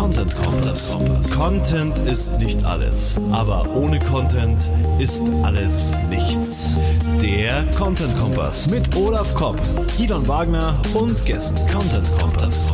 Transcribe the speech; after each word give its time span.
Content 0.00 0.34
Kompass. 0.34 0.96
Content 1.36 1.98
ist 2.08 2.32
nicht 2.38 2.64
alles, 2.64 3.20
aber 3.32 3.68
ohne 3.74 4.00
Content 4.00 4.58
ist 4.98 5.22
alles 5.42 5.94
nichts. 6.08 6.74
Der 7.20 7.66
Content 7.76 8.18
Kompass 8.18 8.70
mit 8.70 8.96
Olaf 8.96 9.34
Kopp, 9.34 9.60
Gidon 9.98 10.26
Wagner 10.26 10.80
und 10.94 11.22
Gästen. 11.26 11.60
Content 11.70 12.10
Kompass. 12.18 12.72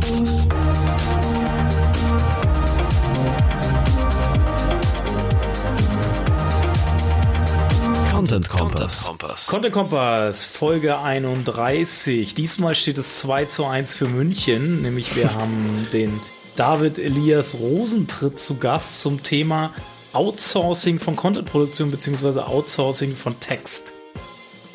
Content 8.12 8.48
Kompass. 8.48 9.46
Content 9.48 9.74
Kompass, 9.74 10.44
Folge 10.44 11.00
31. 11.00 12.34
Diesmal 12.34 12.76
steht 12.76 12.98
es 12.98 13.18
2 13.18 13.46
zu 13.46 13.66
1 13.66 13.96
für 13.96 14.06
München, 14.06 14.80
nämlich 14.82 15.16
wir 15.16 15.34
haben 15.34 15.88
den 15.92 16.20
David 16.56 16.98
Elias 16.98 17.58
Rosentritt 17.60 18.38
zu 18.38 18.56
Gast 18.56 19.02
zum 19.02 19.22
Thema 19.22 19.74
Outsourcing 20.14 20.98
von 20.98 21.14
Contentproduktion 21.14 21.90
bzw. 21.90 22.40
Outsourcing 22.40 23.14
von 23.14 23.38
Text 23.40 23.92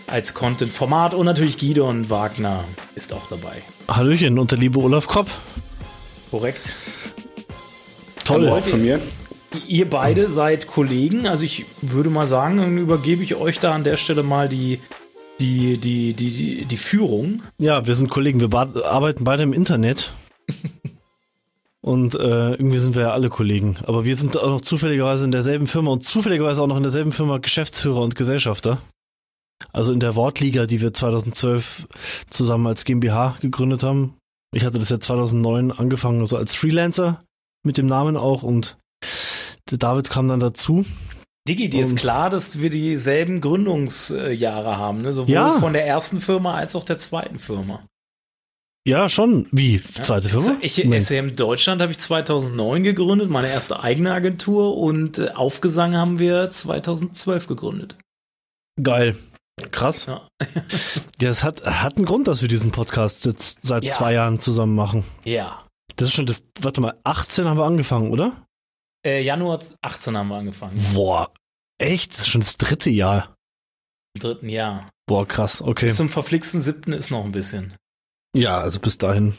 als 0.06 0.36
Content-Format 0.36 1.16
und 1.16 1.26
natürlich 1.26 1.58
Gidon 1.58 2.12
Wagner 2.12 2.66
ist 2.94 3.14
auch 3.14 3.28
dabei. 3.28 3.64
Hallöchen 3.88 4.38
und 4.38 4.52
der 4.52 4.60
liebe 4.60 4.78
Olaf 4.78 5.08
Kopp. 5.08 5.28
Korrekt. 6.30 6.72
Toll. 8.26 8.48
Auch 8.48 8.64
von 8.64 8.84
mir. 8.84 9.00
Ihr 9.68 9.90
beide 9.90 10.30
seid 10.30 10.68
Kollegen, 10.68 11.26
also 11.26 11.44
ich 11.44 11.66
würde 11.82 12.12
mal 12.12 12.28
sagen, 12.28 12.58
dann 12.58 12.78
übergebe 12.78 13.24
ich 13.24 13.34
euch 13.36 13.60
da 13.60 13.74
an 13.74 13.84
der 13.84 13.98
Stelle 13.98 14.22
mal 14.22 14.48
die, 14.48 14.80
die, 15.40 15.78
die, 15.78 16.14
die, 16.14 16.66
die 16.66 16.78
Führung. 16.78 17.42
Ja, 17.58 17.88
wir 17.88 17.96
sind 17.96 18.10
Kollegen, 18.10 18.40
wir 18.40 18.54
arbeiten 18.54 19.24
beide 19.24 19.42
im 19.42 19.52
Internet. 19.52 20.14
und 21.84 22.16
äh, 22.16 22.52
irgendwie 22.52 22.78
sind 22.78 22.96
wir 22.96 23.04
ja 23.04 23.12
alle 23.14 23.30
Kollegen. 23.30 23.78
Aber 23.84 24.06
wir 24.06 24.16
sind 24.16 24.38
auch 24.38 24.50
noch 24.50 24.62
zufälligerweise 24.62 25.26
in 25.26 25.32
derselben 25.32 25.68
Firma 25.68 25.92
und 25.92 26.04
zufälligerweise 26.04 26.62
auch 26.62 26.68
noch 26.68 26.78
in 26.78 26.84
derselben 26.84 27.12
Firma 27.12 27.38
Geschäftsführer 27.40 28.02
und 28.02 28.16
Gesellschafter. 28.16 28.78
Also 29.74 29.92
in 29.92 30.00
der 30.00 30.16
Wortliga, 30.16 30.66
die 30.66 30.82
wir 30.82 30.94
2012 30.94 31.88
zusammen 32.30 32.68
als 32.68 32.84
GmbH 32.84 33.38
gegründet 33.42 33.84
haben. 33.84 34.16
Ich 34.54 34.66
hatte 34.66 34.80
das 34.80 34.90
ja 34.90 35.00
2009 35.00 35.72
angefangen, 35.72 36.20
also 36.22 36.38
als 36.38 36.56
Freelancer 36.56 37.22
mit 37.66 37.78
dem 37.78 37.88
Namen 37.88 38.18
auch 38.18 38.44
und 38.44 38.78
David 39.66 40.10
kam 40.10 40.28
dann 40.28 40.40
dazu. 40.40 40.86
Digi, 41.48 41.70
dir 41.70 41.86
ist 41.86 41.96
klar, 41.96 42.30
dass 42.30 42.62
wir 42.62 42.70
dieselben 42.70 43.42
Gründungsjahre 43.42 44.78
haben, 44.78 45.02
ne? 45.02 45.14
sowohl 45.14 45.34
Ja. 45.34 45.54
von 45.54 45.74
der 45.74 45.88
ersten 45.88 46.20
Firma 46.20 46.56
als 46.56 46.76
auch 46.76 46.84
der 46.84 46.98
zweiten 46.98 47.40
Firma. 47.40 47.84
Ja, 48.88 49.10
schon. 49.10 49.48
Wie? 49.52 49.80
Zweite 49.82 50.28
Firma? 50.30 50.58
Ich. 50.62 50.76
SCM 50.76 51.36
Deutschland 51.36 51.82
habe 51.82 51.92
ich 51.92 52.00
2009 52.00 52.84
gegründet, 52.84 53.30
meine 53.30 53.48
erste 53.50 53.82
eigene 53.82 54.12
Agentur 54.14 54.76
und 54.78 55.20
äh, 55.20 55.30
Aufgesang 55.36 55.96
haben 55.96 56.18
wir 56.18 56.50
2012 56.50 57.46
gegründet. 57.48 57.96
Geil. 58.82 59.16
Krass. 59.72 60.08
Ja. 60.08 60.28
Ja, 61.20 61.30
es 61.30 61.44
hat, 61.44 61.64
hat 61.64 61.98
einen 61.98 62.08
Grund, 62.08 62.28
dass 62.28 62.42
wir 62.42 62.48
diesen 62.48 62.72
Podcast 62.72 63.26
jetzt 63.26 63.60
seit 63.62 63.84
Ja. 63.84 63.94
zwei 63.94 64.14
Jahren 64.14 64.40
zusammen 64.40 64.74
machen. 64.76 65.04
Ja. 65.24 65.64
Das 65.98 66.08
ist 66.08 66.16
schon 66.16 66.26
das, 66.26 66.44
warte 66.62 66.82
mal, 66.82 66.96
18 67.04 67.46
haben 67.46 67.58
wir 67.60 67.66
angefangen, 67.66 68.10
oder? 68.10 68.32
Äh, 69.06 69.22
Januar 69.24 69.60
18 69.84 70.18
haben 70.18 70.30
wir 70.30 70.38
angefangen, 70.38 70.74
Boah, 70.96 71.32
echt? 71.78 72.14
Das 72.14 72.22
ist 72.22 72.30
schon 72.30 72.42
das 72.42 72.58
dritte 72.58 72.90
Jahr. 72.90 73.36
im 74.16 74.22
dritten 74.22 74.50
Jahr. 74.50 74.90
Boah, 75.08 75.28
krass, 75.28 75.62
okay. 75.62 75.86
Bis 75.88 75.98
zum 75.98 76.10
verflixten 76.10 76.60
siebten 76.60 76.92
ist 76.92 77.12
noch 77.12 77.24
ein 77.24 77.32
bisschen. 77.32 77.76
Ja, 78.36 78.60
also 78.60 78.80
bis 78.80 78.98
dahin. 78.98 79.34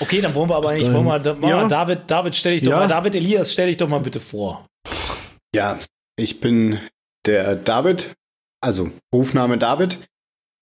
Okay, 0.00 0.20
dann 0.20 0.34
wollen 0.34 0.48
wir 0.48 0.56
aber 0.56 0.72
Bis 0.72 0.82
nicht, 0.82 0.92
wollen 0.92 1.06
wir, 1.06 1.18
da, 1.18 1.34
Ja. 1.46 1.68
David, 1.68 2.02
David, 2.06 2.34
stell 2.34 2.54
dich 2.54 2.62
doch 2.62 2.70
Ja. 2.72 2.78
mal, 2.80 2.88
David 2.88 3.14
Elias, 3.14 3.52
stell 3.52 3.66
dich 3.68 3.76
doch 3.76 3.88
mal 3.88 4.00
bitte 4.00 4.20
vor. 4.20 4.66
Ja, 5.54 5.78
ich 6.16 6.40
bin 6.40 6.78
der 7.26 7.54
David, 7.56 8.14
also 8.60 8.90
Rufname 9.14 9.58
David, 9.58 9.98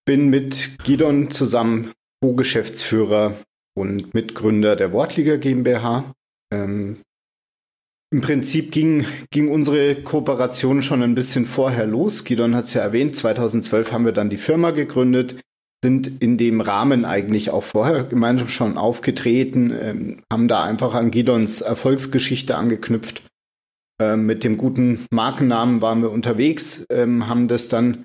bin 0.06 0.28
mit 0.28 0.78
Gidon 0.84 1.30
zusammen 1.30 1.92
Co-Geschäftsführer 2.22 3.34
und 3.76 4.14
Mitgründer 4.14 4.74
der 4.76 4.92
Wortliga 4.92 5.36
GmbH. 5.36 6.14
Ähm, 6.52 7.00
Im 8.12 8.20
Prinzip 8.20 8.70
ging, 8.72 9.04
ging 9.30 9.50
unsere 9.50 9.96
Kooperation 10.02 10.82
schon 10.82 11.02
ein 11.02 11.14
bisschen 11.14 11.44
vorher 11.46 11.86
los. 11.86 12.24
Gidon 12.24 12.54
hat 12.54 12.66
es 12.66 12.74
ja 12.74 12.82
erwähnt, 12.82 13.16
2012 13.16 13.92
haben 13.92 14.04
wir 14.04 14.12
dann 14.12 14.30
die 14.30 14.36
Firma 14.36 14.70
gegründet, 14.70 15.36
sind 15.86 16.20
in 16.20 16.36
dem 16.36 16.60
Rahmen 16.60 17.04
eigentlich 17.04 17.50
auch 17.50 17.62
vorher 17.62 18.02
gemeinsam 18.02 18.48
schon 18.48 18.76
aufgetreten, 18.76 19.70
ähm, 19.70 20.22
haben 20.32 20.48
da 20.48 20.64
einfach 20.64 20.94
an 20.94 21.12
Gidons 21.12 21.60
Erfolgsgeschichte 21.60 22.56
angeknüpft. 22.56 23.22
Ähm, 24.02 24.26
mit 24.26 24.42
dem 24.42 24.56
guten 24.56 25.06
Markennamen 25.12 25.82
waren 25.82 26.02
wir 26.02 26.10
unterwegs, 26.10 26.84
ähm, 26.90 27.28
haben 27.28 27.46
das 27.46 27.68
dann 27.68 28.02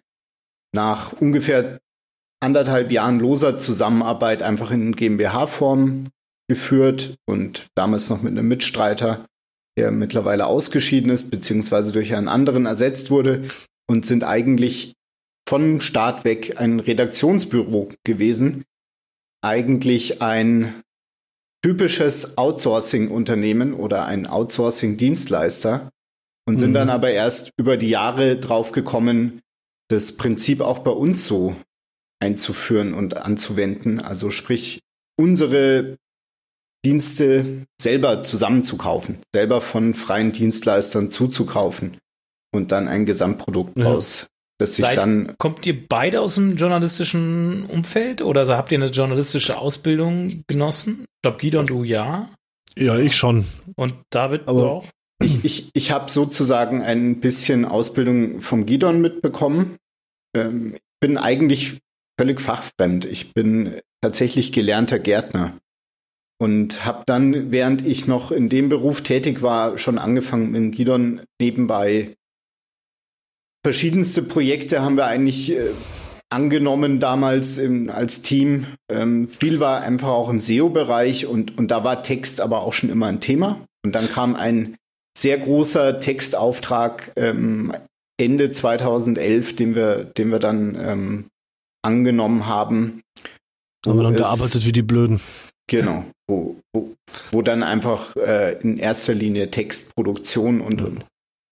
nach 0.76 1.14
ungefähr 1.14 1.80
anderthalb 2.40 2.92
Jahren 2.92 3.20
loser 3.20 3.58
Zusammenarbeit 3.58 4.44
einfach 4.44 4.70
in 4.70 4.96
GmbH-Form 4.96 6.06
geführt 6.48 7.16
und 7.26 7.66
damals 7.74 8.12
noch 8.12 8.22
mit 8.22 8.34
einem 8.34 8.48
Mitstreiter, 8.48 9.26
der 9.76 9.90
mittlerweile 9.90 10.46
ausgeschieden 10.46 11.10
ist, 11.10 11.32
beziehungsweise 11.32 11.94
durch 11.94 12.14
einen 12.14 12.28
anderen 12.28 12.68
ersetzt 12.68 13.10
wurde 13.10 13.42
und 13.90 14.06
sind 14.06 14.24
eigentlich 14.24 14.94
von 15.52 15.82
Start 15.82 16.24
weg 16.24 16.62
ein 16.62 16.80
Redaktionsbüro 16.80 17.90
gewesen. 18.06 18.64
Eigentlich 19.44 20.22
ein 20.22 20.82
typisches 21.62 22.38
Outsourcing-Unternehmen 22.38 23.74
oder 23.74 24.06
ein 24.06 24.28
Outsourcing-Dienstleister 24.28 25.92
und 26.48 26.58
sind 26.58 26.70
Mhm. 26.70 26.76
dann 26.76 26.90
aber 26.90 27.12
erst 27.12 27.52
über 27.60 27.76
die 27.76 27.90
Jahre 27.90 28.38
drauf 28.38 28.72
gekommen, 28.72 29.42
das 29.90 30.16
Prinzip 30.16 30.62
auch 30.62 30.80
bei 30.80 30.92
uns 30.92 31.26
so 31.26 31.58
einzuführen 32.22 32.94
und 32.94 33.18
anzuwenden. 33.18 34.00
Also 34.00 34.32
sprich, 34.32 34.80
unsere 35.20 35.98
Dienste 36.86 37.66
selber 37.80 38.24
zusammenzukaufen, 38.24 39.20
selber 39.36 39.60
von 39.60 39.96
freien 39.96 40.32
Dienstleistern 40.32 41.12
zuzukaufen 41.12 41.98
und 42.54 42.72
dann 42.72 42.88
ein 42.88 43.06
Gesamtprodukt 43.06 43.78
Ja. 43.78 43.88
aus, 43.88 44.28
das 44.62 44.76
sich 44.76 44.86
Seid- 44.86 44.98
dann 44.98 45.36
Kommt 45.38 45.66
ihr 45.66 45.88
beide 45.88 46.22
aus 46.22 46.36
dem 46.36 46.56
journalistischen 46.56 47.66
Umfeld 47.66 48.22
oder 48.22 48.48
habt 48.58 48.72
ihr 48.72 48.78
eine 48.78 48.88
journalistische 48.92 49.58
Ausbildung 49.58 50.44
genossen? 50.48 51.02
Ich 51.02 51.22
glaube, 51.24 51.38
Guido 51.40 51.60
und 51.60 51.70
du 51.70 51.84
ja. 51.84 52.30
Ja, 52.78 52.98
ich 52.98 53.16
schon. 53.18 53.46
Und 53.76 53.96
David 54.12 54.44
Aber- 54.48 54.62
du 54.62 54.68
auch. 54.68 54.86
Ich, 55.44 55.70
ich 55.74 55.92
habe 55.92 56.10
sozusagen 56.10 56.82
ein 56.82 57.20
bisschen 57.20 57.64
Ausbildung 57.66 58.42
vom 58.42 58.66
Gidon 58.66 59.02
mitbekommen. 59.02 59.76
Ähm, 60.36 60.74
ich 60.76 60.82
bin 61.00 61.18
eigentlich 61.20 61.78
völlig 62.20 62.42
fachfremd. 62.42 63.06
Ich 63.06 63.32
bin 63.34 63.76
tatsächlich 64.02 64.52
gelernter 64.52 64.98
Gärtner 64.98 65.54
und 66.40 66.86
habe 66.86 67.04
dann, 67.06 67.52
während 67.52 67.86
ich 67.86 68.08
noch 68.08 68.32
in 68.32 68.50
dem 68.50 68.70
Beruf 68.70 69.02
tätig 69.04 69.44
war, 69.44 69.78
schon 69.78 70.00
angefangen 70.00 70.48
mit 70.52 70.56
dem 70.56 70.72
Gidon 70.72 71.22
nebenbei. 71.40 72.16
Verschiedenste 73.64 74.24
Projekte 74.24 74.82
haben 74.82 74.98
wir 74.98 75.06
eigentlich 75.06 75.52
äh, 75.52 75.70
angenommen 76.32 77.00
damals 77.00 77.58
im, 77.58 77.90
als 77.90 78.22
Team. 78.22 78.66
Ähm, 78.90 79.28
viel 79.28 79.60
war 79.60 79.82
einfach 79.82 80.10
auch 80.10 80.30
im 80.30 80.40
SEO-Bereich 80.40 81.28
und, 81.28 81.58
und 81.58 81.70
da 81.70 81.84
war 81.84 82.02
Text 82.04 82.42
aber 82.42 82.62
auch 82.62 82.74
schon 82.74 82.90
immer 82.90 83.08
ein 83.08 83.20
Thema. 83.20 83.66
Und 83.84 83.94
dann 83.94 84.10
kam 84.10 84.36
ein 84.36 84.78
sehr 85.18 85.38
großer 85.38 86.00
Textauftrag 86.00 87.12
ähm, 87.16 87.74
Ende 88.18 88.50
2011, 88.50 89.56
den 89.56 89.76
wir, 89.76 90.06
den 90.06 90.32
wir 90.32 90.40
dann 90.40 90.76
ähm, 90.80 91.26
angenommen 91.84 92.48
haben. 92.48 93.02
Haben 93.86 93.98
wir 93.98 94.04
dann 94.04 94.16
gearbeitet 94.16 94.66
wie 94.66 94.72
die 94.72 94.84
Blöden. 94.84 95.20
Genau, 95.68 96.06
wo, 96.28 96.56
wo, 96.74 96.94
wo 97.32 97.42
dann 97.42 97.64
einfach 97.64 98.16
äh, 98.16 98.60
in 98.62 98.78
erster 98.78 99.14
Linie 99.14 99.52
Textproduktion 99.52 100.62
und, 100.62 100.82
und 100.82 101.06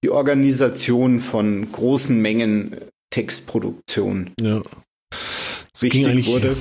die 0.03 0.11
Organisation 0.11 1.19
von 1.19 1.71
großen 1.71 2.19
Mengen 2.19 2.75
Textproduktion 3.11 4.31
Ja. 4.39 4.61
Ging 5.81 6.05
wichtig 6.05 6.27
wurde. 6.27 6.57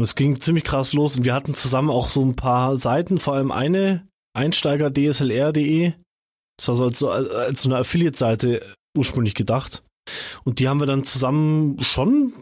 es 0.00 0.14
ging 0.14 0.38
ziemlich 0.38 0.64
krass 0.64 0.92
los 0.92 1.16
und 1.16 1.24
wir 1.24 1.34
hatten 1.34 1.54
zusammen 1.54 1.90
auch 1.90 2.08
so 2.08 2.24
ein 2.24 2.36
paar 2.36 2.76
Seiten, 2.78 3.18
vor 3.18 3.34
allem 3.34 3.50
eine, 3.50 4.06
Einsteiger 4.32 4.92
DSLR.de. 4.92 5.92
Das 6.56 6.68
war 6.68 6.74
so 6.76 6.84
als, 6.84 7.02
als 7.02 7.62
so 7.62 7.68
eine 7.68 7.78
Affiliate-Seite 7.78 8.62
ursprünglich 8.96 9.34
gedacht. 9.34 9.82
Und 10.44 10.60
die 10.60 10.68
haben 10.68 10.80
wir 10.80 10.86
dann 10.86 11.04
zusammen 11.04 11.82
schon, 11.82 12.32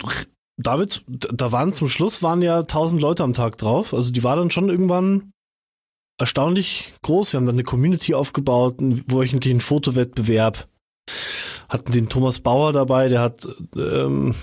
David, 0.60 1.02
da 1.08 1.52
waren 1.52 1.72
zum 1.72 1.88
Schluss 1.88 2.22
waren 2.22 2.42
ja 2.42 2.60
1000 2.60 3.00
Leute 3.00 3.24
am 3.24 3.34
Tag 3.34 3.58
drauf. 3.58 3.94
Also 3.94 4.12
die 4.12 4.22
war 4.22 4.36
dann 4.36 4.50
schon 4.50 4.68
irgendwann 4.68 5.32
erstaunlich 6.18 6.94
groß. 7.02 7.32
Wir 7.32 7.38
haben 7.38 7.46
dann 7.46 7.56
eine 7.56 7.64
Community 7.64 8.14
aufgebaut, 8.14 8.80
einen 8.80 9.10
wöchentlichen 9.10 9.60
Fotowettbewerb. 9.60 10.68
Hatten 11.68 11.92
den 11.92 12.08
Thomas 12.08 12.40
Bauer 12.40 12.72
dabei, 12.72 13.08
der 13.08 13.20
hat, 13.20 13.48
ähm, 13.76 14.34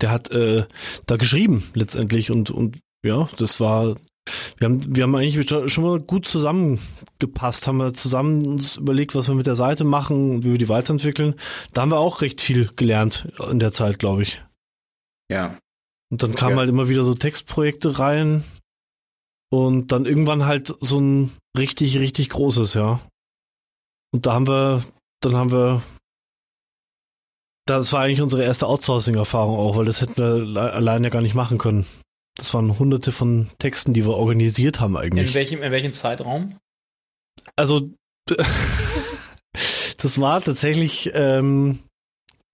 der 0.00 0.10
hat 0.10 0.30
äh, 0.30 0.64
da 1.06 1.16
geschrieben 1.16 1.64
letztendlich 1.74 2.30
und, 2.30 2.50
und 2.50 2.78
ja, 3.04 3.28
das 3.38 3.60
war 3.60 3.96
Wir 4.58 4.66
haben, 4.66 4.94
wir 4.94 5.02
haben 5.02 5.14
eigentlich 5.16 5.48
schon 5.48 5.84
mal 5.84 5.98
gut 6.00 6.26
zusammengepasst, 6.26 7.66
haben 7.66 7.78
wir 7.78 7.94
zusammen 7.94 8.46
uns 8.46 8.76
überlegt, 8.76 9.14
was 9.14 9.28
wir 9.28 9.34
mit 9.34 9.46
der 9.46 9.56
Seite 9.56 9.84
machen 9.84 10.30
und 10.30 10.44
wie 10.44 10.52
wir 10.52 10.58
die 10.58 10.68
weiterentwickeln. 10.68 11.34
Da 11.72 11.82
haben 11.82 11.90
wir 11.90 11.98
auch 11.98 12.22
recht 12.22 12.40
viel 12.40 12.70
gelernt 12.76 13.28
in 13.50 13.58
der 13.58 13.72
Zeit, 13.72 13.98
glaube 13.98 14.22
ich. 14.22 14.42
Ja. 15.30 15.56
Und 16.10 16.22
dann 16.22 16.34
kamen 16.34 16.52
Ja. 16.52 16.58
halt 16.58 16.68
immer 16.68 16.88
wieder 16.88 17.02
so 17.02 17.14
Textprojekte 17.14 17.98
rein 17.98 18.44
und 19.52 19.88
dann 19.92 20.06
irgendwann 20.06 20.46
halt 20.46 20.74
so 20.80 21.00
ein 21.00 21.32
richtig, 21.58 21.98
richtig 21.98 22.30
großes, 22.30 22.74
ja. 22.74 23.00
Und 24.12 24.26
da 24.26 24.32
haben 24.34 24.46
wir, 24.48 24.84
dann 25.20 25.36
haben 25.36 25.50
wir, 25.52 25.82
das 27.66 27.92
war 27.92 28.00
eigentlich 28.00 28.22
unsere 28.22 28.42
erste 28.44 28.66
Outsourcing-Erfahrung 28.66 29.56
auch, 29.58 29.76
weil 29.76 29.84
das 29.84 30.00
hätten 30.00 30.16
wir 30.16 30.38
le- 30.44 30.72
alleine 30.72 31.10
gar 31.10 31.20
nicht 31.22 31.34
machen 31.34 31.58
können. 31.58 31.86
Das 32.36 32.54
waren 32.54 32.78
hunderte 32.78 33.12
von 33.12 33.48
Texten, 33.58 33.92
die 33.92 34.04
wir 34.06 34.14
organisiert 34.14 34.80
haben 34.80 34.94
In 34.96 35.00
eigentlich. 35.02 35.34
welchem, 35.34 35.62
in 35.62 35.70
welchem 35.72 35.92
Zeitraum? 35.92 36.56
Also, 37.56 37.90
das 39.98 40.20
war 40.20 40.40
tatsächlich 40.40 41.10
ähm, 41.14 41.80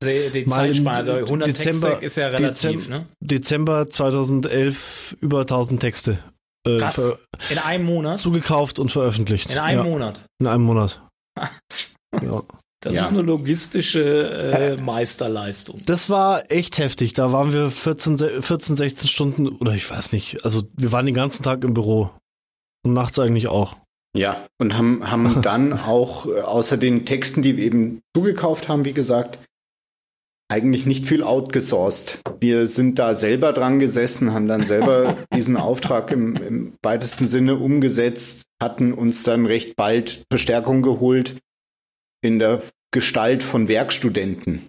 Also 0.02 0.12
die 0.34 0.46
Zeitspanne, 0.46 0.96
also 0.96 1.12
100 1.12 1.48
Dezember- 1.48 1.88
Texte 1.90 2.04
ist 2.06 2.16
ja 2.16 2.28
relativ, 2.28 2.70
Dezem- 2.86 2.88
ne? 2.90 3.06
Dezember 3.20 3.88
2011 3.90 5.16
über 5.20 5.40
1000 5.42 5.80
Texte 5.80 6.18
äh, 6.66 6.78
Krass. 6.78 7.00
In 7.50 7.58
einem 7.58 7.84
Monat? 7.84 8.18
zugekauft 8.18 8.78
und 8.78 8.90
veröffentlicht. 8.90 9.50
In 9.52 9.58
einem 9.58 9.84
ja, 9.84 9.90
Monat. 9.90 10.20
In 10.40 10.46
einem 10.46 10.64
Monat. 10.64 11.00
Ja. 12.22 12.42
Das 12.80 12.94
Ja. 12.94 13.02
ist 13.02 13.08
eine 13.08 13.22
logistische 13.22 14.30
äh, 14.52 14.82
Meisterleistung. 14.82 15.82
Das 15.86 16.08
war 16.08 16.50
echt 16.50 16.78
heftig. 16.78 17.14
Da 17.14 17.32
waren 17.32 17.52
wir 17.52 17.70
14, 17.70 18.16
se- 18.16 18.42
14, 18.42 18.76
16 18.76 19.08
Stunden 19.08 19.48
oder 19.48 19.72
ich 19.72 19.90
weiß 19.90 20.12
nicht. 20.12 20.44
Also 20.44 20.62
wir 20.76 20.92
waren 20.92 21.04
den 21.06 21.14
ganzen 21.14 21.42
Tag 21.42 21.64
im 21.64 21.74
Büro. 21.74 22.10
Und 22.84 22.92
nachts 22.92 23.18
eigentlich 23.18 23.48
auch. 23.48 23.76
Ja, 24.16 24.36
und 24.58 24.76
haben, 24.78 25.10
haben 25.10 25.42
dann 25.42 25.72
auch 25.72 26.26
äh, 26.26 26.40
außer 26.40 26.76
den 26.76 27.04
Texten, 27.04 27.42
die 27.42 27.56
wir 27.56 27.64
eben 27.64 28.00
zugekauft 28.16 28.68
haben, 28.68 28.84
wie 28.84 28.92
gesagt, 28.94 29.38
eigentlich 30.48 30.86
nicht 30.86 31.06
viel 31.06 31.22
outgesourced. 31.22 32.20
Wir 32.40 32.66
sind 32.66 32.98
da 32.98 33.14
selber 33.14 33.52
dran 33.52 33.78
gesessen, 33.78 34.32
haben 34.32 34.48
dann 34.48 34.62
selber 34.62 35.16
diesen 35.34 35.56
Auftrag 35.56 36.10
im, 36.10 36.36
im 36.36 36.72
weitesten 36.82 37.26
Sinne 37.26 37.56
umgesetzt, 37.56 38.44
hatten 38.62 38.92
uns 38.92 39.22
dann 39.22 39.46
recht 39.46 39.76
bald 39.76 40.24
Verstärkung 40.30 40.82
geholt 40.82 41.36
in 42.22 42.38
der 42.38 42.62
Gestalt 42.92 43.42
von 43.42 43.68
Werkstudenten. 43.68 44.68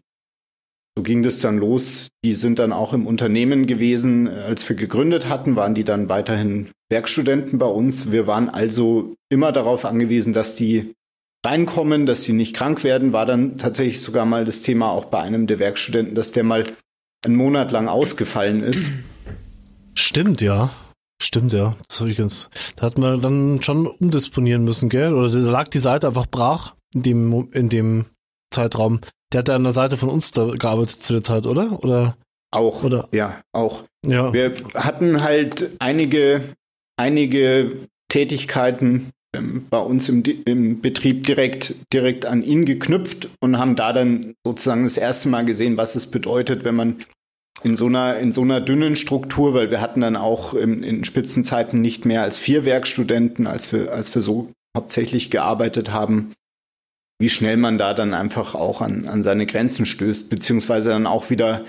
So 0.98 1.04
ging 1.04 1.22
das 1.22 1.40
dann 1.42 1.60
los. 1.60 2.08
Die 2.26 2.34
sind 2.34 2.58
dann 2.58 2.74
auch 2.74 2.92
im 2.92 3.06
Unternehmen 3.06 3.68
gewesen. 3.68 4.28
Als 4.28 4.68
wir 4.68 4.76
gegründet 4.76 5.30
hatten, 5.30 5.56
waren 5.56 5.76
die 5.76 5.84
dann 5.84 6.10
weiterhin 6.10 6.72
Werkstudenten 6.90 7.60
bei 7.60 7.68
uns. 7.68 8.12
Wir 8.12 8.26
waren 8.26 8.50
also 8.50 9.16
immer 9.30 9.52
darauf 9.52 9.86
angewiesen, 9.86 10.34
dass 10.34 10.56
die 10.56 10.96
reinkommen, 11.46 12.06
dass 12.06 12.24
sie 12.24 12.34
nicht 12.34 12.56
krank 12.56 12.84
werden. 12.84 13.14
War 13.14 13.26
dann 13.26 13.58
tatsächlich 13.58 14.02
sogar 14.02 14.26
mal 14.26 14.46
das 14.46 14.62
Thema 14.62 14.92
auch 14.92 15.06
bei 15.06 15.20
einem 15.20 15.48
der 15.48 15.60
Werkstudenten, 15.60 16.16
dass 16.16 16.32
der 16.32 16.44
mal 16.44 16.64
einen 17.26 17.36
Monat 17.36 17.72
lang 17.72 17.88
ausgefallen 17.88 18.64
ist. 18.64 18.92
Stimmt, 19.94 20.42
ja. 20.42 20.70
Stimmt, 21.22 21.54
ja. 21.54 21.76
Das 21.88 22.02
ich 22.02 22.18
ganz. 22.18 22.50
Da 22.76 22.86
hat 22.86 22.98
man 22.98 23.22
dann 23.22 23.62
schon 23.64 23.88
umdisponieren 23.88 24.64
müssen, 24.64 24.90
gell? 24.90 25.14
Oder 25.14 25.30
da 25.30 25.38
lag 25.50 25.68
die 25.70 25.80
Seite 25.80 26.08
einfach 26.08 26.28
brach 26.28 26.76
in 26.94 27.04
dem, 27.04 27.50
in 27.54 27.70
dem 27.70 28.06
Zeitraum. 28.54 29.02
Der 29.34 29.40
hat 29.40 29.48
da 29.48 29.56
an 29.56 29.64
der 29.64 29.74
Seite 29.74 29.98
von 29.98 30.10
uns 30.10 30.32
da 30.32 30.46
gearbeitet 30.46 31.02
zu 31.02 31.14
der 31.14 31.24
Zeit, 31.24 31.48
oder? 31.48 31.84
Oder? 31.84 32.18
Auch, 32.52 32.84
Oder- 32.84 33.10
ja, 33.12 33.42
auch. 33.52 33.84
Ja. 34.06 34.32
Wir 34.32 34.54
hatten 34.76 35.22
halt 35.22 35.72
einige, 35.80 36.56
einige 36.98 37.88
Tätigkeiten 38.10 39.10
bei 39.32 39.80
uns 39.80 40.10
im, 40.10 40.24
im 40.46 40.82
Betrieb 40.82 41.26
direkt, 41.26 41.76
direkt 41.94 42.26
an 42.26 42.44
ihn 42.44 42.66
geknüpft 42.66 43.30
und 43.40 43.58
haben 43.58 43.76
da 43.76 43.94
dann 43.94 44.36
sozusagen 44.46 44.84
das 44.84 44.98
erste 44.98 45.30
Mal 45.30 45.46
gesehen, 45.46 45.78
was 45.78 45.96
es 45.96 46.10
bedeutet, 46.10 46.64
wenn 46.64 46.76
man 46.76 46.98
in 47.64 47.76
so 47.76 47.88
einer, 47.88 48.18
in 48.18 48.32
so 48.32 48.42
einer 48.42 48.62
dünnen 48.62 48.96
Struktur, 48.96 49.54
weil 49.54 49.72
wir 49.72 49.82
hatten 49.82 50.02
dann 50.02 50.16
auch 50.16 50.54
in, 50.54 50.84
in 50.84 51.06
Spitzenzeiten 51.06 51.82
nicht 51.82 52.06
mehr 52.06 52.22
als 52.22 52.38
vier 52.38 52.66
Werkstudenten, 52.66 53.48
als 53.48 53.74
wir, 53.74 53.92
als 53.92 54.14
wir 54.14 54.22
so 54.22 54.52
hauptsächlich 54.76 55.32
gearbeitet 55.32 55.92
haben, 55.92 56.34
wie 57.20 57.30
schnell 57.30 57.58
man 57.58 57.78
da 57.78 57.94
dann 57.94 58.14
einfach 58.14 58.54
auch 58.54 58.82
an, 58.82 59.08
an 59.08 59.24
seine 59.24 59.48
Grenzen 59.48 59.86
stößt, 59.86 60.30
beziehungsweise 60.30 60.90
dann 60.90 61.08
auch 61.08 61.30
wieder 61.32 61.66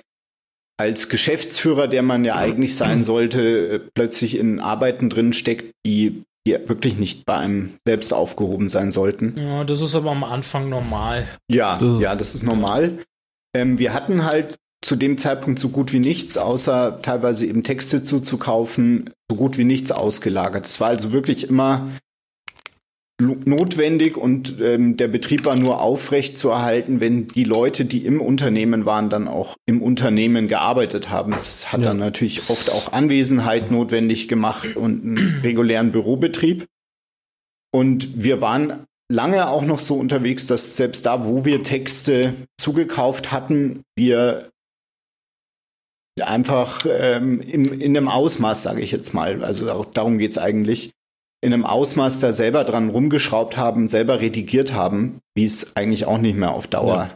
als 0.79 1.09
Geschäftsführer, 1.09 1.89
der 1.89 2.03
man 2.03 2.25
ja 2.25 2.37
eigentlich 2.37 2.77
sein 2.77 3.03
sollte, 3.03 3.69
äh, 3.69 3.81
plötzlich 3.95 4.39
in 4.39 4.61
Arbeiten 4.61 5.11
drin 5.11 5.33
steckt, 5.33 5.73
die, 5.85 6.23
die 6.49 6.69
wirklich 6.69 6.97
nicht 6.99 7.25
bei 7.27 7.37
einem 7.37 7.75
selbst 7.87 8.13
aufgehoben 8.13 8.69
sein 8.69 8.91
sollten. 8.93 9.35
Ja, 9.39 9.65
das 9.65 9.81
ist 9.81 9.95
aber 9.95 10.11
am 10.11 10.25
Anfang 10.25 10.69
normal. 10.69 11.27
Ja, 11.51 11.77
Das- 11.77 12.01
ja, 12.01 12.15
das 12.15 12.35
ist 12.35 12.43
normal. 12.43 12.99
Ähm, 13.57 13.79
wir 13.79 13.95
hatten 13.95 14.25
halt 14.25 14.57
zu 14.85 14.95
dem 14.95 15.19
Zeitpunkt 15.19 15.59
so 15.59 15.71
gut 15.71 15.93
wie 15.93 15.99
nichts, 15.99 16.39
außer 16.39 17.01
teilweise 17.03 17.47
eben 17.47 17.65
Texte 17.65 18.05
zuzukaufen, 18.05 19.11
so 19.31 19.37
gut 19.37 19.59
wie 19.59 19.65
nichts 19.65 19.91
ausgelagert. 19.91 20.67
Es 20.67 20.81
war 20.81 20.89
also 20.89 21.13
wirklich 21.13 21.49
immer 21.49 21.89
notwendig 23.21 24.17
und 24.17 24.61
ähm, 24.61 24.97
der 24.97 25.09
Betrieb 25.09 25.45
war 25.45 25.57
nur 25.57 25.81
aufrecht 25.81 26.39
zu 26.39 26.51
erhalten, 26.51 27.01
wenn 27.01 27.27
die 27.27 27.43
Leute, 27.45 27.85
die 27.85 28.07
im 28.07 28.21
Unternehmen 28.21 28.87
waren, 28.87 29.11
dann 29.11 29.27
auch 29.27 29.57
im 29.67 29.83
Unternehmen 29.83 30.47
gearbeitet 30.47 31.11
haben. 31.11 31.33
Es 31.33 31.73
hat 31.73 31.81
Ja. 31.81 31.89
dann 31.89 31.99
natürlich 31.99 32.49
oft 32.49 32.71
auch 32.71 32.93
Anwesenheit 32.93 33.73
notwendig 33.73 34.29
gemacht 34.29 34.77
und 34.77 35.05
einen 35.05 35.41
regulären 35.43 35.91
Bürobetrieb. 35.91 36.67
Und 37.73 38.23
wir 38.23 38.41
waren 38.41 38.85
lange 39.11 39.49
auch 39.49 39.63
noch 39.63 39.81
so 39.81 39.97
unterwegs, 39.97 40.47
dass 40.47 40.77
selbst 40.77 41.05
da, 41.05 41.27
wo 41.27 41.45
wir 41.45 41.65
Texte 41.65 42.35
zugekauft 42.57 43.33
hatten, 43.33 43.83
wir 43.97 44.51
einfach 46.21 46.87
ähm, 46.89 47.41
in, 47.41 47.65
in 47.81 47.97
einem 47.97 48.09
Ausmaß, 48.09 48.63
sage 48.63 48.81
ich 48.81 48.93
jetzt 48.93 49.13
mal, 49.15 49.43
also 49.45 49.71
auch 49.71 49.87
darum 49.87 50.19
geht's 50.19 50.39
eigentlich, 50.39 50.91
in 51.41 51.53
einem 51.53 51.65
Ausmaß 51.65 52.21
da 52.21 52.33
selber 52.33 52.65
dran 52.65 52.91
rumgeschraubt 52.91 53.57
haben, 53.57 53.89
selber 53.89 54.21
redigiert 54.21 54.73
haben, 54.73 55.21
wie 55.35 55.45
es 55.45 55.77
eigentlich 55.77 56.07
auch 56.07 56.19
nicht 56.19 56.37
mehr 56.37 56.53
auf 56.53 56.67
Dauer 56.67 57.11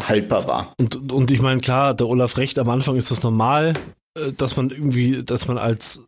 haltbar 0.00 0.46
war. 0.46 0.72
Und, 0.78 1.12
und 1.12 1.30
ich 1.30 1.42
meine, 1.42 1.60
klar, 1.60 1.94
der 1.94 2.08
Olaf 2.08 2.38
recht, 2.38 2.58
am 2.58 2.70
Anfang 2.70 2.96
ist 2.96 3.10
das 3.10 3.22
normal, 3.22 3.74
äh, 4.18 4.32
dass 4.32 4.56
man 4.56 4.70
irgendwie, 4.70 5.22
dass 5.22 5.46
man 5.46 5.58
als, 5.58 6.02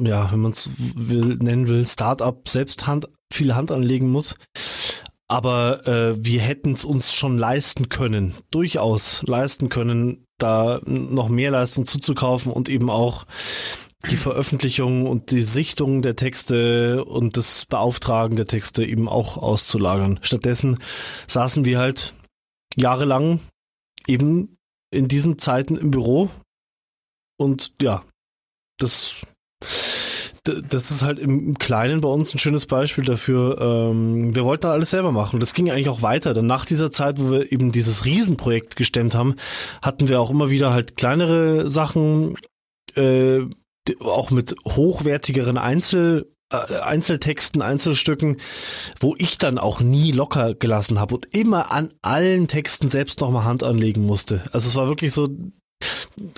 ja, 0.00 0.30
wenn 0.30 0.40
man 0.40 0.52
es 0.52 0.70
will, 0.76 1.36
nennen 1.36 1.68
will, 1.68 1.86
Start-up 1.86 2.48
selbst 2.48 2.86
Hand, 2.86 3.08
viel 3.32 3.54
Hand 3.54 3.72
anlegen 3.72 4.10
muss. 4.10 4.36
Aber 5.28 5.86
äh, 5.86 6.24
wir 6.24 6.40
hätten 6.40 6.72
es 6.72 6.84
uns 6.84 7.12
schon 7.12 7.38
leisten 7.38 7.88
können, 7.88 8.34
durchaus 8.50 9.22
leisten 9.26 9.68
können, 9.68 10.24
da 10.38 10.80
noch 10.86 11.28
mehr 11.28 11.52
Leistung 11.52 11.84
zuzukaufen 11.84 12.52
und 12.52 12.68
eben 12.68 12.90
auch 12.90 13.26
die 14.08 14.16
Veröffentlichung 14.16 15.06
und 15.06 15.30
die 15.30 15.42
Sichtung 15.42 16.00
der 16.00 16.16
Texte 16.16 17.04
und 17.04 17.36
das 17.36 17.66
Beauftragen 17.66 18.36
der 18.36 18.46
Texte 18.46 18.84
eben 18.84 19.08
auch 19.08 19.36
auszulagern. 19.36 20.18
Stattdessen 20.22 20.78
saßen 21.26 21.64
wir 21.64 21.78
halt 21.78 22.14
jahrelang 22.76 23.40
eben 24.06 24.56
in 24.90 25.08
diesen 25.08 25.38
Zeiten 25.38 25.76
im 25.76 25.90
Büro 25.90 26.30
und 27.36 27.72
ja, 27.82 28.02
das 28.78 29.20
das 30.44 30.90
ist 30.90 31.02
halt 31.02 31.18
im 31.18 31.58
Kleinen 31.58 32.00
bei 32.00 32.08
uns 32.08 32.34
ein 32.34 32.38
schönes 32.38 32.64
Beispiel 32.64 33.04
dafür. 33.04 33.60
Ähm, 33.60 34.34
wir 34.34 34.44
wollten 34.44 34.66
alles 34.66 34.90
selber 34.90 35.12
machen. 35.12 35.38
Das 35.38 35.52
ging 35.52 35.70
eigentlich 35.70 35.90
auch 35.90 36.00
weiter. 36.00 36.32
Dann 36.32 36.46
nach 36.46 36.64
dieser 36.64 36.90
Zeit, 36.90 37.20
wo 37.20 37.30
wir 37.30 37.52
eben 37.52 37.72
dieses 37.72 38.06
Riesenprojekt 38.06 38.74
gestemmt 38.74 39.14
haben, 39.14 39.34
hatten 39.82 40.08
wir 40.08 40.18
auch 40.18 40.30
immer 40.30 40.48
wieder 40.48 40.72
halt 40.72 40.96
kleinere 40.96 41.70
Sachen, 41.70 42.36
äh, 42.96 43.40
auch 44.00 44.30
mit 44.30 44.54
hochwertigeren 44.66 45.58
Einzel 45.58 46.30
äh, 46.52 46.80
Einzeltexten, 46.80 47.62
Einzelstücken, 47.62 48.38
wo 48.98 49.14
ich 49.18 49.38
dann 49.38 49.56
auch 49.58 49.80
nie 49.80 50.10
locker 50.10 50.54
gelassen 50.54 50.98
habe 50.98 51.14
und 51.14 51.26
immer 51.34 51.70
an 51.70 51.90
allen 52.02 52.48
Texten 52.48 52.88
selbst 52.88 53.20
nochmal 53.20 53.44
Hand 53.44 53.62
anlegen 53.62 54.04
musste. 54.04 54.42
Also 54.52 54.68
es 54.68 54.74
war 54.74 54.88
wirklich 54.88 55.12
so, 55.12 55.28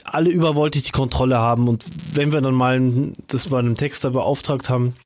alle 0.04 0.30
über 0.30 0.54
wollte 0.54 0.78
ich 0.78 0.84
die 0.84 0.92
Kontrolle 0.92 1.38
haben 1.38 1.66
und 1.66 1.84
wenn 2.12 2.32
wir 2.32 2.42
dann 2.42 2.54
mal 2.54 3.12
das 3.28 3.48
bei 3.48 3.58
einem 3.58 3.76
Texter 3.76 4.10
beauftragt 4.10 4.68
haben, 4.68 4.96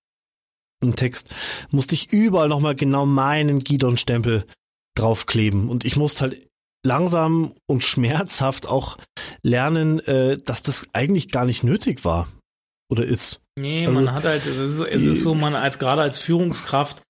einen 0.82 0.96
Text, 0.96 1.32
musste 1.70 1.94
ich 1.94 2.12
überall 2.12 2.48
nochmal 2.48 2.74
genau 2.74 3.06
meinen 3.06 3.60
Gidon-Stempel 3.60 4.44
draufkleben 4.96 5.68
und 5.68 5.84
ich 5.84 5.96
musste 5.96 6.22
halt 6.22 6.48
langsam 6.84 7.52
und 7.66 7.84
schmerzhaft 7.84 8.66
auch 8.66 8.98
lernen, 9.42 10.00
äh, 10.00 10.36
dass 10.38 10.64
das 10.64 10.88
eigentlich 10.92 11.28
gar 11.28 11.44
nicht 11.44 11.62
nötig 11.62 12.04
war 12.04 12.26
oder 12.90 13.04
ist. 13.04 13.40
Nee, 13.58 13.86
Also, 13.86 14.00
man 14.00 14.14
hat 14.14 14.24
halt, 14.24 14.44
es 14.44 14.58
ist, 14.58 14.80
es 14.80 15.04
ist 15.04 15.22
so, 15.22 15.34
man 15.34 15.54
als 15.54 15.78
gerade 15.78 16.02
als 16.02 16.18
Führungskraft 16.18 17.02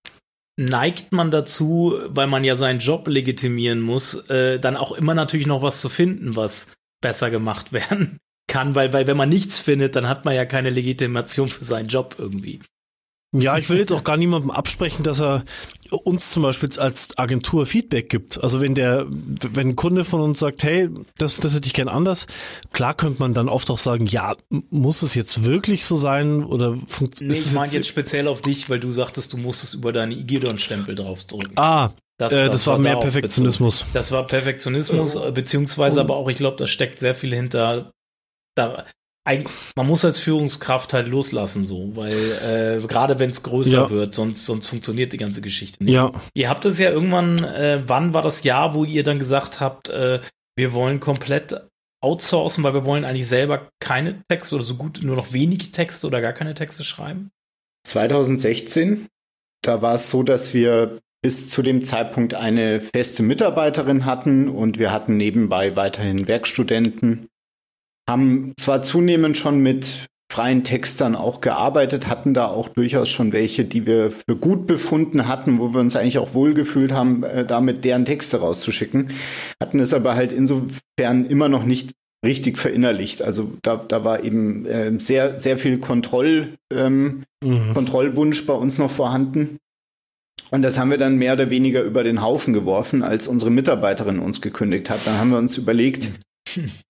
neigt 0.58 1.12
man 1.12 1.30
dazu, 1.30 1.98
weil 2.06 2.26
man 2.26 2.44
ja 2.44 2.56
seinen 2.56 2.80
Job 2.80 3.08
legitimieren 3.08 3.80
muss, 3.80 4.14
äh, 4.30 4.58
dann 4.58 4.76
auch 4.76 4.92
immer 4.92 5.14
natürlich 5.14 5.46
noch 5.46 5.62
was 5.62 5.80
zu 5.80 5.88
finden, 5.88 6.34
was 6.34 6.74
besser 7.02 7.30
gemacht 7.30 7.72
werden 7.72 8.18
kann, 8.48 8.74
weil, 8.74 8.92
weil 8.92 9.06
wenn 9.06 9.16
man 9.16 9.28
nichts 9.28 9.58
findet, 9.58 9.96
dann 9.96 10.08
hat 10.08 10.24
man 10.24 10.34
ja 10.34 10.44
keine 10.44 10.70
Legitimation 10.70 11.50
für 11.50 11.64
seinen 11.64 11.88
Job 11.88 12.16
irgendwie. 12.18 12.60
Ja, 13.40 13.58
ich 13.58 13.68
will 13.70 13.78
jetzt 13.78 13.92
auch 13.92 14.04
gar 14.04 14.16
niemandem 14.16 14.50
absprechen, 14.50 15.02
dass 15.02 15.20
er 15.20 15.44
uns 15.90 16.30
zum 16.30 16.42
Beispiel 16.42 16.68
als 16.78 17.16
Agentur 17.16 17.66
Feedback 17.66 18.08
gibt. 18.08 18.42
Also 18.42 18.60
wenn 18.60 18.74
der, 18.74 19.06
wenn 19.08 19.70
ein 19.70 19.76
Kunde 19.76 20.04
von 20.04 20.20
uns 20.20 20.38
sagt, 20.38 20.62
hey, 20.62 20.88
das, 21.18 21.36
das 21.36 21.54
hätte 21.54 21.66
ich 21.66 21.74
gern 21.74 21.88
anders, 21.88 22.26
klar 22.72 22.94
könnte 22.94 23.20
man 23.20 23.34
dann 23.34 23.48
oft 23.48 23.70
auch 23.70 23.78
sagen, 23.78 24.06
ja, 24.06 24.34
muss 24.70 25.02
es 25.02 25.14
jetzt 25.14 25.44
wirklich 25.44 25.84
so 25.84 25.96
sein 25.96 26.44
oder 26.44 26.76
funktioniert 26.86 27.36
nee, 27.36 27.42
ich 27.42 27.52
meine 27.52 27.72
jetzt 27.72 27.88
speziell 27.88 28.28
auf 28.28 28.40
dich, 28.40 28.68
weil 28.68 28.80
du 28.80 28.92
sagtest, 28.92 29.32
du 29.32 29.36
musstest 29.36 29.74
über 29.74 29.92
deine 29.92 30.14
Igidon-Stempel 30.14 30.94
draufdrücken. 30.94 31.52
Ah, 31.56 31.90
das, 32.18 32.32
äh, 32.32 32.44
das, 32.44 32.50
das 32.50 32.66
war, 32.66 32.74
war 32.74 32.80
mehr 32.80 32.96
Perfektionismus. 32.96 33.84
Das 33.92 34.10
war 34.10 34.26
Perfektionismus, 34.26 35.18
beziehungsweise 35.34 36.00
aber 36.00 36.16
auch, 36.16 36.28
ich 36.28 36.36
glaube, 36.36 36.56
da 36.56 36.66
steckt 36.66 36.98
sehr 36.98 37.14
viel 37.14 37.34
hinter. 37.34 37.90
Da, 38.54 38.86
man 39.76 39.86
muss 39.86 40.04
als 40.04 40.18
Führungskraft 40.18 40.92
halt 40.92 41.08
loslassen, 41.08 41.64
so, 41.64 41.96
weil 41.96 42.12
äh, 42.12 42.86
gerade 42.86 43.18
wenn 43.18 43.30
es 43.30 43.42
größer 43.42 43.82
ja. 43.82 43.90
wird, 43.90 44.14
sonst, 44.14 44.46
sonst 44.46 44.68
funktioniert 44.68 45.12
die 45.12 45.16
ganze 45.16 45.40
Geschichte 45.40 45.82
nicht. 45.82 45.94
Ja. 45.94 46.12
Ihr 46.34 46.48
habt 46.48 46.64
es 46.64 46.78
ja 46.78 46.90
irgendwann, 46.90 47.42
äh, 47.42 47.80
wann 47.86 48.14
war 48.14 48.22
das 48.22 48.44
Jahr, 48.44 48.74
wo 48.74 48.84
ihr 48.84 49.02
dann 49.02 49.18
gesagt 49.18 49.60
habt, 49.60 49.88
äh, 49.88 50.20
wir 50.56 50.72
wollen 50.72 51.00
komplett 51.00 51.60
outsourcen, 52.00 52.62
weil 52.62 52.74
wir 52.74 52.84
wollen 52.84 53.04
eigentlich 53.04 53.28
selber 53.28 53.68
keine 53.80 54.22
Texte 54.28 54.54
oder 54.54 54.64
so 54.64 54.76
gut 54.76 55.00
nur 55.02 55.16
noch 55.16 55.32
wenige 55.32 55.70
Texte 55.70 56.06
oder 56.06 56.20
gar 56.20 56.32
keine 56.32 56.54
Texte 56.54 56.84
schreiben? 56.84 57.30
2016, 57.86 59.06
da 59.62 59.82
war 59.82 59.96
es 59.96 60.10
so, 60.10 60.22
dass 60.22 60.54
wir 60.54 60.98
bis 61.22 61.48
zu 61.48 61.62
dem 61.62 61.82
Zeitpunkt 61.82 62.34
eine 62.34 62.80
feste 62.80 63.22
Mitarbeiterin 63.22 64.04
hatten 64.04 64.48
und 64.48 64.78
wir 64.78 64.92
hatten 64.92 65.16
nebenbei 65.16 65.74
weiterhin 65.74 66.28
Werkstudenten 66.28 67.26
haben 68.08 68.52
zwar 68.56 68.82
zunehmend 68.82 69.36
schon 69.36 69.60
mit 69.60 70.06
freien 70.30 70.64
Textern 70.64 71.14
auch 71.14 71.40
gearbeitet, 71.40 72.08
hatten 72.08 72.34
da 72.34 72.48
auch 72.48 72.68
durchaus 72.68 73.08
schon 73.08 73.32
welche, 73.32 73.64
die 73.64 73.86
wir 73.86 74.10
für 74.10 74.36
gut 74.36 74.66
befunden 74.66 75.28
hatten, 75.28 75.58
wo 75.58 75.72
wir 75.72 75.80
uns 75.80 75.96
eigentlich 75.96 76.18
auch 76.18 76.34
wohlgefühlt 76.34 76.92
haben, 76.92 77.22
äh, 77.22 77.46
damit 77.46 77.84
deren 77.84 78.04
Texte 78.04 78.40
rauszuschicken, 78.40 79.12
hatten 79.62 79.80
es 79.80 79.94
aber 79.94 80.14
halt 80.14 80.32
insofern 80.32 81.26
immer 81.28 81.48
noch 81.48 81.64
nicht 81.64 81.92
richtig 82.24 82.58
verinnerlicht. 82.58 83.22
Also 83.22 83.52
da, 83.62 83.76
da 83.76 84.04
war 84.04 84.24
eben 84.24 84.66
äh, 84.66 84.98
sehr, 84.98 85.38
sehr 85.38 85.58
viel 85.58 85.78
Kontroll, 85.78 86.54
ähm, 86.72 87.22
mhm. 87.42 87.72
Kontrollwunsch 87.72 88.44
bei 88.46 88.54
uns 88.54 88.78
noch 88.78 88.90
vorhanden. 88.90 89.58
Und 90.50 90.62
das 90.62 90.78
haben 90.78 90.90
wir 90.90 90.98
dann 90.98 91.16
mehr 91.16 91.32
oder 91.32 91.50
weniger 91.50 91.82
über 91.82 92.04
den 92.04 92.22
Haufen 92.22 92.52
geworfen, 92.52 93.02
als 93.02 93.26
unsere 93.26 93.50
Mitarbeiterin 93.50 94.18
uns 94.18 94.40
gekündigt 94.40 94.90
hat. 94.90 95.06
Dann 95.06 95.18
haben 95.18 95.30
wir 95.30 95.38
uns 95.38 95.56
überlegt, 95.56 96.10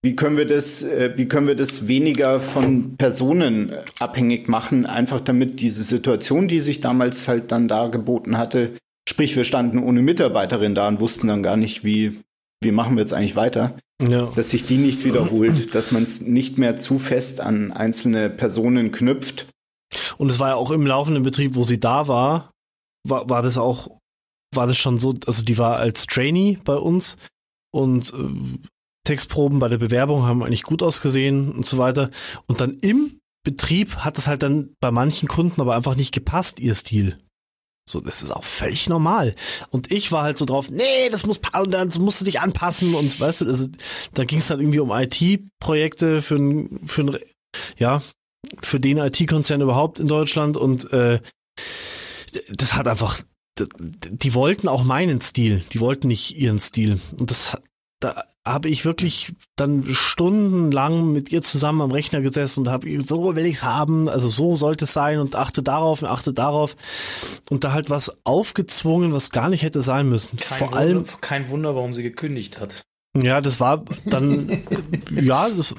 wie 0.02 0.16
können 0.16 0.36
wir 0.36 0.46
das, 0.46 0.82
äh, 0.82 1.12
wie 1.16 1.26
können 1.26 1.46
wir 1.46 1.56
das 1.56 1.88
weniger 1.88 2.40
von 2.40 2.96
Personen 2.96 3.72
abhängig 3.98 4.48
machen, 4.48 4.86
einfach 4.86 5.20
damit 5.20 5.60
diese 5.60 5.82
Situation, 5.82 6.48
die 6.48 6.60
sich 6.60 6.80
damals 6.80 7.28
halt 7.28 7.52
dann 7.52 7.68
dargeboten 7.68 8.38
hatte, 8.38 8.72
sprich, 9.08 9.36
wir 9.36 9.44
standen 9.44 9.78
ohne 9.78 10.02
Mitarbeiterin 10.02 10.74
da 10.74 10.88
und 10.88 11.00
wussten 11.00 11.28
dann 11.28 11.42
gar 11.42 11.56
nicht, 11.56 11.84
wie, 11.84 12.20
wie 12.62 12.72
machen 12.72 12.96
wir 12.96 13.00
jetzt 13.00 13.12
eigentlich 13.12 13.36
weiter, 13.36 13.76
ja. 14.02 14.30
dass 14.34 14.50
sich 14.50 14.66
die 14.66 14.76
nicht 14.76 15.04
wiederholt, 15.04 15.74
dass 15.74 15.92
man 15.92 16.02
es 16.02 16.20
nicht 16.20 16.58
mehr 16.58 16.76
zu 16.76 16.98
fest 16.98 17.40
an 17.40 17.72
einzelne 17.72 18.30
Personen 18.30 18.92
knüpft. 18.92 19.46
Und 20.18 20.30
es 20.30 20.38
war 20.38 20.50
ja 20.50 20.54
auch 20.56 20.70
im 20.70 20.86
laufenden 20.86 21.22
Betrieb, 21.22 21.54
wo 21.54 21.62
sie 21.62 21.80
da 21.80 22.08
war, 22.08 22.50
war, 23.08 23.28
war 23.28 23.42
das 23.42 23.58
auch, 23.58 23.98
war 24.54 24.66
das 24.66 24.76
schon 24.76 24.98
so, 24.98 25.14
also 25.26 25.42
die 25.42 25.58
war 25.58 25.76
als 25.76 26.06
Trainee 26.06 26.58
bei 26.64 26.74
uns 26.74 27.16
und 27.72 28.12
äh, 28.12 28.58
Textproben 29.06 29.58
bei 29.58 29.68
der 29.68 29.78
Bewerbung 29.78 30.24
haben 30.24 30.42
eigentlich 30.42 30.62
gut 30.62 30.82
ausgesehen 30.82 31.52
und 31.52 31.64
so 31.64 31.78
weiter. 31.78 32.10
Und 32.46 32.60
dann 32.60 32.78
im 32.80 33.18
Betrieb 33.44 33.98
hat 33.98 34.18
es 34.18 34.26
halt 34.26 34.42
dann 34.42 34.74
bei 34.80 34.90
manchen 34.90 35.28
Kunden 35.28 35.60
aber 35.60 35.76
einfach 35.76 35.96
nicht 35.96 36.12
gepasst, 36.12 36.60
ihr 36.60 36.74
Stil. 36.74 37.18
So, 37.88 38.00
das 38.00 38.22
ist 38.22 38.32
auch 38.32 38.42
völlig 38.42 38.88
normal. 38.88 39.34
Und 39.70 39.92
ich 39.92 40.10
war 40.10 40.24
halt 40.24 40.38
so 40.38 40.44
drauf, 40.44 40.70
nee, 40.70 41.08
das 41.08 41.24
muss, 41.24 41.40
das 41.40 41.98
musst 42.00 42.20
du 42.20 42.24
dich 42.24 42.40
anpassen 42.40 42.94
und 42.94 43.20
weißt 43.20 43.42
du, 43.42 43.46
also, 43.46 43.68
da 44.14 44.24
ging 44.24 44.40
es 44.40 44.48
dann 44.48 44.58
irgendwie 44.58 44.80
um 44.80 44.90
IT-Projekte 44.90 46.20
für 46.20 46.34
ein, 46.34 46.80
für 46.84 47.02
ein, 47.02 47.18
ja, 47.78 48.02
für 48.60 48.80
den 48.80 48.98
IT-Konzern 48.98 49.60
überhaupt 49.60 50.00
in 50.00 50.08
Deutschland 50.08 50.56
und 50.56 50.92
äh, 50.92 51.20
das 52.48 52.74
hat 52.74 52.88
einfach, 52.88 53.22
die 53.56 54.34
wollten 54.34 54.66
auch 54.66 54.82
meinen 54.82 55.20
Stil, 55.20 55.62
die 55.72 55.80
wollten 55.80 56.08
nicht 56.08 56.36
ihren 56.36 56.58
Stil. 56.58 56.98
Und 57.16 57.30
das, 57.30 57.56
da 58.00 58.24
habe 58.46 58.68
ich 58.68 58.84
wirklich 58.84 59.34
dann 59.56 59.84
stundenlang 59.92 61.12
mit 61.12 61.32
ihr 61.32 61.42
zusammen 61.42 61.80
am 61.80 61.90
Rechner 61.90 62.20
gesessen 62.20 62.60
und 62.60 62.68
habe 62.68 63.00
so 63.02 63.34
will 63.34 63.44
ich's 63.44 63.64
haben, 63.64 64.08
also 64.08 64.28
so 64.28 64.54
sollte 64.54 64.84
es 64.84 64.92
sein 64.92 65.18
und 65.18 65.34
achte 65.34 65.62
darauf 65.62 66.02
und 66.02 66.08
achte 66.08 66.32
darauf 66.32 66.76
und 67.50 67.64
da 67.64 67.72
halt 67.72 67.90
was 67.90 68.16
aufgezwungen, 68.24 69.12
was 69.12 69.30
gar 69.30 69.48
nicht 69.48 69.62
hätte 69.62 69.82
sein 69.82 70.08
müssen. 70.08 70.36
Kein 70.36 70.58
Vor 70.58 70.68
Wunder, 70.68 70.78
allem 70.78 71.04
kein 71.20 71.50
Wunder, 71.50 71.74
warum 71.74 71.92
sie 71.92 72.04
gekündigt 72.04 72.60
hat. 72.60 72.82
Ja, 73.20 73.40
das 73.40 73.60
war 73.60 73.84
dann 74.04 74.62
ja, 75.10 75.48
das, 75.48 75.74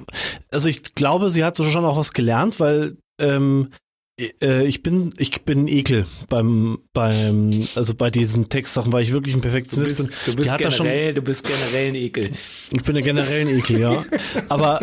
also 0.51 0.67
ich 0.67 0.83
glaube, 0.83 1.29
sie 1.29 1.43
hat 1.43 1.55
so 1.55 1.63
schon 1.69 1.85
auch 1.85 1.97
was 1.97 2.11
gelernt, 2.11 2.59
weil 2.59 2.97
ähm, 3.19 3.69
äh, 3.71 3.86
ich 4.19 4.81
bin, 4.81 5.13
ich 5.19 5.43
bin 5.43 5.67
Ekel 5.67 6.07
beim, 6.27 6.79
beim, 6.91 7.51
also 7.75 7.93
bei 7.93 8.09
diesen 8.09 8.49
Textsachen, 8.49 8.91
weil 8.91 9.03
ich 9.03 9.11
wirklich 9.11 9.35
ein 9.35 9.41
Perfektionist 9.41 9.97
bin. 9.97 10.13
Du 10.25 10.35
bist, 10.35 10.57
generell, 10.57 10.71
schon, 10.71 11.15
du 11.15 11.21
bist 11.21 11.45
generell 11.45 11.89
ein 11.89 11.95
Ekel. 11.95 12.31
Ich 12.71 12.81
bin 12.81 12.95
generell 13.03 13.41
ein 13.41 13.59
Ekel, 13.59 13.79
ja. 13.79 14.03
Aber 14.49 14.79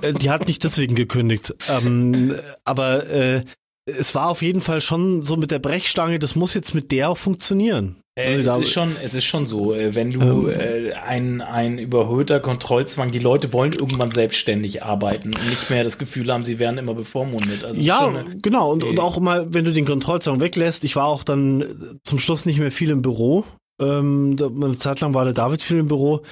äh, 0.00 0.14
die 0.14 0.30
hat 0.30 0.48
nicht 0.48 0.64
deswegen 0.64 0.94
gekündigt. 0.94 1.54
Ähm, 1.68 2.34
aber 2.64 3.06
äh, 3.08 3.44
es 3.84 4.14
war 4.14 4.28
auf 4.28 4.42
jeden 4.42 4.60
Fall 4.60 4.80
schon 4.80 5.22
so 5.22 5.36
mit 5.36 5.50
der 5.50 5.58
Brechstange, 5.58 6.18
das 6.18 6.34
muss 6.34 6.54
jetzt 6.54 6.74
mit 6.74 6.90
der 6.92 7.10
auch 7.10 7.18
funktionieren. 7.18 7.96
Äh, 8.18 8.36
es, 8.36 8.56
ist 8.56 8.72
schon, 8.72 8.96
es 9.02 9.14
ist 9.14 9.24
schon 9.24 9.44
so, 9.44 9.74
äh, 9.74 9.94
wenn 9.94 10.10
du 10.10 10.48
ähm, 10.48 10.86
äh, 10.88 10.92
ein, 10.94 11.42
ein 11.42 11.78
überhöhter 11.78 12.40
Kontrollzwang, 12.40 13.10
die 13.10 13.18
Leute 13.18 13.52
wollen 13.52 13.74
irgendwann 13.74 14.10
selbstständig 14.10 14.82
arbeiten 14.82 15.34
und 15.34 15.50
nicht 15.50 15.68
mehr 15.68 15.84
das 15.84 15.98
Gefühl 15.98 16.32
haben, 16.32 16.46
sie 16.46 16.58
werden 16.58 16.78
immer 16.78 16.94
bevormundet. 16.94 17.62
Also 17.62 17.78
ja, 17.78 18.24
genau. 18.40 18.72
Und, 18.72 18.84
und 18.84 19.00
auch 19.00 19.20
mal, 19.20 19.52
wenn 19.52 19.66
du 19.66 19.72
den 19.72 19.84
Kontrollzwang 19.84 20.40
weglässt, 20.40 20.84
ich 20.84 20.96
war 20.96 21.04
auch 21.04 21.24
dann 21.24 21.98
zum 22.04 22.18
Schluss 22.18 22.46
nicht 22.46 22.58
mehr 22.58 22.72
viel 22.72 22.88
im 22.88 23.02
Büro. 23.02 23.44
Ähm, 23.78 24.36
eine 24.40 24.78
Zeit 24.78 25.00
lang 25.00 25.12
war 25.12 25.24
der 25.24 25.34
David 25.34 25.62
viel 25.62 25.78
im 25.78 25.88
Büro. 25.88 26.22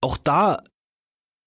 Auch 0.00 0.16
da 0.16 0.62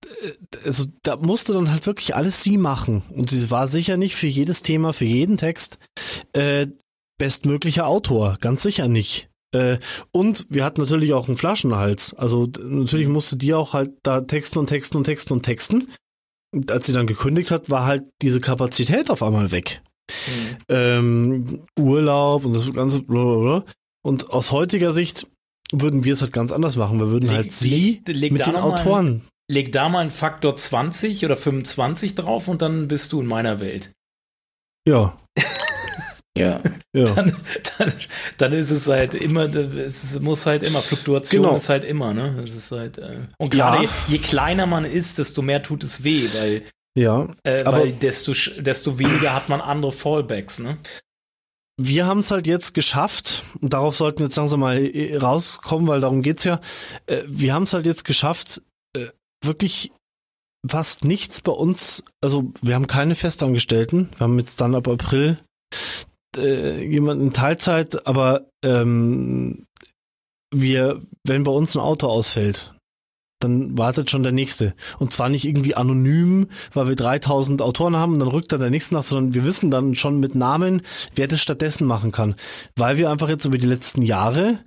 äh, 0.05 0.65
also 0.65 0.83
da 1.03 1.15
musste 1.15 1.53
dann 1.53 1.71
halt 1.71 1.85
wirklich 1.85 2.13
alles 2.13 2.43
sie 2.43 2.57
machen. 2.57 3.03
Und 3.15 3.29
sie 3.29 3.49
war 3.49 3.69
sicher 3.69 3.95
nicht 3.95 4.17
für 4.17 4.27
jedes 4.27 4.63
Thema, 4.63 4.91
für 4.91 5.05
jeden 5.05 5.37
Text 5.37 5.79
äh, 6.33 6.67
bestmöglicher 7.17 7.87
Autor. 7.87 8.37
Ganz 8.41 8.63
sicher 8.63 8.89
nicht. 8.89 9.29
Äh, 9.57 9.79
und 10.11 10.45
wir 10.49 10.63
hatten 10.63 10.81
natürlich 10.81 11.13
auch 11.13 11.27
einen 11.27 11.37
Flaschenhals. 11.37 12.13
Also 12.13 12.47
natürlich 12.63 13.07
musste 13.07 13.37
die 13.37 13.53
auch 13.53 13.73
halt 13.73 13.91
da 14.03 14.21
texten 14.21 14.59
und 14.59 14.67
texten 14.67 14.97
und 14.97 15.03
texten 15.05 15.33
und 15.33 15.43
texten. 15.43 15.87
Und 16.53 16.71
als 16.71 16.85
sie 16.85 16.93
dann 16.93 17.07
gekündigt 17.07 17.51
hat, 17.51 17.69
war 17.69 17.85
halt 17.85 18.05
diese 18.21 18.39
Kapazität 18.39 19.09
auf 19.09 19.23
einmal 19.23 19.51
weg. 19.51 19.81
Mhm. 20.09 20.57
Ähm, 20.69 21.65
Urlaub 21.77 22.45
und 22.45 22.53
das 22.53 22.71
ganze 22.73 23.01
blablabla. 23.01 23.65
Und 24.03 24.29
aus 24.29 24.51
heutiger 24.51 24.93
Sicht 24.93 25.27
würden 25.71 26.03
wir 26.03 26.13
es 26.13 26.21
halt 26.21 26.31
ganz 26.31 26.51
anders 26.51 26.75
machen. 26.75 26.99
Wir 26.99 27.09
würden 27.09 27.27
leg, 27.27 27.35
halt 27.35 27.51
sie 27.51 28.01
leg, 28.05 28.15
leg 28.15 28.31
mit 28.31 28.45
den 28.45 28.55
Autoren. 28.55 29.17
Mal, 29.17 29.21
leg 29.51 29.71
da 29.71 29.89
mal 29.89 29.99
einen 29.99 30.11
Faktor 30.11 30.55
20 30.55 31.25
oder 31.25 31.35
25 31.35 32.15
drauf 32.15 32.47
und 32.47 32.61
dann 32.61 32.87
bist 32.87 33.11
du 33.11 33.19
in 33.19 33.27
meiner 33.27 33.59
Welt. 33.59 33.91
Ja. 34.87 35.17
Ja. 36.37 36.61
ja. 36.93 37.05
Dann, 37.15 37.35
dann, 37.77 37.93
dann, 38.37 38.51
ist 38.53 38.71
es 38.71 38.87
halt 38.87 39.13
immer, 39.13 39.53
es 39.53 40.19
muss 40.19 40.45
halt 40.45 40.63
immer, 40.63 40.81
Fluktuation 40.81 41.43
genau. 41.43 41.55
ist 41.55 41.69
halt 41.69 41.83
immer, 41.83 42.13
ne? 42.13 42.41
Es 42.43 42.55
ist 42.55 42.71
halt, 42.71 42.97
äh, 42.97 43.19
und 43.37 43.51
gerade 43.51 43.83
ja. 43.83 43.89
je, 44.07 44.15
je, 44.15 44.17
kleiner 44.19 44.65
man 44.65 44.85
ist, 44.85 45.19
desto 45.19 45.41
mehr 45.41 45.61
tut 45.61 45.83
es 45.83 46.03
weh, 46.03 46.27
weil, 46.33 46.63
ja, 46.97 47.35
äh, 47.43 47.63
aber 47.63 47.81
weil 47.81 47.91
desto, 47.91 48.33
desto 48.59 48.97
weniger 48.99 49.33
hat 49.33 49.49
man 49.49 49.61
andere 49.61 49.91
Fallbacks, 49.91 50.59
ne? 50.59 50.77
Wir 51.79 52.07
haben 52.07 52.19
es 52.19 52.31
halt 52.31 52.47
jetzt 52.47 52.73
geschafft, 52.73 53.43
und 53.61 53.73
darauf 53.73 53.95
sollten 53.95 54.19
wir 54.19 54.25
jetzt 54.25 54.37
langsam 54.37 54.61
mal 54.61 54.77
äh, 54.77 55.15
rauskommen, 55.17 55.87
weil 55.87 56.01
darum 56.01 56.23
geht's 56.23 56.43
ja. 56.43 56.59
Äh, 57.05 57.23
wir 57.27 57.53
haben 57.53 57.63
es 57.63 57.73
halt 57.73 57.85
jetzt 57.85 58.03
geschafft, 58.03 58.61
äh, 58.95 59.07
wirklich 59.43 59.91
fast 60.67 61.05
nichts 61.05 61.41
bei 61.41 61.51
uns, 61.51 62.03
also 62.21 62.51
wir 62.61 62.75
haben 62.75 62.87
keine 62.87 63.15
Festangestellten, 63.15 64.09
wir 64.17 64.21
haben 64.21 64.39
jetzt 64.39 64.59
dann 64.61 64.75
ab 64.75 64.87
April 64.87 65.37
äh, 66.37 66.83
jemand 66.83 67.21
in 67.21 67.33
Teilzeit, 67.33 68.07
aber 68.07 68.49
ähm, 68.63 69.65
wir, 70.53 71.01
wenn 71.23 71.43
bei 71.43 71.51
uns 71.51 71.75
ein 71.75 71.81
Auto 71.81 72.07
ausfällt, 72.07 72.73
dann 73.39 73.77
wartet 73.77 74.09
schon 74.09 74.23
der 74.23 74.31
nächste. 74.31 74.73
Und 74.97 75.13
zwar 75.13 75.29
nicht 75.29 75.45
irgendwie 75.45 75.75
anonym, 75.75 76.47
weil 76.73 76.87
wir 76.87 76.95
3000 76.95 77.61
Autoren 77.61 77.95
haben 77.95 78.13
und 78.13 78.19
dann 78.19 78.29
rückt 78.29 78.51
dann 78.51 78.61
der 78.61 78.69
nächste 78.69 78.95
nach, 78.95 79.03
sondern 79.03 79.33
wir 79.33 79.43
wissen 79.45 79.69
dann 79.69 79.95
schon 79.95 80.19
mit 80.19 80.35
Namen, 80.35 80.81
wer 81.15 81.27
das 81.27 81.41
stattdessen 81.41 81.85
machen 81.85 82.11
kann. 82.11 82.35
Weil 82.75 82.97
wir 82.97 83.09
einfach 83.09 83.29
jetzt 83.29 83.45
über 83.45 83.57
die 83.57 83.67
letzten 83.67 84.01
Jahre 84.01 84.63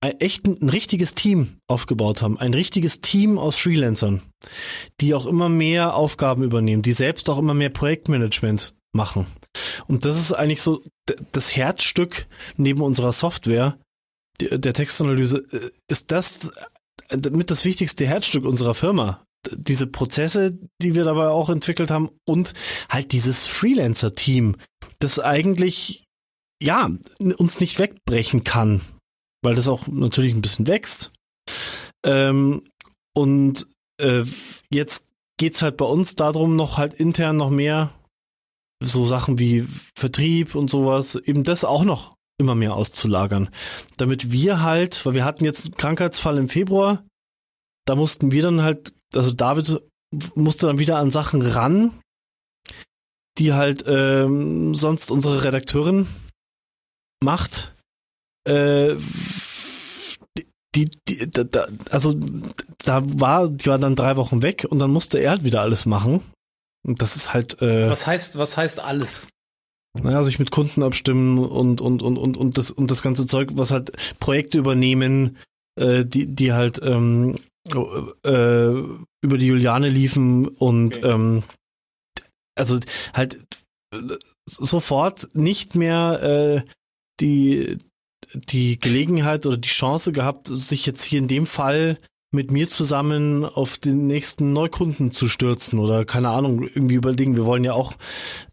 ein, 0.00 0.18
echt 0.20 0.46
ein, 0.46 0.58
ein 0.60 0.70
richtiges 0.70 1.14
Team 1.14 1.58
aufgebaut 1.66 2.22
haben. 2.22 2.38
Ein 2.38 2.54
richtiges 2.54 3.00
Team 3.00 3.38
aus 3.38 3.56
Freelancern, 3.56 4.22
die 5.00 5.14
auch 5.14 5.26
immer 5.26 5.48
mehr 5.48 5.94
Aufgaben 5.94 6.42
übernehmen, 6.42 6.82
die 6.82 6.92
selbst 6.92 7.28
auch 7.28 7.38
immer 7.38 7.54
mehr 7.54 7.70
Projektmanagement 7.70 8.74
machen. 8.96 9.26
Und 9.86 10.04
das 10.04 10.18
ist 10.18 10.32
eigentlich 10.32 10.62
so 10.62 10.82
das 11.32 11.54
Herzstück 11.54 12.26
neben 12.56 12.82
unserer 12.82 13.12
Software, 13.12 13.78
der 14.40 14.74
Textanalyse, 14.74 15.46
äh, 15.52 15.70
ist 15.88 16.10
das 16.10 16.50
mit 17.30 17.50
das 17.50 17.64
wichtigste 17.64 18.06
Herzstück 18.06 18.44
unserer 18.44 18.74
Firma. 18.74 19.22
Diese 19.52 19.86
Prozesse, 19.86 20.58
die 20.82 20.94
wir 20.94 21.04
dabei 21.04 21.28
auch 21.28 21.50
entwickelt 21.50 21.90
haben 21.90 22.10
und 22.26 22.52
halt 22.88 23.12
dieses 23.12 23.46
Freelancer-Team, 23.46 24.56
das 24.98 25.20
eigentlich, 25.20 26.04
ja, 26.60 26.90
uns 27.18 27.60
nicht 27.60 27.78
wegbrechen 27.78 28.42
kann, 28.42 28.80
weil 29.42 29.54
das 29.54 29.68
auch 29.68 29.86
natürlich 29.86 30.34
ein 30.34 30.42
bisschen 30.42 30.66
wächst. 30.66 31.12
Ähm, 32.04 32.62
und 33.14 33.66
äh, 34.00 34.24
jetzt 34.70 35.06
geht's 35.38 35.62
halt 35.62 35.76
bei 35.76 35.84
uns 35.84 36.16
darum, 36.16 36.56
noch 36.56 36.78
halt 36.78 36.94
intern 36.94 37.36
noch 37.36 37.50
mehr 37.50 37.95
so 38.82 39.06
Sachen 39.06 39.38
wie 39.38 39.66
Vertrieb 39.94 40.54
und 40.54 40.70
sowas, 40.70 41.14
eben 41.14 41.44
das 41.44 41.64
auch 41.64 41.84
noch 41.84 42.16
immer 42.38 42.54
mehr 42.54 42.74
auszulagern. 42.74 43.48
Damit 43.96 44.30
wir 44.30 44.62
halt, 44.62 45.04
weil 45.06 45.14
wir 45.14 45.24
hatten 45.24 45.44
jetzt 45.44 45.66
einen 45.66 45.76
Krankheitsfall 45.76 46.38
im 46.38 46.48
Februar, 46.48 47.04
da 47.86 47.94
mussten 47.94 48.30
wir 48.30 48.42
dann 48.42 48.62
halt, 48.62 48.92
also 49.14 49.32
David 49.32 49.82
musste 50.34 50.66
dann 50.66 50.78
wieder 50.78 50.98
an 50.98 51.10
Sachen 51.10 51.42
ran, 51.42 51.92
die 53.38 53.52
halt 53.52 53.84
ähm, 53.86 54.74
sonst 54.74 55.10
unsere 55.10 55.44
Redakteurin 55.44 56.06
macht. 57.22 57.74
Äh, 58.46 58.96
die, 60.74 60.90
die, 61.08 61.30
da, 61.30 61.66
also 61.90 62.14
da 62.84 63.02
war, 63.02 63.48
die 63.48 63.66
war 63.66 63.78
dann 63.78 63.96
drei 63.96 64.16
Wochen 64.16 64.42
weg 64.42 64.66
und 64.68 64.78
dann 64.78 64.90
musste 64.90 65.18
er 65.18 65.30
halt 65.30 65.44
wieder 65.44 65.62
alles 65.62 65.86
machen. 65.86 66.20
Und 66.84 67.02
das 67.02 67.16
ist 67.16 67.32
halt. 67.32 67.60
Äh, 67.62 67.90
was 67.90 68.06
heißt, 68.06 68.38
was 68.38 68.56
heißt 68.56 68.80
alles? 68.80 69.28
Naja, 70.02 70.22
sich 70.22 70.38
mit 70.38 70.50
Kunden 70.50 70.82
abstimmen 70.82 71.38
und, 71.38 71.80
und, 71.80 72.02
und, 72.02 72.18
und, 72.18 72.36
und, 72.36 72.58
das, 72.58 72.70
und 72.70 72.90
das 72.90 73.02
ganze 73.02 73.26
Zeug, 73.26 73.50
was 73.54 73.70
halt 73.70 73.92
Projekte 74.20 74.58
übernehmen, 74.58 75.38
äh, 75.80 76.04
die, 76.04 76.26
die 76.26 76.52
halt 76.52 76.80
ähm, 76.82 77.38
äh, 77.72 78.70
über 79.22 79.38
die 79.38 79.46
Juliane 79.46 79.88
liefen 79.88 80.46
und 80.48 80.98
okay. 80.98 81.10
ähm, 81.10 81.42
also 82.56 82.78
halt 83.14 83.38
sofort 84.46 85.28
nicht 85.34 85.74
mehr 85.74 86.22
äh, 86.64 86.70
die, 87.20 87.78
die 88.34 88.78
Gelegenheit 88.78 89.46
oder 89.46 89.56
die 89.56 89.68
Chance 89.68 90.12
gehabt, 90.12 90.48
sich 90.48 90.86
jetzt 90.86 91.02
hier 91.02 91.18
in 91.18 91.28
dem 91.28 91.46
Fall 91.46 91.98
mit 92.36 92.52
mir 92.52 92.68
zusammen 92.68 93.44
auf 93.44 93.78
den 93.78 94.06
nächsten 94.06 94.52
Neukunden 94.52 95.10
zu 95.10 95.28
stürzen 95.28 95.80
oder 95.80 96.04
keine 96.04 96.28
Ahnung, 96.28 96.62
irgendwie 96.62 96.94
überlegen. 96.94 97.34
Wir 97.34 97.46
wollen 97.46 97.64
ja 97.64 97.72
auch 97.72 97.94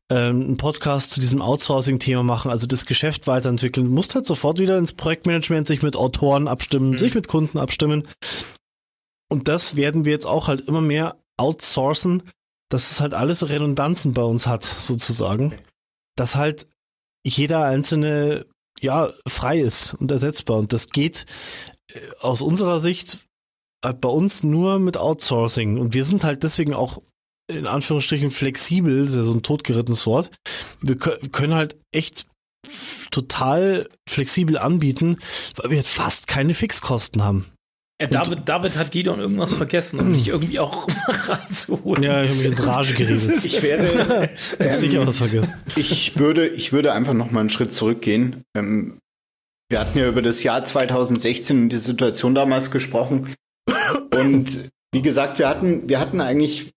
ähm, 0.10 0.42
einen 0.42 0.58
Podcast 0.58 1.12
zu 1.12 1.20
diesem 1.20 1.42
Outsourcing-Thema 1.42 2.24
machen, 2.24 2.50
also 2.50 2.66
das 2.66 2.86
Geschäft 2.86 3.28
weiterentwickeln. 3.28 3.86
Du 3.86 3.92
musst 3.92 4.16
halt 4.16 4.25
sofort 4.25 4.60
wieder 4.60 4.78
ins 4.78 4.94
Projektmanagement 4.94 5.68
sich 5.68 5.84
mit 5.84 5.96
Autoren 5.96 6.48
abstimmen, 6.48 6.92
mhm. 6.92 6.98
sich 6.98 7.13
mit 7.13 7.28
Kunden 7.28 7.60
abstimmen. 7.60 8.04
Und 9.30 9.48
das 9.48 9.75
werden 9.75 10.06
wir 10.06 10.13
jetzt 10.13 10.25
auch 10.25 10.48
halt 10.48 10.62
immer 10.62 10.82
mehr 10.82 11.18
outsourcen, 11.38 12.24
dass 12.70 12.92
es 12.92 13.02
halt 13.02 13.13
alles 13.13 13.50
Redundanzen 13.50 14.13
bei 14.13 14.24
uns 14.24 14.48
hat, 14.48 14.63
sozusagen. 14.63 15.54
Dass 16.16 16.36
halt 16.36 16.66
jeder 17.25 17.66
einzelne 17.66 18.46
ja 18.82 19.13
frei 19.28 19.60
ist 19.60 19.94
und 19.96 20.12
ersetzbar. 20.12 20.58
Und 20.58 20.74
das 20.74 20.90
geht 20.90 21.25
äh, 21.92 22.00
aus 22.22 22.42
unserer 22.42 22.80
Sicht 22.80 23.25
bei 23.92 24.10
uns 24.10 24.44
nur 24.44 24.80
mit 24.80 24.98
Outsourcing. 24.98 25.78
Und 25.78 25.94
wir 25.94 26.04
sind 26.06 26.24
halt 26.24 26.44
deswegen 26.44 26.74
auch 26.74 27.02
in 27.52 27.68
Anführungsstrichen 27.68 28.32
flexibel, 28.32 29.02
das 29.02 29.12
ist 29.12 29.16
ja 29.18 29.24
so 29.24 29.34
ein 29.34 29.44
totgerittenes 29.44 30.08
Wort. 30.08 30.32
Wir 30.82 30.96
können 30.96 31.54
halt 31.54 31.75
echt 31.92 32.25
total 33.12 33.90
flexibel 34.08 34.58
anbieten, 34.58 35.18
weil 35.58 35.72
wir 35.72 35.78
jetzt 35.78 35.90
fast 35.90 36.28
keine 36.28 36.54
Fixkosten 36.54 37.24
haben. 37.24 37.46
Ja, 38.02 38.08
David, 38.08 38.50
David 38.50 38.77
hat 38.77 38.92
Gideon 38.92 39.20
irgendwas 39.20 39.53
vergessen, 39.53 40.00
um 40.00 40.14
dich 40.14 40.27
irgendwie 40.29 40.60
auch 40.60 40.88
reinzuholen. 41.27 42.03
Ja, 42.03 42.24
ich 42.24 42.31
habe 42.31 42.50
mich 42.50 42.60
in 42.60 42.66
Rage 42.66 42.94
geredet. 42.98 43.46
ich 43.46 43.62
werde 43.62 44.29
ähm, 44.60 44.75
sicher 44.75 45.05
was 45.05 45.18
vergessen. 45.18 45.53
Ich 45.75 46.18
würde, 46.18 46.48
ich 46.48 46.74
würde 46.74 46.94
einfach 46.94 47.14
noch 47.14 47.31
mal 47.31 47.42
einen 47.42 47.50
Schritt 47.50 47.74
zurückgehen. 47.74 48.44
Ähm, 48.57 49.00
wir 49.70 49.79
hatten 49.79 49.98
ja 49.98 50.07
über 50.07 50.22
das 50.22 50.44
Jahr 50.44 50.64
2016 50.66 51.64
und 51.64 51.70
die 51.70 51.77
Situation 51.77 52.36
damals 52.36 52.72
gesprochen. 52.72 53.34
Und 54.14 54.70
wie 54.92 55.02
gesagt, 55.02 55.40
wir 55.40 55.50
hatten, 55.50 55.90
wir 55.90 56.00
hatten 56.00 56.22
eigentlich 56.22 56.72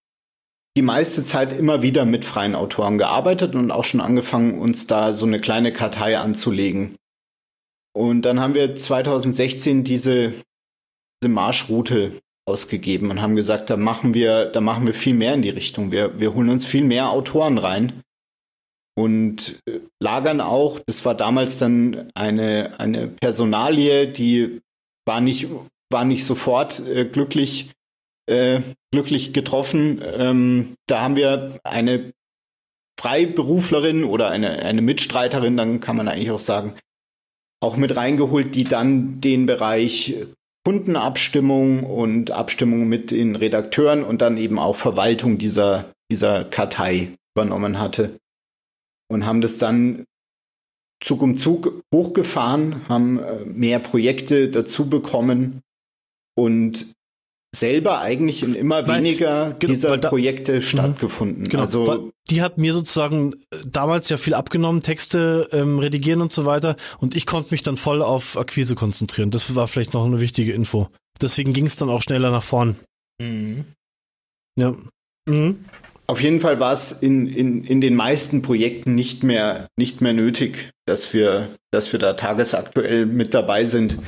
die 0.76 0.82
meiste 0.82 1.24
Zeit 1.24 1.58
immer 1.58 1.82
wieder 1.82 2.04
mit 2.04 2.24
freien 2.24 2.54
Autoren 2.54 2.98
gearbeitet 2.98 3.54
und 3.54 3.70
auch 3.70 3.84
schon 3.84 4.00
angefangen, 4.00 4.58
uns 4.58 4.86
da 4.86 5.14
so 5.14 5.24
eine 5.24 5.40
kleine 5.40 5.72
Kartei 5.72 6.18
anzulegen. 6.18 6.96
Und 7.94 8.22
dann 8.22 8.40
haben 8.40 8.54
wir 8.54 8.76
2016 8.76 9.84
diese, 9.84 10.34
diese 11.22 11.32
Marschroute 11.32 12.12
ausgegeben 12.46 13.10
und 13.10 13.22
haben 13.22 13.36
gesagt, 13.36 13.70
da 13.70 13.76
machen 13.76 14.12
wir, 14.12 14.46
da 14.46 14.60
machen 14.60 14.86
wir 14.86 14.94
viel 14.94 15.14
mehr 15.14 15.34
in 15.34 15.42
die 15.42 15.50
Richtung. 15.50 15.92
Wir, 15.92 16.20
wir 16.20 16.34
holen 16.34 16.50
uns 16.50 16.64
viel 16.64 16.84
mehr 16.84 17.10
Autoren 17.10 17.56
rein 17.56 18.02
und 18.96 19.60
äh, 19.66 19.80
lagern 19.98 20.42
auch. 20.42 20.78
Das 20.86 21.04
war 21.06 21.14
damals 21.14 21.58
dann 21.58 22.10
eine, 22.14 22.78
eine 22.78 23.08
Personalie, 23.08 24.08
die 24.08 24.60
war 25.06 25.22
nicht, 25.22 25.48
war 25.96 26.04
nicht 26.04 26.26
sofort 26.26 26.80
äh, 26.86 27.06
glücklich 27.06 27.70
äh, 28.26 28.60
glücklich 28.92 29.32
getroffen. 29.32 30.02
Ähm, 30.18 30.74
da 30.86 31.00
haben 31.00 31.16
wir 31.16 31.58
eine 31.64 32.12
Freiberuflerin 33.00 34.04
oder 34.04 34.28
eine, 34.28 34.58
eine 34.58 34.82
Mitstreiterin, 34.82 35.56
dann 35.56 35.80
kann 35.80 35.96
man 35.96 36.08
eigentlich 36.08 36.30
auch 36.30 36.40
sagen, 36.40 36.74
auch 37.62 37.78
mit 37.78 37.96
reingeholt, 37.96 38.54
die 38.54 38.64
dann 38.64 39.22
den 39.22 39.46
Bereich 39.46 40.16
Kundenabstimmung 40.66 41.82
und 41.84 42.30
Abstimmung 42.30 42.88
mit 42.88 43.10
den 43.10 43.36
Redakteuren 43.36 44.04
und 44.04 44.20
dann 44.20 44.36
eben 44.36 44.58
auch 44.58 44.76
Verwaltung 44.76 45.38
dieser, 45.38 45.90
dieser 46.10 46.44
Kartei 46.44 47.16
übernommen 47.34 47.78
hatte. 47.78 48.18
Und 49.08 49.24
haben 49.24 49.40
das 49.40 49.56
dann 49.56 50.04
Zug 51.02 51.22
um 51.22 51.36
Zug 51.36 51.82
hochgefahren, 51.94 52.86
haben 52.86 53.18
äh, 53.18 53.46
mehr 53.46 53.78
Projekte 53.78 54.50
dazu 54.50 54.90
bekommen 54.90 55.62
und 56.36 56.86
selber 57.54 58.00
eigentlich 58.00 58.42
in 58.42 58.54
immer 58.54 58.86
weil, 58.86 58.98
weniger 58.98 59.56
genau, 59.58 59.72
dieser 59.72 59.96
da, 59.98 60.08
Projekte 60.08 60.56
mhm. 60.56 60.60
stattgefunden. 60.60 61.48
Genau, 61.48 61.62
also 61.62 62.12
die 62.30 62.42
hat 62.42 62.58
mir 62.58 62.72
sozusagen 62.72 63.34
äh, 63.34 63.58
damals 63.64 64.08
ja 64.08 64.16
viel 64.16 64.34
abgenommen, 64.34 64.82
Texte 64.82 65.48
ähm, 65.52 65.78
redigieren 65.78 66.20
und 66.20 66.32
so 66.32 66.44
weiter, 66.44 66.76
und 66.98 67.16
ich 67.16 67.26
konnte 67.26 67.52
mich 67.52 67.62
dann 67.62 67.76
voll 67.76 68.02
auf 68.02 68.36
Akquise 68.36 68.74
konzentrieren. 68.74 69.30
Das 69.30 69.54
war 69.54 69.66
vielleicht 69.66 69.94
noch 69.94 70.04
eine 70.04 70.20
wichtige 70.20 70.52
Info. 70.52 70.88
Deswegen 71.20 71.52
ging 71.52 71.66
es 71.66 71.76
dann 71.76 71.88
auch 71.88 72.02
schneller 72.02 72.30
nach 72.30 72.42
vorn. 72.42 72.76
Mhm. 73.20 73.64
Ja. 74.58 74.74
Mhm. 75.28 75.64
Auf 76.08 76.20
jeden 76.20 76.40
Fall 76.40 76.60
war 76.60 76.72
es 76.72 76.92
in, 76.92 77.26
in, 77.26 77.64
in 77.64 77.80
den 77.80 77.96
meisten 77.96 78.42
Projekten 78.42 78.94
nicht 78.94 79.24
mehr, 79.24 79.66
nicht 79.76 80.00
mehr 80.00 80.12
nötig, 80.12 80.70
dass 80.86 81.12
wir, 81.12 81.48
dass 81.72 81.92
wir 81.92 81.98
da 81.98 82.12
tagesaktuell 82.12 83.06
mit 83.06 83.34
dabei 83.34 83.64
sind. 83.64 83.98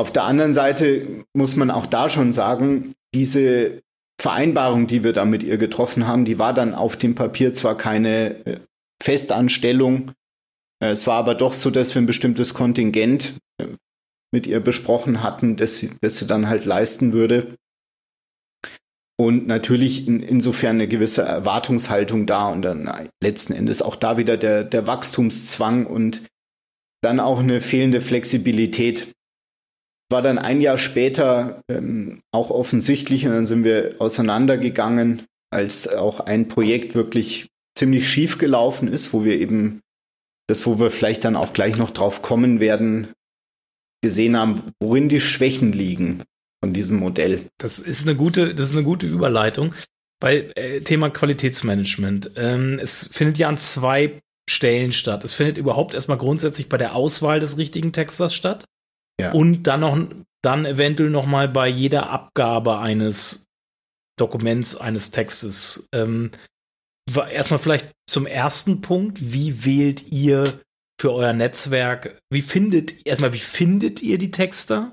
Auf 0.00 0.12
der 0.12 0.24
anderen 0.24 0.54
Seite 0.54 1.26
muss 1.34 1.56
man 1.56 1.70
auch 1.70 1.84
da 1.84 2.08
schon 2.08 2.32
sagen, 2.32 2.94
diese 3.14 3.82
Vereinbarung, 4.18 4.86
die 4.86 5.04
wir 5.04 5.12
da 5.12 5.26
mit 5.26 5.42
ihr 5.42 5.58
getroffen 5.58 6.06
haben, 6.06 6.24
die 6.24 6.38
war 6.38 6.54
dann 6.54 6.74
auf 6.74 6.96
dem 6.96 7.14
Papier 7.14 7.52
zwar 7.52 7.76
keine 7.76 8.46
äh, 8.46 8.60
Festanstellung, 9.02 10.12
äh, 10.82 10.88
es 10.88 11.06
war 11.06 11.16
aber 11.16 11.34
doch 11.34 11.52
so, 11.52 11.70
dass 11.70 11.94
wir 11.94 12.00
ein 12.00 12.06
bestimmtes 12.06 12.54
Kontingent 12.54 13.34
äh, 13.60 13.66
mit 14.32 14.46
ihr 14.46 14.60
besprochen 14.60 15.22
hatten, 15.22 15.56
dass 15.56 15.76
sie, 15.76 15.90
dass 16.00 16.16
sie 16.16 16.26
dann 16.26 16.48
halt 16.48 16.64
leisten 16.64 17.12
würde. 17.12 17.56
Und 19.18 19.46
natürlich 19.46 20.08
in, 20.08 20.22
insofern 20.22 20.76
eine 20.76 20.88
gewisse 20.88 21.24
Erwartungshaltung 21.24 22.24
da 22.26 22.48
und 22.48 22.62
dann 22.62 22.90
letzten 23.22 23.52
Endes 23.52 23.82
auch 23.82 23.96
da 23.96 24.16
wieder 24.16 24.38
der, 24.38 24.64
der 24.64 24.86
Wachstumszwang 24.86 25.84
und 25.84 26.22
dann 27.02 27.20
auch 27.20 27.40
eine 27.40 27.60
fehlende 27.60 28.00
Flexibilität 28.00 29.12
war 30.10 30.22
dann 30.22 30.38
ein 30.38 30.60
Jahr 30.60 30.78
später 30.78 31.62
ähm, 31.70 32.20
auch 32.32 32.50
offensichtlich 32.50 33.26
und 33.26 33.32
dann 33.32 33.46
sind 33.46 33.64
wir 33.64 33.94
auseinandergegangen, 33.98 35.22
als 35.50 35.88
auch 35.88 36.20
ein 36.20 36.48
Projekt 36.48 36.94
wirklich 36.94 37.48
ziemlich 37.76 38.08
schief 38.08 38.38
gelaufen 38.38 38.88
ist, 38.88 39.12
wo 39.12 39.24
wir 39.24 39.38
eben 39.40 39.80
das, 40.48 40.66
wo 40.66 40.78
wir 40.78 40.90
vielleicht 40.90 41.24
dann 41.24 41.36
auch 41.36 41.52
gleich 41.52 41.76
noch 41.76 41.90
drauf 41.90 42.22
kommen 42.22 42.60
werden, 42.60 43.08
gesehen 44.02 44.36
haben, 44.36 44.62
worin 44.82 45.08
die 45.08 45.20
Schwächen 45.20 45.72
liegen 45.72 46.22
von 46.62 46.74
diesem 46.74 46.98
Modell. 46.98 47.46
Das 47.58 47.78
ist 47.78 48.06
eine 48.06 48.16
gute, 48.16 48.54
das 48.54 48.68
ist 48.70 48.74
eine 48.74 48.84
gute 48.84 49.06
Überleitung 49.06 49.74
bei 50.20 50.50
äh, 50.56 50.80
Thema 50.80 51.10
Qualitätsmanagement. 51.10 52.32
Ähm, 52.36 52.78
es 52.82 53.08
findet 53.12 53.38
ja 53.38 53.48
an 53.48 53.56
zwei 53.56 54.20
Stellen 54.48 54.92
statt. 54.92 55.24
Es 55.24 55.34
findet 55.34 55.56
überhaupt 55.56 55.94
erstmal 55.94 56.18
grundsätzlich 56.18 56.68
bei 56.68 56.76
der 56.76 56.94
Auswahl 56.94 57.40
des 57.40 57.56
richtigen 57.56 57.92
Texters 57.92 58.34
statt. 58.34 58.64
Ja. 59.20 59.32
Und 59.32 59.64
dann 59.64 59.80
noch, 59.80 59.98
dann 60.42 60.64
eventuell 60.64 61.10
noch 61.10 61.26
mal 61.26 61.48
bei 61.48 61.68
jeder 61.68 62.10
Abgabe 62.10 62.78
eines 62.78 63.46
Dokuments, 64.18 64.76
eines 64.76 65.10
Textes. 65.10 65.88
Ähm, 65.94 66.30
erstmal 67.30 67.58
vielleicht 67.58 67.92
zum 68.08 68.26
ersten 68.26 68.80
Punkt. 68.80 69.18
Wie 69.20 69.64
wählt 69.64 70.10
ihr 70.10 70.60
für 71.00 71.12
euer 71.12 71.32
Netzwerk? 71.32 72.18
Wie 72.30 72.42
findet, 72.42 73.06
erstmal, 73.06 73.32
wie 73.32 73.38
findet 73.38 74.02
ihr 74.02 74.18
die 74.18 74.30
Texter? 74.30 74.92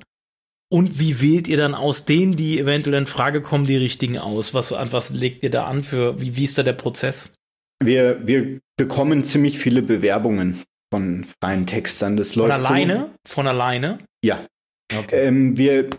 Und 0.69 0.99
wie 0.99 1.21
wählt 1.21 1.47
ihr 1.47 1.57
dann 1.57 1.75
aus 1.75 2.05
denen, 2.05 2.35
die 2.35 2.59
eventuell 2.59 2.97
in 2.97 3.07
Frage 3.07 3.41
kommen, 3.41 3.67
die 3.67 3.77
richtigen 3.77 4.17
aus? 4.17 4.53
Was, 4.53 4.71
was 4.71 5.11
legt 5.11 5.43
ihr 5.43 5.49
da 5.49 5.65
an 5.65 5.83
für, 5.83 6.21
wie, 6.21 6.35
wie 6.35 6.43
ist 6.43 6.57
da 6.57 6.63
der 6.63 6.73
Prozess? 6.73 7.35
Wir, 7.81 8.25
wir 8.27 8.59
bekommen 8.75 9.23
ziemlich 9.23 9.59
viele 9.59 9.81
Bewerbungen 9.81 10.61
von 10.91 11.25
freien 11.41 11.65
Textern. 11.65 12.17
Das 12.17 12.35
läuft 12.35 12.55
von 12.55 12.65
alleine? 12.65 12.95
So. 13.25 13.33
Von 13.33 13.47
alleine? 13.47 13.99
Ja. 14.23 14.39
Okay. 14.97 15.27
Ähm, 15.27 15.57
wir 15.57 15.89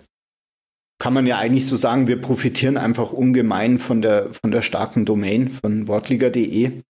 kann 1.00 1.14
man 1.14 1.26
ja 1.26 1.38
eigentlich 1.38 1.66
so 1.66 1.76
sagen, 1.76 2.08
wir 2.08 2.20
profitieren 2.20 2.76
einfach 2.76 3.12
ungemein 3.12 3.78
von 3.78 4.02
der, 4.02 4.32
von 4.32 4.50
der 4.50 4.62
starken 4.62 5.04
Domain 5.04 5.48
von 5.48 5.86
wortliga.de. 5.86 6.82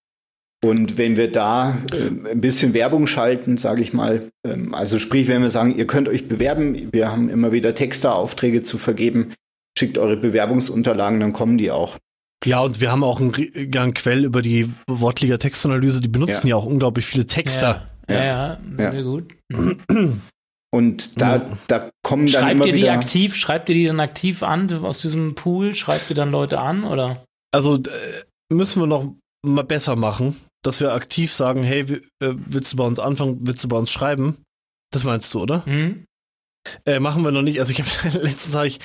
Und 0.64 0.98
wenn 0.98 1.16
wir 1.16 1.30
da 1.30 1.78
äh, 1.92 2.30
ein 2.30 2.40
bisschen 2.40 2.74
Werbung 2.74 3.06
schalten, 3.06 3.58
sage 3.58 3.82
ich 3.82 3.92
mal, 3.92 4.28
ähm, 4.44 4.74
also 4.74 4.98
sprich, 4.98 5.28
wenn 5.28 5.42
wir 5.42 5.50
sagen, 5.50 5.76
ihr 5.76 5.86
könnt 5.86 6.08
euch 6.08 6.26
bewerben, 6.26 6.92
wir 6.92 7.12
haben 7.12 7.28
immer 7.28 7.52
wieder 7.52 7.74
Texteraufträge 7.74 8.62
zu 8.62 8.78
vergeben, 8.78 9.34
schickt 9.78 9.98
eure 9.98 10.16
Bewerbungsunterlagen, 10.16 11.20
dann 11.20 11.32
kommen 11.32 11.58
die 11.58 11.70
auch. 11.70 11.98
Ja, 12.44 12.60
und 12.60 12.80
wir 12.80 12.92
haben 12.92 13.02
auch 13.02 13.20
einen, 13.20 13.32
ja, 13.72 13.82
einen 13.82 13.94
Quell 13.94 14.24
über 14.24 14.42
die 14.42 14.70
Wortliga 14.86 15.38
Textanalyse, 15.38 16.00
die 16.00 16.08
benutzen 16.08 16.46
ja, 16.46 16.50
ja 16.50 16.56
auch 16.56 16.66
unglaublich 16.66 17.04
viele 17.04 17.26
Texter. 17.26 17.88
Ja, 18.08 18.14
ja, 18.14 18.24
ja, 18.24 18.58
ja. 18.78 18.90
sehr 18.92 19.02
gut. 19.02 19.34
Und 20.70 21.20
da, 21.20 21.46
da 21.66 21.90
kommen 22.02 22.26
dann 22.26 22.42
Schreibt 22.42 22.52
immer 22.52 22.66
ihr 22.66 22.72
die 22.74 22.82
wieder 22.82 22.92
aktiv? 22.92 23.34
Schreibt 23.34 23.68
ihr 23.70 23.74
die 23.74 23.86
dann 23.86 24.00
aktiv 24.00 24.42
an 24.42 24.70
aus 24.84 25.00
diesem 25.00 25.34
Pool? 25.34 25.74
Schreibt 25.74 26.10
ihr 26.10 26.16
dann 26.16 26.30
Leute 26.30 26.60
an 26.60 26.84
oder? 26.84 27.24
Also 27.52 27.76
äh, 27.76 28.52
müssen 28.52 28.82
wir 28.82 28.86
noch 28.86 29.14
mal 29.44 29.64
besser 29.64 29.96
machen, 29.96 30.36
dass 30.62 30.80
wir 30.80 30.92
aktiv 30.92 31.32
sagen, 31.32 31.62
hey, 31.62 31.80
äh, 32.22 32.34
willst 32.34 32.74
du 32.74 32.76
bei 32.76 32.84
uns 32.84 32.98
anfangen, 32.98 33.38
willst 33.42 33.64
du 33.64 33.68
bei 33.68 33.76
uns 33.76 33.90
schreiben? 33.90 34.36
Das 34.92 35.04
meinst 35.04 35.32
du, 35.32 35.40
oder? 35.40 35.62
Mhm. 35.66 36.04
Äh, 36.84 37.00
machen 37.00 37.24
wir 37.24 37.32
noch 37.32 37.42
nicht. 37.42 37.60
Also 37.60 37.72
ich 37.72 37.80
habe 37.80 38.18
letztens 38.24 38.54
habe 38.54 38.66
ich 38.66 38.78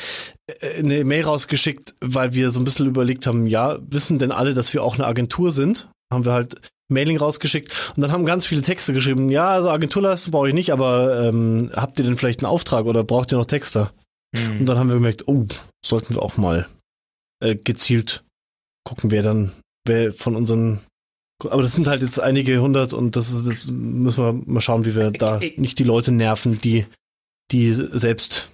äh, 0.47 0.79
eine 0.79 1.03
Mail 1.05 1.23
rausgeschickt, 1.23 1.95
weil 2.01 2.33
wir 2.33 2.51
so 2.51 2.59
ein 2.59 2.63
bisschen 2.63 2.87
überlegt 2.87 3.27
haben, 3.27 3.47
ja, 3.47 3.79
wissen 3.89 4.19
denn 4.19 4.31
alle, 4.31 4.53
dass 4.53 4.73
wir 4.73 4.83
auch 4.83 4.95
eine 4.95 5.07
Agentur 5.07 5.51
sind? 5.51 5.89
Haben 6.11 6.25
wir 6.25 6.33
halt 6.33 6.61
Mailing 6.89 7.17
rausgeschickt 7.17 7.93
und 7.95 8.01
dann 8.01 8.11
haben 8.11 8.25
ganz 8.25 8.45
viele 8.45 8.61
Texte 8.61 8.93
geschrieben. 8.93 9.29
Ja, 9.29 9.47
also 9.47 9.69
Agenturleistung 9.69 10.31
brauche 10.31 10.49
ich 10.49 10.53
nicht, 10.53 10.71
aber 10.71 11.27
ähm, 11.27 11.71
habt 11.75 11.97
ihr 11.97 12.05
denn 12.05 12.17
vielleicht 12.17 12.41
einen 12.41 12.51
Auftrag 12.51 12.85
oder 12.85 13.03
braucht 13.03 13.31
ihr 13.31 13.37
noch 13.37 13.45
Texte? 13.45 13.89
Mhm. 14.35 14.59
Und 14.59 14.65
dann 14.67 14.77
haben 14.77 14.89
wir 14.89 14.95
gemerkt, 14.95 15.27
oh, 15.27 15.45
sollten 15.83 16.15
wir 16.15 16.21
auch 16.21 16.37
mal 16.37 16.67
äh, 17.41 17.55
gezielt 17.55 18.23
gucken, 18.85 19.11
wer 19.11 19.23
dann, 19.23 19.53
wer 19.85 20.11
von 20.11 20.35
unseren 20.35 20.81
aber 21.49 21.61
das 21.61 21.73
sind 21.73 21.87
halt 21.87 22.01
jetzt 22.01 22.19
einige 22.19 22.61
hundert 22.61 22.93
und 22.93 23.15
das, 23.15 23.31
ist, 23.31 23.45
das 23.45 23.71
müssen 23.71 24.23
wir 24.23 24.33
mal 24.45 24.61
schauen, 24.61 24.85
wie 24.85 24.95
wir 24.95 25.11
da 25.11 25.39
nicht 25.57 25.79
die 25.79 25.83
Leute 25.83 26.11
nerven, 26.11 26.61
die, 26.61 26.85
die 27.53 27.71
selbst 27.71 28.49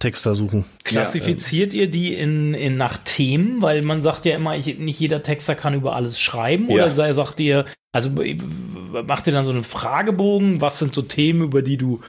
Texter 0.00 0.34
suchen. 0.34 0.64
Klassifiziert 0.84 1.72
ja, 1.72 1.82
ihr 1.82 1.90
die 1.90 2.14
in, 2.14 2.54
in 2.54 2.76
nach 2.76 2.98
Themen? 2.98 3.62
Weil 3.62 3.82
man 3.82 4.02
sagt 4.02 4.24
ja 4.24 4.34
immer, 4.34 4.56
ich, 4.56 4.78
nicht 4.78 5.00
jeder 5.00 5.22
Texter 5.22 5.54
kann 5.54 5.74
über 5.74 5.94
alles 5.94 6.20
schreiben. 6.20 6.68
Ja. 6.68 6.74
Oder 6.74 6.90
sei, 6.90 7.12
sagt 7.12 7.40
ihr, 7.40 7.64
also 7.92 8.10
macht 8.10 9.26
ihr 9.26 9.32
dann 9.32 9.44
so 9.44 9.50
einen 9.50 9.62
Fragebogen? 9.62 10.60
Was 10.60 10.78
sind 10.78 10.94
so 10.94 11.02
Themen, 11.02 11.42
über 11.42 11.62
die 11.62 11.76
du 11.76 12.02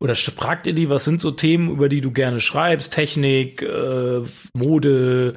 oder 0.00 0.14
fragt 0.14 0.66
ihr 0.66 0.74
die, 0.74 0.90
was 0.90 1.04
sind 1.04 1.20
so 1.20 1.32
Themen, 1.32 1.70
über 1.70 1.88
die 1.88 2.00
du 2.00 2.12
gerne 2.12 2.40
schreibst? 2.40 2.92
Technik, 2.92 3.62
äh, 3.62 4.22
Mode, 4.54 5.34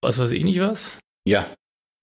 was 0.00 0.18
weiß 0.18 0.30
ich 0.32 0.44
nicht 0.44 0.60
was? 0.60 0.98
Ja, 1.26 1.46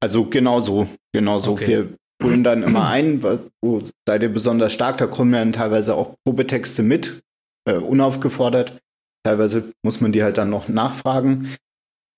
also 0.01 0.25
genau 0.25 0.59
so. 0.59 0.87
Genau 1.13 1.39
so. 1.39 1.53
Okay. 1.53 1.67
Wir 1.67 1.89
holen 2.21 2.43
dann 2.43 2.63
immer 2.63 2.89
ein, 2.89 3.23
wo 3.23 3.81
seid 4.07 4.23
ihr 4.23 4.29
besonders 4.29 4.73
stark, 4.73 4.97
da 4.97 5.07
kommen 5.07 5.31
dann 5.31 5.53
teilweise 5.53 5.95
auch 5.95 6.15
Probetexte 6.25 6.83
mit, 6.83 7.21
äh, 7.65 7.75
unaufgefordert. 7.75 8.79
Teilweise 9.23 9.71
muss 9.83 10.01
man 10.01 10.11
die 10.11 10.23
halt 10.23 10.37
dann 10.37 10.49
noch 10.49 10.67
nachfragen. 10.67 11.55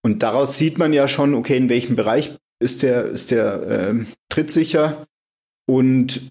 Und 0.03 0.23
daraus 0.23 0.57
sieht 0.57 0.77
man 0.77 0.93
ja 0.93 1.07
schon, 1.07 1.33
okay, 1.33 1.57
in 1.57 1.69
welchem 1.69 1.95
Bereich 1.95 2.35
ist 2.59 2.83
der, 2.83 3.05
ist 3.05 3.31
der 3.31 3.61
äh, 3.63 4.05
trittsicher. 4.29 5.05
Und 5.69 6.29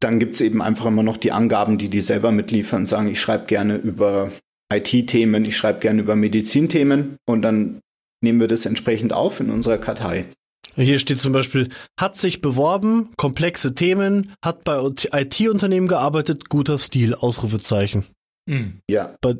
dann 0.00 0.18
gibt 0.18 0.34
es 0.34 0.40
eben 0.40 0.60
einfach 0.60 0.86
immer 0.86 1.02
noch 1.02 1.16
die 1.16 1.32
Angaben, 1.32 1.78
die 1.78 1.88
die 1.88 2.00
selber 2.00 2.32
mitliefern, 2.32 2.86
sagen, 2.86 3.08
ich 3.08 3.20
schreibe 3.20 3.46
gerne 3.46 3.76
über 3.76 4.30
IT-Themen, 4.72 5.44
ich 5.44 5.56
schreibe 5.56 5.80
gerne 5.80 6.02
über 6.02 6.16
Medizinthemen 6.16 7.16
und 7.26 7.42
dann 7.42 7.80
nehmen 8.22 8.40
wir 8.40 8.48
das 8.48 8.66
entsprechend 8.66 9.12
auf 9.12 9.40
in 9.40 9.50
unserer 9.50 9.78
Kartei. 9.78 10.26
Hier 10.74 10.98
steht 10.98 11.20
zum 11.20 11.32
Beispiel, 11.32 11.68
hat 11.98 12.18
sich 12.18 12.42
beworben, 12.42 13.08
komplexe 13.16 13.74
Themen, 13.74 14.34
hat 14.44 14.64
bei 14.64 14.78
IT-Unternehmen 14.78 15.88
gearbeitet, 15.88 16.50
guter 16.50 16.76
Stil, 16.76 17.14
Ausrufezeichen. 17.14 18.04
Mhm. 18.46 18.80
Ja. 18.90 19.14
Bei, 19.20 19.34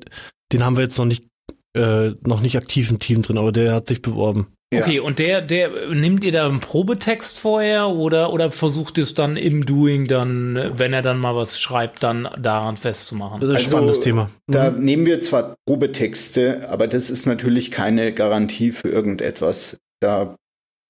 den 0.53 0.65
haben 0.65 0.77
wir 0.77 0.85
jetzt 0.85 0.99
noch 0.99 1.07
nicht, 1.07 1.27
äh, 1.77 2.11
noch 2.27 2.41
nicht 2.41 2.57
aktiv 2.57 2.91
im 2.91 2.99
Team 2.99 3.23
drin, 3.23 3.39
aber 3.39 3.53
der 3.53 3.75
hat 3.75 3.89
sich 3.89 4.03
beworben. 4.03 4.49
Ja. 4.75 4.81
Okay, 4.81 4.99
und 4.99 5.21
der, 5.21 5.43
der, 5.43 5.95
nimmt 5.95 6.25
ihr 6.25 6.33
da 6.33 6.47
einen 6.47 6.59
Probetext 6.59 7.39
vorher 7.39 7.89
oder, 7.89 8.33
oder 8.33 8.51
versucht 8.51 8.99
ihr 8.99 9.05
es 9.05 9.15
dann 9.15 9.37
im 9.37 9.65
Doing 9.65 10.09
dann, 10.09 10.73
wenn 10.77 10.93
er 10.93 11.03
dann 11.03 11.19
mal 11.19 11.37
was 11.37 11.61
schreibt, 11.61 12.03
dann 12.03 12.29
daran 12.37 12.77
festzumachen? 12.77 13.41
Das 13.41 13.49
ist 13.49 13.55
ein 13.55 13.57
also, 13.59 13.71
spannendes 13.71 14.01
Thema. 14.01 14.29
Da 14.49 14.73
mhm. 14.73 14.85
nehmen 14.85 15.07
wir 15.07 15.23
zwar 15.23 15.55
Probetexte, 15.67 16.69
aber 16.69 16.89
das 16.89 17.11
ist 17.11 17.27
natürlich 17.27 17.71
keine 17.71 18.13
Garantie 18.13 18.73
für 18.73 18.89
irgendetwas. 18.89 19.79
Da 20.01 20.35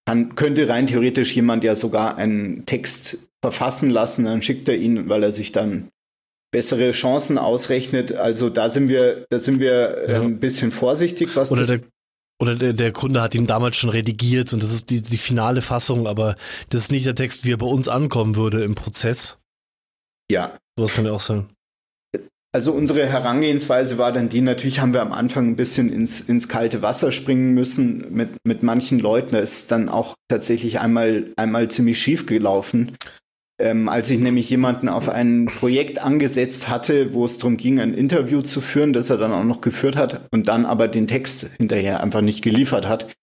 kann, 0.06 0.34
könnte 0.36 0.70
rein 0.70 0.86
theoretisch 0.86 1.34
jemand 1.34 1.62
ja 1.62 1.76
sogar 1.76 2.16
einen 2.16 2.64
Text 2.64 3.18
verfassen 3.42 3.90
lassen, 3.90 4.24
dann 4.24 4.40
schickt 4.40 4.68
er 4.70 4.76
ihn, 4.76 5.10
weil 5.10 5.22
er 5.22 5.32
sich 5.32 5.52
dann 5.52 5.88
bessere 6.52 6.90
Chancen 6.92 7.38
ausrechnet. 7.38 8.14
Also 8.14 8.50
da 8.50 8.68
sind 8.68 8.88
wir, 8.88 9.26
da 9.30 9.38
sind 9.38 9.60
wir 9.60 10.06
ja. 10.08 10.16
ein 10.16 10.24
ähm, 10.24 10.40
bisschen 10.40 10.70
vorsichtig, 10.70 11.34
was 11.36 11.50
oder 11.52 11.60
das 11.60 11.68
der, 11.68 11.80
oder 12.40 12.54
der, 12.54 12.72
der 12.72 12.92
Kunde 12.92 13.22
hat 13.22 13.34
ihn 13.34 13.46
damals 13.46 13.76
schon 13.76 13.90
redigiert 13.90 14.52
und 14.52 14.62
das 14.62 14.72
ist 14.72 14.90
die, 14.90 15.02
die 15.02 15.18
finale 15.18 15.62
Fassung, 15.62 16.06
aber 16.06 16.36
das 16.70 16.82
ist 16.82 16.92
nicht 16.92 17.06
der 17.06 17.14
Text, 17.14 17.44
wie 17.44 17.52
er 17.52 17.58
bei 17.58 17.66
uns 17.66 17.88
ankommen 17.88 18.36
würde 18.36 18.62
im 18.62 18.74
Prozess. 18.74 19.38
Ja. 20.30 20.58
Sowas 20.78 20.92
kann 20.92 21.06
ja 21.06 21.12
auch 21.12 21.20
sein. 21.20 21.46
Also 22.56 22.72
unsere 22.72 23.06
Herangehensweise 23.06 23.98
war 23.98 24.12
dann 24.12 24.30
die, 24.30 24.40
natürlich 24.40 24.80
haben 24.80 24.94
wir 24.94 25.02
am 25.02 25.12
Anfang 25.12 25.46
ein 25.48 25.56
bisschen 25.56 25.92
ins, 25.92 26.22
ins 26.22 26.48
kalte 26.48 26.80
Wasser 26.80 27.12
springen 27.12 27.52
müssen 27.52 28.14
mit, 28.14 28.30
mit 28.44 28.62
manchen 28.62 28.98
Leuten. 28.98 29.32
Da 29.32 29.40
ist 29.40 29.70
dann 29.72 29.90
auch 29.90 30.14
tatsächlich 30.28 30.80
einmal, 30.80 31.32
einmal 31.36 31.68
ziemlich 31.68 32.00
schief 32.00 32.24
gelaufen. 32.24 32.96
Ähm, 33.58 33.88
als 33.88 34.10
ich 34.10 34.18
nämlich 34.18 34.50
jemanden 34.50 34.88
auf 34.88 35.08
ein 35.08 35.46
Projekt 35.46 35.98
angesetzt 35.98 36.68
hatte, 36.68 37.14
wo 37.14 37.24
es 37.24 37.38
darum 37.38 37.56
ging, 37.56 37.80
ein 37.80 37.94
Interview 37.94 38.42
zu 38.42 38.60
führen, 38.60 38.92
das 38.92 39.08
er 39.08 39.16
dann 39.16 39.32
auch 39.32 39.44
noch 39.44 39.62
geführt 39.62 39.96
hat 39.96 40.28
und 40.30 40.48
dann 40.48 40.66
aber 40.66 40.88
den 40.88 41.06
Text 41.06 41.46
hinterher 41.56 42.02
einfach 42.02 42.20
nicht 42.20 42.42
geliefert 42.42 42.86
hat. 42.86 43.14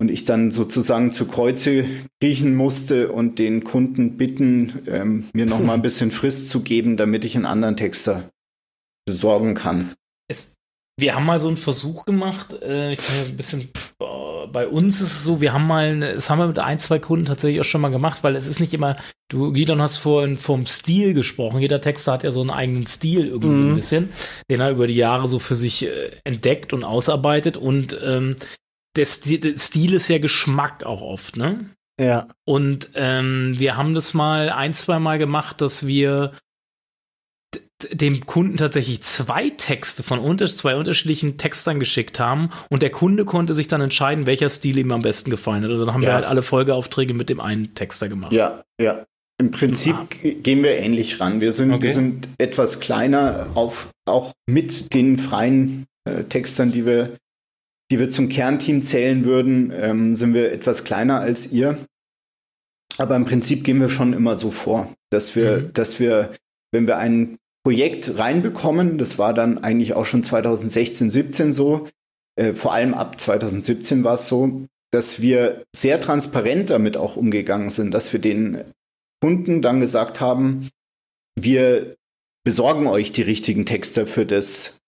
Und 0.00 0.10
ich 0.10 0.24
dann 0.24 0.50
sozusagen 0.50 1.12
zu 1.12 1.26
Kreuze 1.26 1.84
kriechen 2.20 2.56
musste 2.56 3.12
und 3.12 3.38
den 3.38 3.64
Kunden 3.64 4.16
bitten, 4.16 4.82
ähm, 4.86 5.28
mir 5.34 5.44
noch 5.44 5.60
mal 5.60 5.74
ein 5.74 5.82
bisschen 5.82 6.10
Frist 6.10 6.48
zu 6.48 6.62
geben, 6.62 6.96
damit 6.96 7.24
ich 7.26 7.36
einen 7.36 7.44
anderen 7.44 7.76
Texter 7.76 8.30
besorgen 9.04 9.54
kann. 9.54 9.92
Es, 10.26 10.54
wir 10.98 11.14
haben 11.14 11.26
mal 11.26 11.38
so 11.38 11.48
einen 11.48 11.58
Versuch 11.58 12.06
gemacht. 12.06 12.60
Äh, 12.62 12.92
ich 12.92 12.98
kann 12.98 13.16
ja 13.16 13.24
ein 13.26 13.36
bisschen 13.36 13.68
bei 14.52 14.68
uns 14.68 15.00
ist 15.00 15.12
es 15.12 15.24
so, 15.24 15.40
wir 15.40 15.52
haben 15.52 15.66
mal, 15.66 16.00
das 16.00 16.30
haben 16.30 16.38
wir 16.38 16.46
mit 16.46 16.58
ein, 16.58 16.78
zwei 16.78 16.98
Kunden 16.98 17.26
tatsächlich 17.26 17.60
auch 17.60 17.64
schon 17.64 17.80
mal 17.80 17.90
gemacht, 17.90 18.22
weil 18.22 18.36
es 18.36 18.46
ist 18.46 18.60
nicht 18.60 18.74
immer, 18.74 18.96
du, 19.28 19.52
Gidon, 19.52 19.82
hast 19.82 19.98
vorhin 19.98 20.38
vom 20.38 20.66
Stil 20.66 21.14
gesprochen. 21.14 21.60
Jeder 21.60 21.80
Texter 21.80 22.12
hat 22.12 22.22
ja 22.22 22.30
so 22.30 22.40
einen 22.40 22.50
eigenen 22.50 22.86
Stil 22.86 23.26
irgendwie 23.26 23.48
mhm. 23.48 23.54
so 23.54 23.60
ein 23.60 23.70
mhm. 23.70 23.76
bisschen, 23.76 24.08
den 24.50 24.60
er 24.60 24.70
über 24.70 24.86
die 24.86 24.94
Jahre 24.94 25.28
so 25.28 25.38
für 25.38 25.56
sich 25.56 25.86
äh, 25.86 26.10
entdeckt 26.24 26.72
und 26.72 26.84
ausarbeitet 26.84 27.56
und 27.56 27.98
ähm, 28.04 28.36
der 28.96 29.06
Stil, 29.06 29.40
der 29.40 29.56
Stil 29.56 29.94
ist 29.94 30.08
ja 30.08 30.18
Geschmack 30.18 30.84
auch 30.84 31.02
oft, 31.02 31.36
ne? 31.36 31.66
Ja. 32.00 32.28
Und 32.44 32.90
ähm, 32.94 33.54
wir 33.58 33.76
haben 33.76 33.94
das 33.94 34.14
mal 34.14 34.48
ein, 34.50 34.74
zwei 34.74 34.98
Mal 34.98 35.18
gemacht, 35.18 35.60
dass 35.60 35.86
wir 35.86 36.32
dem 37.92 38.26
Kunden 38.26 38.56
tatsächlich 38.56 39.02
zwei 39.02 39.50
Texte 39.50 40.02
von 40.02 40.18
unter 40.18 40.46
zwei 40.46 40.76
unterschiedlichen 40.76 41.36
Textern 41.36 41.78
geschickt 41.78 42.20
haben 42.20 42.50
und 42.68 42.82
der 42.82 42.90
Kunde 42.90 43.24
konnte 43.24 43.54
sich 43.54 43.68
dann 43.68 43.80
entscheiden, 43.80 44.26
welcher 44.26 44.48
Stil 44.48 44.78
ihm 44.78 44.92
am 44.92 45.02
besten 45.02 45.30
gefallen 45.30 45.64
hat. 45.64 45.70
Also 45.70 45.84
dann 45.84 45.94
haben 45.94 46.02
ja. 46.02 46.10
wir 46.10 46.14
halt 46.14 46.24
alle 46.26 46.42
Folgeaufträge 46.42 47.14
mit 47.14 47.28
dem 47.28 47.40
einen 47.40 47.74
Texter 47.74 48.08
gemacht. 48.08 48.32
Ja, 48.32 48.62
ja. 48.80 49.04
Im 49.40 49.50
Prinzip 49.52 49.94
ah. 49.94 50.06
gehen 50.10 50.62
wir 50.62 50.76
ähnlich 50.76 51.18
ran. 51.18 51.40
Wir 51.40 51.52
sind, 51.52 51.72
okay. 51.72 51.84
wir 51.84 51.92
sind 51.94 52.28
etwas 52.36 52.78
kleiner, 52.78 53.46
auf, 53.54 53.90
auch 54.06 54.32
mit 54.46 54.92
den 54.92 55.18
freien 55.18 55.86
äh, 56.04 56.24
Textern, 56.24 56.72
die 56.72 56.84
wir, 56.84 57.16
die 57.90 57.98
wir 57.98 58.10
zum 58.10 58.28
Kernteam 58.28 58.82
zählen 58.82 59.24
würden, 59.24 59.72
ähm, 59.74 60.14
sind 60.14 60.34
wir 60.34 60.52
etwas 60.52 60.84
kleiner 60.84 61.20
als 61.20 61.52
ihr. 61.52 61.78
Aber 62.98 63.16
im 63.16 63.24
Prinzip 63.24 63.64
gehen 63.64 63.80
wir 63.80 63.88
schon 63.88 64.12
immer 64.12 64.36
so 64.36 64.50
vor, 64.50 64.92
dass 65.10 65.34
wir, 65.34 65.56
mhm. 65.58 65.72
dass 65.72 66.00
wir, 66.00 66.32
wenn 66.70 66.86
wir 66.86 66.98
einen 66.98 67.38
Projekt 67.64 68.18
reinbekommen. 68.18 68.98
Das 68.98 69.18
war 69.18 69.34
dann 69.34 69.58
eigentlich 69.58 69.94
auch 69.94 70.06
schon 70.06 70.22
2016, 70.22 71.10
17 71.10 71.52
so. 71.52 71.88
Äh, 72.36 72.52
vor 72.52 72.72
allem 72.72 72.94
ab 72.94 73.20
2017 73.20 74.04
war 74.04 74.14
es 74.14 74.28
so, 74.28 74.62
dass 74.92 75.20
wir 75.20 75.64
sehr 75.74 76.00
transparent 76.00 76.70
damit 76.70 76.96
auch 76.96 77.16
umgegangen 77.16 77.70
sind, 77.70 77.92
dass 77.92 78.12
wir 78.12 78.20
den 78.20 78.64
Kunden 79.22 79.62
dann 79.62 79.80
gesagt 79.80 80.20
haben, 80.20 80.70
wir 81.38 81.96
besorgen 82.44 82.86
euch 82.86 83.12
die 83.12 83.22
richtigen 83.22 83.66
Texte 83.66 84.06
für 84.06 84.26
das, 84.26 84.78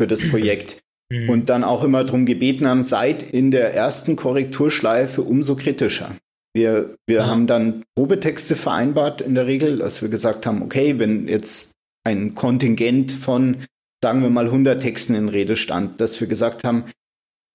für 0.00 0.06
das 0.06 0.28
Projekt. 0.28 0.80
Mhm. 1.12 1.30
Und 1.30 1.48
dann 1.48 1.62
auch 1.62 1.84
immer 1.84 2.02
darum 2.02 2.26
gebeten 2.26 2.66
haben, 2.66 2.82
seid 2.82 3.22
in 3.22 3.50
der 3.50 3.74
ersten 3.74 4.16
Korrekturschleife 4.16 5.22
umso 5.22 5.54
kritischer. 5.54 6.16
Wir, 6.54 6.96
wir 7.06 7.18
ja. 7.18 7.26
haben 7.26 7.46
dann 7.46 7.84
Probetexte 7.94 8.56
vereinbart 8.56 9.20
in 9.20 9.34
der 9.34 9.46
Regel, 9.46 9.78
dass 9.78 10.00
wir 10.02 10.08
gesagt 10.08 10.46
haben, 10.46 10.62
okay, 10.62 10.98
wenn 10.98 11.28
jetzt 11.28 11.75
ein 12.06 12.36
Kontingent 12.36 13.10
von, 13.10 13.64
sagen 14.02 14.22
wir 14.22 14.30
mal, 14.30 14.46
100 14.46 14.80
Texten 14.80 15.16
in 15.16 15.28
Rede 15.28 15.56
stand, 15.56 16.00
dass 16.00 16.20
wir 16.20 16.28
gesagt 16.28 16.62
haben, 16.62 16.84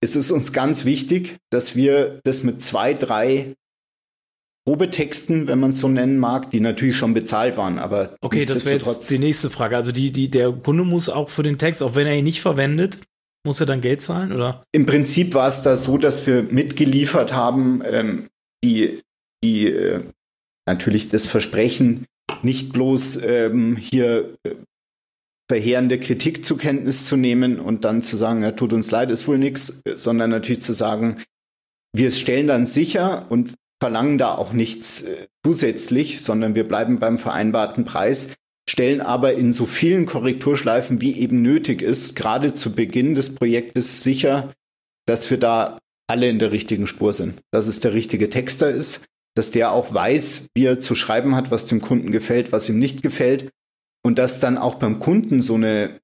es 0.04 0.16
ist 0.18 0.30
uns 0.30 0.52
ganz 0.52 0.84
wichtig, 0.84 1.38
dass 1.50 1.76
wir 1.76 2.20
das 2.26 2.44
mit 2.44 2.62
zwei, 2.62 2.94
drei 2.94 3.54
Probetexten, 4.68 5.48
wenn 5.48 5.60
man 5.60 5.70
es 5.70 5.80
so 5.80 5.88
nennen 5.88 6.20
mag, 6.20 6.52
die 6.52 6.60
natürlich 6.60 6.98
schon 6.98 7.14
bezahlt 7.14 7.56
waren, 7.56 7.80
aber 7.80 8.16
okay, 8.22 8.46
das 8.46 8.66
wäre 8.66 8.78
jetzt 8.78 9.10
die 9.10 9.20
nächste 9.20 9.50
Frage. 9.50 9.76
Also 9.76 9.92
die, 9.92 10.12
die, 10.12 10.30
der 10.30 10.52
Kunde 10.52 10.84
muss 10.84 11.10
auch 11.10 11.30
für 11.30 11.44
den 11.44 11.58
Text, 11.58 11.82
auch 11.82 11.96
wenn 11.96 12.06
er 12.06 12.16
ihn 12.16 12.26
nicht 12.26 12.42
verwendet, 12.42 13.00
muss 13.46 13.60
er 13.60 13.66
dann 13.66 13.82
Geld 13.82 14.02
zahlen, 14.02 14.34
oder? 14.34 14.64
Im 14.72 14.86
Prinzip 14.86 15.34
war 15.34 15.48
es 15.48 15.62
da 15.64 15.76
so, 15.78 15.98
dass 15.98 16.28
wir 16.28 16.44
mitgeliefert 16.44 17.34
haben, 17.34 17.82
ähm, 17.86 18.28
die, 18.64 19.00
die 19.44 19.68
äh, 19.68 20.02
natürlich 20.68 21.10
das 21.10 21.26
Versprechen, 21.26 22.06
nicht 22.44 22.74
bloß 22.74 23.22
ähm, 23.24 23.76
hier 23.76 24.36
äh, 24.44 24.56
verheerende 25.50 26.00
Kritik 26.00 26.46
zur 26.46 26.58
Kenntnis 26.58 27.06
zu 27.06 27.18
nehmen 27.18 27.60
und 27.60 27.84
dann 27.84 28.04
zu 28.04 28.16
sagen, 28.16 28.42
ja, 28.42 28.52
tut 28.52 28.72
uns 28.72 28.90
leid, 28.90 29.12
ist 29.12 29.28
wohl 29.28 29.38
nichts, 29.38 29.82
sondern 29.96 30.30
natürlich 30.30 30.62
zu 30.62 30.74
sagen, 30.74 31.22
wir 31.94 32.12
stellen 32.12 32.48
dann 32.48 32.66
sicher 32.66 33.26
und 33.30 33.54
verlangen 33.82 34.18
da 34.18 34.36
auch 34.36 34.54
nichts 34.54 35.04
äh, 35.04 35.28
zusätzlich, 35.46 36.22
sondern 36.22 36.56
wir 36.56 36.68
bleiben 36.68 37.00
beim 37.00 37.18
vereinbarten 37.18 37.84
Preis, 37.84 38.34
stellen 38.70 39.02
aber 39.02 39.34
in 39.34 39.52
so 39.52 39.66
vielen 39.66 40.06
Korrekturschleifen, 40.06 41.02
wie 41.02 41.20
eben 41.20 41.42
nötig 41.42 41.82
ist, 41.82 42.16
gerade 42.16 42.54
zu 42.54 42.74
Beginn 42.74 43.16
des 43.16 43.36
Projektes 43.36 44.04
sicher, 44.04 44.54
dass 45.06 45.30
wir 45.30 45.38
da 45.38 45.80
alle 46.08 46.30
in 46.30 46.40
der 46.40 46.52
richtigen 46.52 46.88
Spur 46.88 47.12
sind, 47.12 47.40
dass 47.52 47.68
es 47.68 47.80
der 47.80 47.94
richtige 47.94 48.30
Texter 48.30 48.70
ist, 48.70 49.06
dass 49.36 49.52
der 49.52 49.72
auch 49.72 49.94
weiß, 49.94 50.48
wie 50.56 50.66
er 50.66 50.80
zu 50.80 50.96
schreiben 50.96 51.36
hat, 51.36 51.52
was 51.52 51.66
dem 51.66 51.82
Kunden 51.82 52.12
gefällt, 52.12 52.52
was 52.52 52.68
ihm 52.70 52.80
nicht 52.80 53.02
gefällt 53.02 53.52
und 54.04 54.18
dass 54.20 54.40
dann 54.40 54.58
auch 54.58 54.76
beim 54.76 55.00
Kunden 55.00 55.42
so 55.42 55.56
eine, 55.56 56.00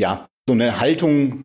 ja, 0.00 0.28
so 0.48 0.54
eine 0.54 0.80
Haltung 0.80 1.44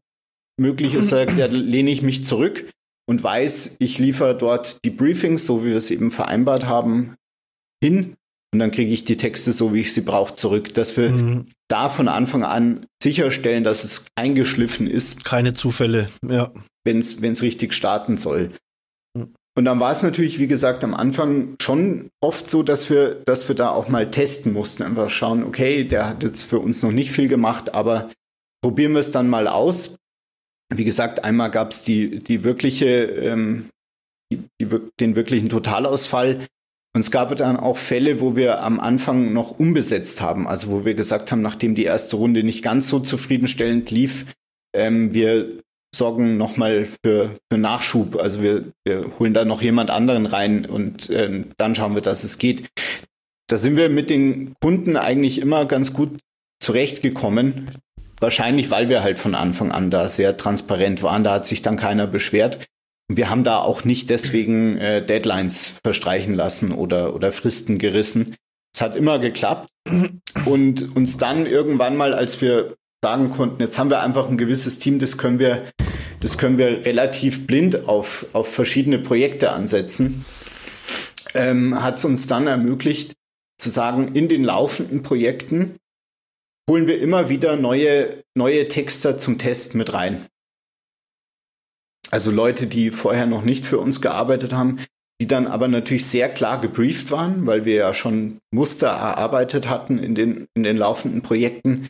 möglich 0.60 0.96
ist, 0.96 1.10
sagt, 1.10 1.38
ja, 1.38 1.46
lehne 1.46 1.92
ich 1.92 2.02
mich 2.02 2.26
zurück 2.26 2.70
und 3.08 3.24
weiß, 3.24 3.78
ich 3.80 4.00
liefere 4.00 4.36
dort 4.36 4.84
die 4.84 4.90
Briefings, 4.90 5.46
so 5.46 5.64
wie 5.64 5.70
wir 5.70 5.76
es 5.76 5.92
eben 5.92 6.10
vereinbart 6.10 6.66
haben, 6.66 7.16
hin 7.84 8.16
und 8.54 8.60
dann 8.60 8.72
kriege 8.72 8.92
ich 8.92 9.06
die 9.06 9.18
Texte 9.18 9.54
so, 9.54 9.74
wie 9.74 9.82
ich 9.82 9.94
sie 9.94 10.02
brauche, 10.02 10.34
zurück, 10.34 10.74
dass 10.74 10.96
wir 10.98 11.10
mhm. 11.10 11.48
da 11.68 11.90
von 11.90 12.08
Anfang 12.08 12.44
an 12.44 12.86
sicherstellen, 13.04 13.64
dass 13.64 13.84
es 13.84 14.06
eingeschliffen 14.16 14.88
ist. 14.88 15.26
Keine 15.26 15.54
Zufälle, 15.54 16.08
ja. 16.28 16.52
Wenn 16.84 17.00
es 17.00 17.42
richtig 17.42 17.74
starten 17.74 18.18
soll. 18.18 18.52
Und 19.58 19.65
dann 19.65 19.80
war 19.80 19.91
es 19.91 20.04
natürlich, 20.04 20.38
wie 20.38 20.46
gesagt, 20.46 20.84
am 20.84 20.93
Anfang 20.93 21.56
schon 21.60 22.12
oft 22.22 22.48
so, 22.48 22.62
dass 22.62 22.91
wir, 22.91 23.15
dass 23.26 23.48
wir 23.48 23.56
da 23.56 23.72
auch 23.72 23.88
mal 23.88 24.12
testen 24.12 24.54
mussten. 24.54 24.84
Einfach 24.84 25.10
schauen, 25.10 25.43
okay, 25.43 25.84
der 25.84 26.08
hat 26.08 26.22
jetzt 26.22 26.43
für 26.43 26.60
uns 26.60 26.84
noch 26.84 26.91
nicht 26.91 27.10
viel 27.10 27.28
gemacht, 27.28 27.74
aber 27.74 28.12
probieren 28.62 28.91
wir 28.91 29.00
es 29.00 29.12
dann 29.12 29.28
mal 29.28 29.48
aus. 29.48 29.96
Wie 30.72 30.86
gesagt, 30.86 31.24
einmal 31.24 31.50
gab 31.50 31.72
es 31.72 31.82
die, 31.84 32.20
die 32.20 32.43
wirkliche, 32.43 33.06
ähm, 33.06 33.70
die, 34.32 34.43
die, 34.62 34.67
den 35.00 35.15
wirklichen 35.15 35.50
Totalausfall. 35.50 36.46
Und 36.93 37.02
es 37.02 37.10
gab 37.10 37.36
dann 37.36 37.58
auch 37.58 37.78
Fälle, 37.78 38.22
wo 38.22 38.36
wir 38.36 38.62
am 38.62 38.80
Anfang 38.80 39.34
noch 39.34 39.58
umbesetzt 39.58 40.22
haben. 40.22 40.48
Also 40.48 40.70
wo 40.70 40.86
wir 40.86 40.93
gesagt 40.93 41.32
haben, 41.32 41.41
nachdem 41.41 41.74
die 41.74 41.86
erste 41.86 42.17
Runde 42.17 42.43
nicht 42.43 42.62
ganz 42.62 42.89
so 42.89 43.00
zufriedenstellend 43.00 43.89
lief, 43.89 44.28
ähm, 44.76 45.15
wir 45.15 45.63
sorgen 45.98 46.38
nochmal 46.38 46.88
für, 47.04 47.32
für 47.52 47.58
Nachschub. 47.58 48.16
Also 48.18 48.42
wir, 48.42 48.66
wir 48.86 49.12
holen 49.20 49.34
da 49.34 49.46
noch 49.46 49.62
jemand 49.62 49.90
anderen 49.90 50.26
rein 50.26 50.66
und 50.66 51.10
äh, 51.10 51.44
dann 51.58 51.76
schauen 51.76 51.96
wir, 51.96 52.02
dass 52.02 52.24
es 52.24 52.38
geht. 52.38 52.70
Da 53.48 53.58
sind 53.58 53.76
wir 53.78 53.90
mit 53.90 54.10
den 54.10 54.56
Kunden 54.62 54.98
eigentlich 54.98 55.40
immer 55.40 55.66
ganz 55.66 55.94
gut 55.94 56.20
zurechtgekommen. 56.60 57.72
Wahrscheinlich, 58.20 58.70
weil 58.72 58.90
wir 58.90 59.04
halt 59.04 59.20
von 59.20 59.36
Anfang 59.36 59.72
an 59.72 59.92
da 59.92 60.10
sehr 60.10 60.38
transparent 60.38 61.04
waren. 61.04 61.24
Da 61.24 61.34
hat 61.34 61.46
sich 61.46 61.62
dann 61.62 61.78
keiner 61.78 62.08
beschwert. 62.08 62.68
Wir 63.10 63.30
haben 63.30 63.44
da 63.44 63.60
auch 63.60 63.84
nicht 63.84 64.10
deswegen 64.10 64.78
äh, 64.78 65.06
Deadlines 65.06 65.80
verstreichen 65.84 66.34
lassen 66.34 66.72
oder, 66.72 67.16
oder 67.16 67.32
Fristen 67.32 67.80
gerissen. 67.80 68.36
Es 68.76 68.82
hat 68.82 68.96
immer 68.96 69.20
geklappt. 69.20 69.70
Und 70.46 70.96
uns 70.96 71.18
dann 71.18 71.46
irgendwann 71.46 71.96
mal, 71.96 72.14
als 72.14 72.42
wir 72.42 72.76
sagen 73.08 73.30
konnten, 73.30 73.62
jetzt 73.62 73.80
haben 73.80 73.89
wir 73.89 74.02
einfach 74.02 74.28
ein 74.28 74.38
gewisses 74.38 74.80
Team, 74.80 75.00
das 75.00 75.17
können 75.17 75.39
wir, 75.39 75.63
das 76.20 76.38
können 76.38 76.58
wir 76.58 76.86
relativ 76.86 77.48
blind 77.48 77.88
auf, 77.88 78.26
auf 78.34 78.54
verschiedene 78.54 79.00
Projekte 79.00 79.54
ansetzen, 79.54 80.26
ähm, 81.34 81.82
hat 81.82 81.96
es 81.96 82.04
uns 82.04 82.28
dann 82.28 82.48
ermöglicht 82.48 83.13
zu 83.58 83.70
sagen, 83.70 84.13
in 84.13 84.28
den 84.28 84.43
laufenden 84.43 85.04
Projekten 85.04 85.78
holen 86.70 86.86
wir 86.86 87.00
immer 87.00 87.30
wieder 87.30 87.56
neue, 87.56 88.24
neue 88.36 88.67
Texter 88.67 89.17
zum 89.17 89.38
Test 89.38 89.74
mit 89.74 89.93
rein. 89.93 90.26
Also 92.12 92.30
Leute, 92.30 92.67
die 92.67 92.91
vorher 92.91 93.26
noch 93.26 93.43
nicht 93.43 93.65
für 93.65 93.80
uns 93.80 94.02
gearbeitet 94.02 94.52
haben, 94.52 94.80
die 95.22 95.28
dann 95.28 95.48
aber 95.48 95.70
natürlich 95.70 96.06
sehr 96.06 96.28
klar 96.28 96.60
gebrieft 96.60 97.10
waren, 97.10 97.46
weil 97.46 97.63
wir 97.63 97.76
ja 97.76 97.93
schon 97.93 98.39
Muster 98.52 98.89
erarbeitet 98.89 99.70
hatten 99.70 99.98
in 99.98 100.13
den, 100.13 100.48
in 100.56 100.63
den 100.63 100.76
laufenden 100.76 101.22
Projekten, 101.22 101.88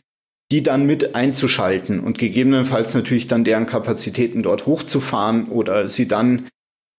die 0.50 0.62
dann 0.62 0.86
mit 0.86 1.14
einzuschalten 1.14 2.00
und 2.00 2.18
gegebenenfalls 2.18 2.94
natürlich 2.94 3.26
dann 3.26 3.44
deren 3.44 3.66
Kapazitäten 3.66 4.42
dort 4.42 4.66
hochzufahren 4.66 5.48
oder 5.48 5.88
sie 5.88 6.08
dann, 6.08 6.48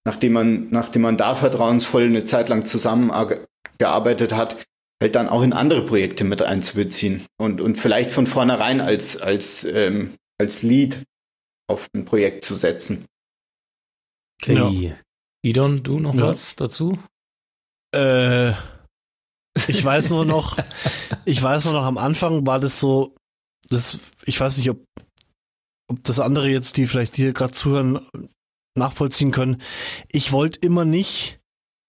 nachdem 0.06 0.34
man, 0.34 0.70
nachdem 0.70 1.02
man 1.02 1.18
da 1.18 1.36
vertrauensvoll 1.36 2.04
eine 2.04 2.26
Zeit 2.26 2.50
lang 2.50 2.66
zusammengearbeitet 2.66 4.34
hat, 4.34 4.58
halt 5.02 5.16
dann 5.16 5.30
auch 5.30 5.42
in 5.42 5.54
andere 5.54 5.86
Projekte 5.86 6.24
mit 6.24 6.42
einzubeziehen 6.42 7.26
und, 7.38 7.62
und 7.62 7.78
vielleicht 7.78 8.12
von 8.12 8.28
vornherein 8.28 8.82
als, 8.82 9.20
als, 9.20 9.64
ähm, 9.64 10.14
als 10.38 10.62
Lead 10.62 11.04
auf 11.68 11.88
ein 11.96 12.06
Projekt 12.06 12.44
zu 12.44 12.56
setzen. 12.56 13.06
Okay. 14.42 14.88
Ja. 14.88 14.96
Idon, 15.42 15.84
du 15.84 16.00
noch 16.00 16.16
ja. 16.16 16.28
was 16.28 16.56
dazu? 16.56 17.00
Äh, 17.96 18.52
ich 19.68 19.84
weiß 19.84 20.10
nur 20.12 20.26
noch, 20.26 20.58
ich 21.26 21.42
weiß 21.42 21.66
nur 21.66 21.74
noch, 21.74 21.86
am 21.86 21.98
Anfang 21.98 22.46
war 22.46 22.60
das 22.60 22.80
so, 22.80 23.16
das, 23.70 24.00
ich 24.26 24.40
weiß 24.40 24.58
nicht, 24.58 24.70
ob, 24.70 24.84
ob 25.88 26.04
das 26.04 26.20
andere 26.20 26.50
jetzt, 26.50 26.78
die 26.78 26.88
vielleicht 26.88 27.16
hier 27.16 27.34
gerade 27.34 27.54
zuhören, 27.54 28.00
nachvollziehen 28.78 29.32
können. 29.32 29.62
Ich 30.10 30.32
wollte 30.32 30.60
immer 30.60 30.86
nicht, 30.86 31.40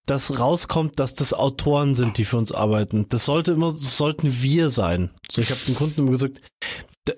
dass 0.06 0.38
rauskommt, 0.38 0.98
dass 0.98 1.14
das 1.14 1.32
Autoren 1.32 1.94
sind, 1.94 2.18
die 2.18 2.24
für 2.24 2.36
uns 2.36 2.52
arbeiten. 2.52 3.06
Das 3.08 3.24
sollte 3.24 3.52
immer, 3.52 3.72
das 3.72 3.96
sollten 3.96 4.42
wir 4.42 4.70
sein. 4.70 5.10
So, 5.30 5.40
ich 5.40 5.50
habe 5.50 5.60
den 5.66 5.74
Kunden 5.74 6.00
immer 6.00 6.10
gesagt, 6.10 6.40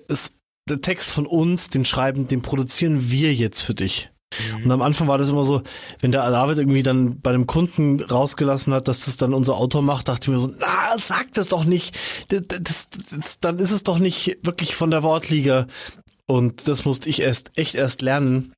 das, 0.07 0.33
der 0.69 0.81
Text 0.81 1.09
von 1.09 1.25
uns, 1.25 1.69
den 1.69 1.85
schreiben, 1.85 2.27
den 2.27 2.41
produzieren 2.41 3.09
wir 3.09 3.33
jetzt 3.33 3.61
für 3.61 3.73
dich. 3.73 4.12
Und 4.63 4.71
am 4.71 4.81
Anfang 4.81 5.07
war 5.07 5.17
das 5.17 5.29
immer 5.29 5.43
so, 5.43 5.61
wenn 5.99 6.11
der 6.11 6.29
David 6.29 6.59
irgendwie 6.59 6.83
dann 6.83 7.19
bei 7.19 7.31
dem 7.31 7.47
Kunden 7.47 8.01
rausgelassen 8.01 8.73
hat, 8.73 8.87
dass 8.87 9.05
das 9.05 9.17
dann 9.17 9.33
unser 9.33 9.55
Autor 9.55 9.81
macht, 9.81 10.07
dachte 10.07 10.29
ich 10.31 10.35
mir 10.35 10.39
so, 10.39 10.53
na, 10.59 10.97
sag 10.97 11.33
das 11.33 11.49
doch 11.49 11.65
nicht. 11.65 11.97
Das, 12.29 12.43
das, 12.47 12.89
das, 13.11 13.39
dann 13.39 13.59
ist 13.59 13.71
es 13.71 13.83
doch 13.83 13.99
nicht 13.99 14.37
wirklich 14.43 14.75
von 14.75 14.91
der 14.91 15.03
Wortliga. 15.03 15.67
Und 16.25 16.67
das 16.67 16.85
musste 16.85 17.09
ich 17.09 17.21
erst, 17.21 17.51
echt 17.57 17.75
erst 17.75 18.01
lernen. 18.01 18.53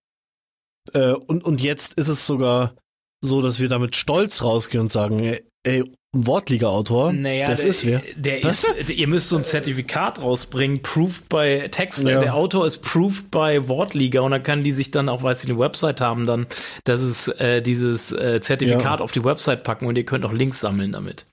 Äh, 0.94 1.14
und, 1.14 1.44
und 1.44 1.62
jetzt 1.62 1.94
ist 1.96 2.08
es 2.08 2.26
sogar 2.26 2.76
so, 3.22 3.42
dass 3.42 3.60
wir 3.60 3.70
damit 3.70 3.96
stolz 3.96 4.44
rausgehen 4.44 4.82
und 4.82 4.92
sagen, 4.92 5.38
ey, 5.64 5.84
Wortliga-Autor, 6.16 7.14
naja, 7.14 7.48
das 7.48 7.62
der, 7.62 7.70
ist 7.70 7.86
wer. 7.86 8.02
Der 8.16 8.44
ist, 8.44 8.90
ihr 8.90 9.08
müsst 9.08 9.30
so 9.30 9.38
ein 9.38 9.44
Zertifikat 9.44 10.22
rausbringen, 10.22 10.82
Proved 10.82 11.30
by 11.30 11.68
Text. 11.70 12.06
Ja. 12.06 12.20
Der 12.20 12.36
Autor 12.36 12.66
ist 12.66 12.82
Proved 12.82 13.32
by 13.32 13.68
Wortliga 13.68 14.22
und 14.22 14.32
dann 14.32 14.44
kann 14.44 14.64
die 14.64 14.72
sich 14.72 14.92
dann 14.92 15.10
auch, 15.10 15.24
weil 15.24 15.36
sie 15.36 15.50
eine 15.50 15.60
Website 15.60 16.02
haben, 16.02 16.26
dann 16.26 16.48
das 16.84 17.02
ist 17.02 17.28
äh, 17.40 17.62
dieses 17.62 18.12
äh, 18.12 18.40
Zertifikat 18.42 19.00
ja. 19.00 19.04
auf 19.04 19.12
die 19.12 19.24
Website 19.24 19.64
packen 19.64 19.88
und 19.88 19.98
ihr 19.98 20.06
könnt 20.06 20.26
auch 20.26 20.34
Links 20.34 20.60
sammeln 20.60 20.92
damit. 20.92 21.26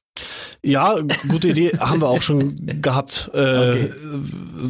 Ja, 0.63 0.99
gute 1.29 1.49
Idee, 1.49 1.73
haben 1.79 2.01
wir 2.01 2.09
auch 2.09 2.23
schon 2.23 2.81
gehabt. 2.81 3.31
Äh, 3.35 3.39
okay. 3.39 3.93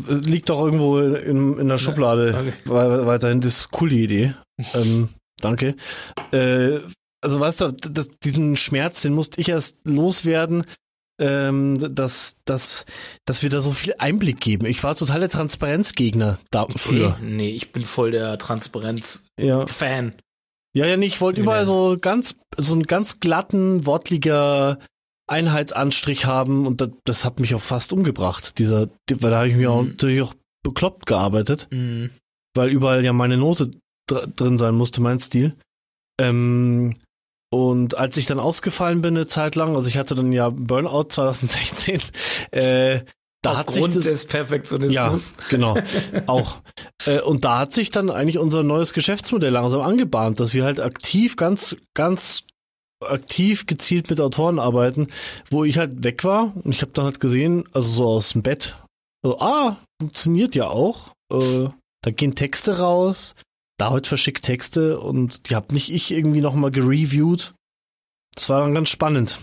Liegt 0.09 0.48
doch 0.48 0.64
irgendwo 0.64 0.98
in, 0.98 1.59
in 1.59 1.68
der 1.68 1.79
Schublade 1.79 2.35
okay. 2.38 3.07
weiterhin. 3.07 3.40
Das 3.40 3.61
ist 3.61 3.70
coole 3.70 3.94
Idee. 3.94 4.35
Ähm, 4.75 5.09
danke. 5.40 5.75
Äh, 6.31 6.79
also 7.23 7.41
weißt 7.41 7.61
du, 7.63 7.73
das, 7.73 8.09
diesen 8.23 8.57
Schmerz, 8.57 9.01
den 9.03 9.15
musste 9.15 9.41
ich 9.41 9.49
erst 9.49 9.79
loswerden, 9.85 10.65
ähm, 11.21 11.79
dass, 11.95 12.37
dass, 12.45 12.85
dass 13.25 13.43
wir 13.43 13.51
da 13.51 13.61
so 13.61 13.73
viel 13.73 13.95
Einblick 13.99 14.41
geben. 14.41 14.67
Ich 14.67 14.83
war 14.83 14.95
total 14.95 15.21
der 15.21 15.29
Transparenzgegner 15.29 16.39
da 16.51 16.67
früher. 16.77 17.17
Nee, 17.23 17.31
nee, 17.37 17.51
ich 17.51 17.71
bin 17.73 17.85
voll 17.85 18.11
der 18.11 18.39
Transparenz-Fan. 18.39 19.47
Ja. 19.47 20.13
Ja, 20.75 20.87
ja, 20.87 20.97
nee, 20.97 21.07
ich 21.07 21.21
wollte 21.21 21.43
überall 21.43 21.67
so 21.67 21.97
ganz, 22.01 22.37
so 22.57 22.73
einen 22.73 22.85
ganz 22.85 23.21
glatten, 23.21 23.85
wortliger 23.87 24.79
Einheitsanstrich 25.29 26.25
haben 26.27 26.67
und 26.67 26.81
das, 26.81 26.91
das 27.05 27.25
hat 27.25 27.41
mich 27.41 27.55
auch 27.55 27.61
fast 27.61 27.93
umgebracht. 27.93 28.59
Dieser, 28.59 28.89
weil 29.11 29.31
da 29.31 29.37
habe 29.39 29.49
ich 29.49 29.55
mir 29.57 29.71
auch 29.71 29.83
Mhm. 29.83 29.89
natürlich 29.91 30.23
auch 30.23 30.35
bekloppt 30.63 31.07
gearbeitet, 31.07 31.69
Mhm. 31.71 32.11
weil 32.55 32.71
überall 32.71 33.05
ja 33.05 33.13
meine 33.13 33.37
Note 33.37 33.71
dr 34.09 34.27
drin 34.29 34.59
sein 34.59 34.75
musste, 34.75 35.01
mein 35.03 35.21
Stil. 35.21 35.55
Ähm, 36.19 36.95
und 37.53 37.99
als 37.99 38.17
ich 38.17 38.25
dann 38.25 38.41
ausgefallen 38.41 39.03
bin 39.03 39.15
eine 39.15 39.27
Zeit 39.27 39.57
lang, 39.57 39.77
also 39.77 39.87
ich 39.87 39.99
hatte 39.99 40.15
dann 40.15 40.33
ja 40.33 40.49
Burnout 40.49 41.11
2016, 41.11 42.01
äh, 42.53 43.01
da 43.43 43.59
hat 43.59 43.71
sich 43.71 43.83
Aufgrund 43.83 43.97
das, 43.97 44.05
des 44.05 44.27
Perfektionismus. 44.27 45.37
ja, 45.38 45.45
genau, 45.51 45.77
auch. 46.27 46.62
Äh, 47.05 47.21
und 47.21 47.45
da 47.45 47.59
hat 47.59 47.75
sich 47.75 47.91
dann 47.91 48.09
eigentlich 48.09 48.38
unser 48.38 48.62
neues 48.62 48.95
Geschäftsmodell 48.95 49.53
langsam 49.53 49.83
angebahnt, 49.83 50.41
dass 50.41 50.55
wir 50.55 50.65
halt 50.65 50.81
aktiv, 50.81 51.37
ganz, 51.37 51.77
ganz 51.93 52.45
aktiv 53.01 53.67
gezielt 53.67 54.09
mit 54.09 54.19
Autoren 54.19 54.59
arbeiten, 54.59 55.09
wo 55.51 55.65
ich 55.65 55.77
halt 55.77 56.05
weg 56.05 56.25
war 56.25 56.53
und 56.65 56.73
ich 56.73 56.81
habe 56.81 56.93
dann 56.95 57.05
halt 57.05 57.21
gesehen, 57.21 57.65
also 57.73 57.91
so 57.91 58.07
aus 58.07 58.31
dem 58.31 58.43
Bett, 58.43 58.77
so, 59.23 59.41
ah, 59.41 59.77
funktioniert 60.01 60.55
ja 60.55 60.69
auch. 60.69 61.12
Äh, 61.31 61.69
da 62.03 62.11
gehen 62.11 62.35
Texte 62.35 62.79
raus, 62.79 63.35
David 63.83 64.07
verschickt 64.07 64.45
Texte 64.45 65.01
und 65.01 65.51
die 65.51 65.57
hab 65.57 65.73
nicht 65.73 65.92
ich 65.92 66.12
irgendwie 66.12 66.40
nochmal 66.40 66.71
gereviewt. 66.71 67.53
Das 68.37 68.49
war 68.49 68.61
dann 68.61 68.75
ganz 68.75 68.88
spannend. 68.90 69.38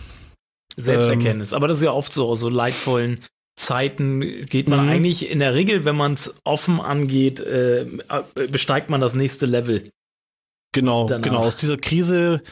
Selbsterkenntnis. 0.78 1.52
Aber 1.52 1.68
das 1.68 1.76
ist 1.76 1.84
ja 1.84 1.92
oft 1.92 2.10
so, 2.10 2.26
aus 2.26 2.40
so 2.40 2.48
leidvollen 2.48 3.20
Zeiten 3.56 4.46
geht 4.46 4.66
man 4.66 4.84
Mhm. 4.86 4.90
eigentlich 4.90 5.28
in 5.28 5.40
der 5.40 5.54
Regel, 5.54 5.84
wenn 5.84 5.94
man 5.96 6.14
es 6.14 6.40
offen 6.44 6.80
angeht, 6.80 7.40
äh, 7.40 7.84
besteigt 8.50 8.88
man 8.88 9.02
das 9.02 9.12
nächste 9.12 9.44
Level. 9.44 9.90
Genau, 10.72 11.06
Danach. 11.06 11.22
genau. 11.22 11.38
Aus 11.40 11.56
dieser 11.56 11.76
Krise 11.76 12.42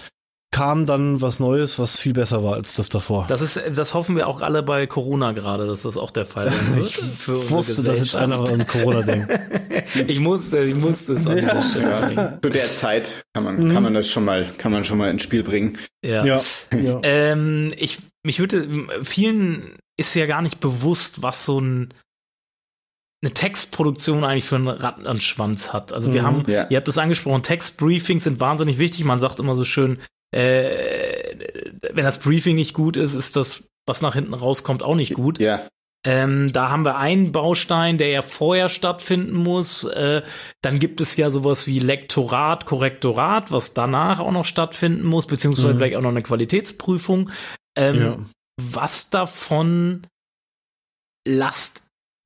kam 0.51 0.87
dann 0.87 1.21
was 1.21 1.41
Neues, 1.41 1.79
was 1.79 1.99
viel 1.99 2.15
besser 2.15 2.43
war 2.43 2.55
als 2.55 2.75
das 2.75 2.89
davor. 2.89 3.27
Das 3.29 3.43
ist, 3.43 3.61
das 3.75 3.93
hoffen 3.93 4.17
wir 4.17 4.27
auch 4.27 4.41
alle 4.41 4.63
bei 4.63 4.87
Corona 4.87 5.33
gerade, 5.33 5.67
dass 5.67 5.83
das 5.83 5.97
auch 5.99 6.11
der 6.11 6.25
Fall 6.25 6.51
sein 6.51 6.77
wird. 6.77 6.87
ich 6.99 7.29
wusste, 7.51 7.83
dass 7.83 7.99
jetzt 7.99 8.15
einer 8.17 8.41
an 8.41 8.67
Corona 8.67 9.03
denkt. 9.03 9.29
Ich 10.07 10.21
musste, 10.21 10.59
ich 10.65 10.75
musste 10.75 11.15
es 11.15 11.27
an 11.27 11.37
dieser 11.39 11.63
Stelle 11.63 12.07
bringen. 12.07 12.39
Zu 12.43 12.51
der 12.51 12.65
Zeit 12.67 13.25
kann 13.33 13.45
man, 13.45 13.57
Mhm. 13.69 13.73
kann 13.73 13.83
man 13.83 13.95
das 13.95 14.11
schon 14.11 14.25
mal, 14.25 14.47
kann 14.59 14.71
man 14.71 14.85
schon 14.85 14.99
mal 14.99 15.11
ins 15.11 15.23
Spiel 15.23 15.43
bringen. 15.43 15.79
Ja. 16.05 16.25
ja. 16.27 16.41
ja. 16.79 17.01
Ähm, 17.03 17.73
ich, 17.77 17.99
mich 18.23 18.39
würde, 18.39 18.69
vielen 19.03 19.77
ist 19.99 20.15
ja 20.15 20.27
gar 20.27 20.43
nicht 20.43 20.61
bewusst, 20.61 21.23
was 21.23 21.47
so 21.47 21.59
ein, 21.61 21.95
eine 23.23 23.33
Textproduktion 23.33 24.25
eigentlich 24.25 24.45
für 24.45 24.57
einen 24.57 24.69
Rattenschwanz 24.69 25.73
hat. 25.73 25.93
Also 25.93 26.13
wir 26.13 26.23
Mhm. 26.23 26.27
haben, 26.27 26.45
Ja. 26.49 26.67
ihr 26.69 26.77
habt 26.77 26.89
es 26.89 26.99
angesprochen, 26.99 27.43
Textbriefings 27.43 28.25
sind 28.25 28.41
wahnsinnig 28.41 28.79
wichtig. 28.79 29.05
Man 29.05 29.19
sagt 29.19 29.41
immer 29.41 29.55
so 29.55 29.65
schön, 29.65 29.99
äh, 30.33 31.37
wenn 31.93 32.05
das 32.05 32.19
Briefing 32.19 32.57
nicht 32.57 32.75
gut 32.75 32.97
ist, 32.97 33.14
ist 33.14 33.37
das, 33.37 33.69
was 33.87 34.03
nach 34.03 34.14
hinten 34.14 34.35
rauskommt, 34.35 34.83
auch 34.83 34.95
nicht 34.95 35.14
gut. 35.14 35.38
Ja, 35.38 35.67
Ähm, 36.07 36.53
da 36.53 36.71
haben 36.71 36.85
wir 36.85 36.97
einen 36.97 37.33
Baustein, 37.33 37.99
der 37.99 38.09
ja 38.11 38.23
vorher 38.23 38.69
stattfinden 38.69 39.33
muss. 39.35 39.83
Äh, 39.85 40.23
dann 40.62 40.79
gibt 40.79 41.01
es 41.01 41.17
ja 41.17 41.29
sowas 41.29 41.67
wie 41.67 41.81
Lektorat, 41.81 42.67
Korrektorat, 42.67 43.51
was 43.51 43.75
danach 43.75 44.21
auch 44.21 44.31
noch 44.31 44.45
stattfinden 44.45 45.05
muss, 45.05 45.27
beziehungsweise 45.27 45.75
Mhm. 45.75 45.77
vielleicht 45.79 45.97
auch 45.97 46.03
noch 46.03 46.11
eine 46.11 46.23
Qualitätsprüfung. 46.23 47.31
Ähm, 47.77 47.97
Ja. 48.01 48.17
Was 48.61 49.11
davon 49.11 50.03
lasst, 51.27 51.83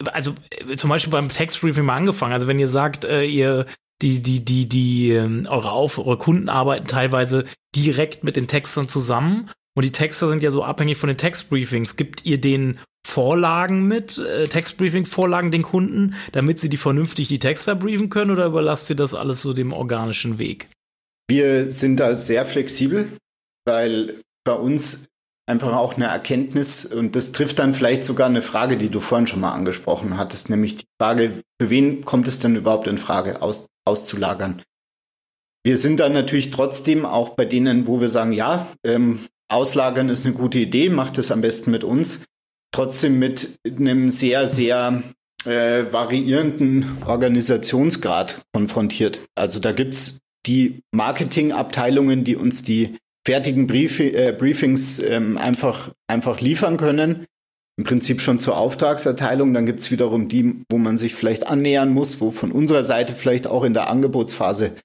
also 0.06 0.34
äh, 0.50 0.76
zum 0.76 0.90
Beispiel 0.90 1.10
beim 1.12 1.28
Textbriefing 1.28 1.84
mal 1.84 1.96
angefangen. 1.96 2.32
Also 2.32 2.48
wenn 2.48 2.58
ihr 2.58 2.68
sagt, 2.68 3.04
äh, 3.04 3.24
ihr 3.24 3.66
die, 4.02 4.20
die, 4.20 4.44
die, 4.44 4.68
die, 4.68 5.12
ähm, 5.12 5.46
eure 5.48 5.70
Auf, 5.70 5.98
eure 5.98 6.18
Kunden 6.18 6.48
arbeiten 6.48 6.86
teilweise 6.86 7.44
direkt 7.74 8.24
mit 8.24 8.36
den 8.36 8.48
Textern 8.48 8.88
zusammen 8.88 9.50
und 9.74 9.84
die 9.84 9.92
Texter 9.92 10.28
sind 10.28 10.42
ja 10.42 10.50
so 10.50 10.64
abhängig 10.64 10.98
von 10.98 11.08
den 11.08 11.16
Textbriefings. 11.16 11.96
Gibt 11.96 12.26
ihr 12.26 12.40
den 12.40 12.78
Vorlagen 13.06 13.88
mit, 13.88 14.18
äh, 14.18 14.44
Textbriefing-Vorlagen 14.44 15.50
den 15.50 15.62
Kunden, 15.62 16.14
damit 16.32 16.60
sie 16.60 16.68
die 16.68 16.76
vernünftig 16.76 17.28
die 17.28 17.38
Texter 17.38 17.74
briefen 17.74 18.10
können 18.10 18.30
oder 18.30 18.46
überlasst 18.46 18.90
ihr 18.90 18.96
das 18.96 19.14
alles 19.14 19.42
so 19.42 19.54
dem 19.54 19.72
organischen 19.72 20.38
Weg? 20.38 20.68
wir 21.32 21.72
sind 21.72 21.98
da 21.98 22.14
sehr 22.14 22.44
flexibel, 22.44 23.08
weil 23.66 24.20
bei 24.44 24.52
uns 24.52 25.08
einfach 25.48 25.72
auch 25.74 25.94
eine 25.94 26.06
Erkenntnis 26.06 26.84
und 26.84 27.16
das 27.16 27.32
trifft 27.32 27.58
dann 27.58 27.72
vielleicht 27.72 28.04
sogar 28.04 28.26
eine 28.28 28.42
Frage, 28.42 28.76
die 28.76 28.90
du 28.90 29.00
vorhin 29.00 29.26
schon 29.26 29.40
mal 29.40 29.52
angesprochen 29.52 30.18
hattest, 30.18 30.50
nämlich 30.50 30.76
die 30.76 30.84
Frage, 31.00 31.32
für 31.60 31.70
wen 31.70 32.04
kommt 32.04 32.28
es 32.28 32.38
denn 32.38 32.54
überhaupt 32.54 32.86
in 32.86 32.98
Frage 32.98 33.40
aus, 33.42 33.66
auszulagern? 33.84 34.62
Wir 35.64 35.76
sind 35.76 36.00
dann 36.00 36.12
natürlich 36.12 36.50
trotzdem 36.50 37.06
auch 37.06 37.30
bei 37.30 37.44
denen, 37.44 37.86
wo 37.86 38.00
wir 38.00 38.08
sagen, 38.08 38.32
ja, 38.32 38.66
ähm, 38.84 39.20
auslagern 39.48 40.08
ist 40.08 40.26
eine 40.26 40.34
gute 40.34 40.58
Idee, 40.58 40.88
macht 40.88 41.18
es 41.18 41.30
am 41.30 41.40
besten 41.40 41.70
mit 41.70 41.84
uns, 41.84 42.24
trotzdem 42.72 43.18
mit 43.18 43.58
einem 43.64 44.10
sehr, 44.10 44.48
sehr 44.48 45.02
äh, 45.44 45.84
variierenden 45.92 46.98
Organisationsgrad 47.06 48.42
konfrontiert. 48.52 49.20
Also 49.34 49.60
da 49.60 49.72
gibt's 49.72 50.18
die 50.46 50.80
Marketingabteilungen, 50.92 52.24
die 52.24 52.36
uns 52.36 52.64
die 52.64 52.96
fertigen 53.24 53.66
Briefi 53.66 54.08
äh, 54.08 54.34
Briefings 54.36 54.98
ähm, 54.98 55.36
einfach, 55.38 55.92
einfach 56.08 56.40
liefern 56.40 56.76
können. 56.76 57.26
Im 57.78 57.84
Prinzip 57.84 58.20
schon 58.20 58.38
zur 58.38 58.56
Auftragserteilung. 58.56 59.54
Dann 59.54 59.66
gibt's 59.66 59.90
wiederum 59.90 60.28
die, 60.28 60.62
wo 60.70 60.78
man 60.78 60.98
sich 60.98 61.14
vielleicht 61.14 61.46
annähern 61.46 61.90
muss, 61.92 62.20
wo 62.20 62.30
von 62.30 62.52
unserer 62.52 62.84
Seite 62.84 63.12
vielleicht 63.14 63.46
auch 63.46 63.64
in 63.64 63.72
der 63.74 63.88
Angebotsphase 63.88 64.76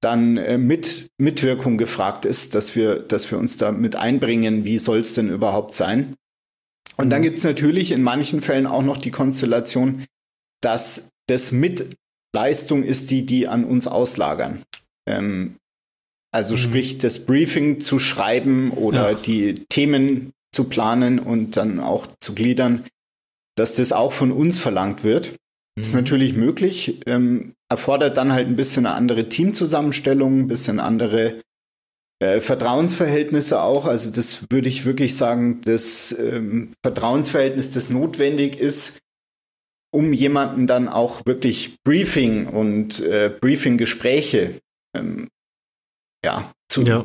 dann 0.00 0.36
äh, 0.36 0.58
mit 0.58 1.08
Mitwirkung 1.18 1.78
gefragt 1.78 2.24
ist, 2.26 2.54
dass 2.54 2.76
wir, 2.76 2.96
dass 2.98 3.30
wir 3.30 3.38
uns 3.38 3.56
da 3.56 3.72
mit 3.72 3.96
einbringen, 3.96 4.64
wie 4.64 4.78
soll 4.78 4.98
es 5.00 5.14
denn 5.14 5.30
überhaupt 5.30 5.74
sein. 5.74 6.14
Und 6.96 7.10
dann 7.10 7.22
gibt's 7.22 7.42
natürlich 7.44 7.90
in 7.90 8.02
manchen 8.02 8.40
Fällen 8.40 8.66
auch 8.66 8.82
noch 8.82 8.98
die 8.98 9.10
Konstellation, 9.10 10.04
dass 10.62 11.08
das 11.26 11.52
mit 11.52 11.96
Leistung 12.34 12.82
ist, 12.84 13.10
die 13.10 13.24
die 13.26 13.48
an 13.48 13.64
uns 13.64 13.86
auslagern. 13.86 14.62
Ähm, 15.08 15.56
also 16.32 16.54
Mhm. 16.54 16.58
sprich, 16.58 16.98
das 16.98 17.26
Briefing 17.26 17.80
zu 17.80 17.98
schreiben 17.98 18.72
oder 18.72 19.12
Ja. 19.12 19.18
die 19.18 19.54
Themen 19.70 20.32
zu 20.54 20.64
planen 20.64 21.18
und 21.18 21.56
dann 21.56 21.80
auch 21.80 22.06
zu 22.20 22.34
gliedern, 22.34 22.84
dass 23.56 23.74
das 23.76 23.92
auch 23.92 24.12
von 24.12 24.32
uns 24.32 24.58
verlangt 24.58 25.04
wird. 25.04 25.36
Ist 25.78 25.92
Mhm. 25.92 26.00
natürlich 26.00 26.34
möglich, 26.34 27.00
ähm, 27.06 27.54
erfordert 27.68 28.16
dann 28.16 28.32
halt 28.32 28.46
ein 28.46 28.56
bisschen 28.56 28.86
eine 28.86 28.94
andere 28.94 29.28
Teamzusammenstellung, 29.28 30.40
ein 30.40 30.48
bisschen 30.48 30.78
andere 30.80 31.40
äh, 32.22 32.40
Vertrauensverhältnisse 32.40 33.60
auch. 33.60 33.86
Also 33.86 34.10
das 34.10 34.46
würde 34.50 34.68
ich 34.68 34.84
wirklich 34.84 35.16
sagen, 35.16 35.60
das 35.62 36.16
ähm, 36.16 36.72
Vertrauensverhältnis, 36.84 37.72
das 37.72 37.90
notwendig 37.90 38.58
ist, 38.60 39.00
um 39.92 40.12
jemanden 40.12 40.68
dann 40.68 40.88
auch 40.88 41.26
wirklich 41.26 41.76
Briefing 41.82 42.46
und 42.46 43.00
äh, 43.00 43.30
Briefing-Gespräche 43.40 44.60
ähm, 44.96 45.28
ja, 46.24 46.52
zu, 46.68 46.82
Ja. 46.82 47.04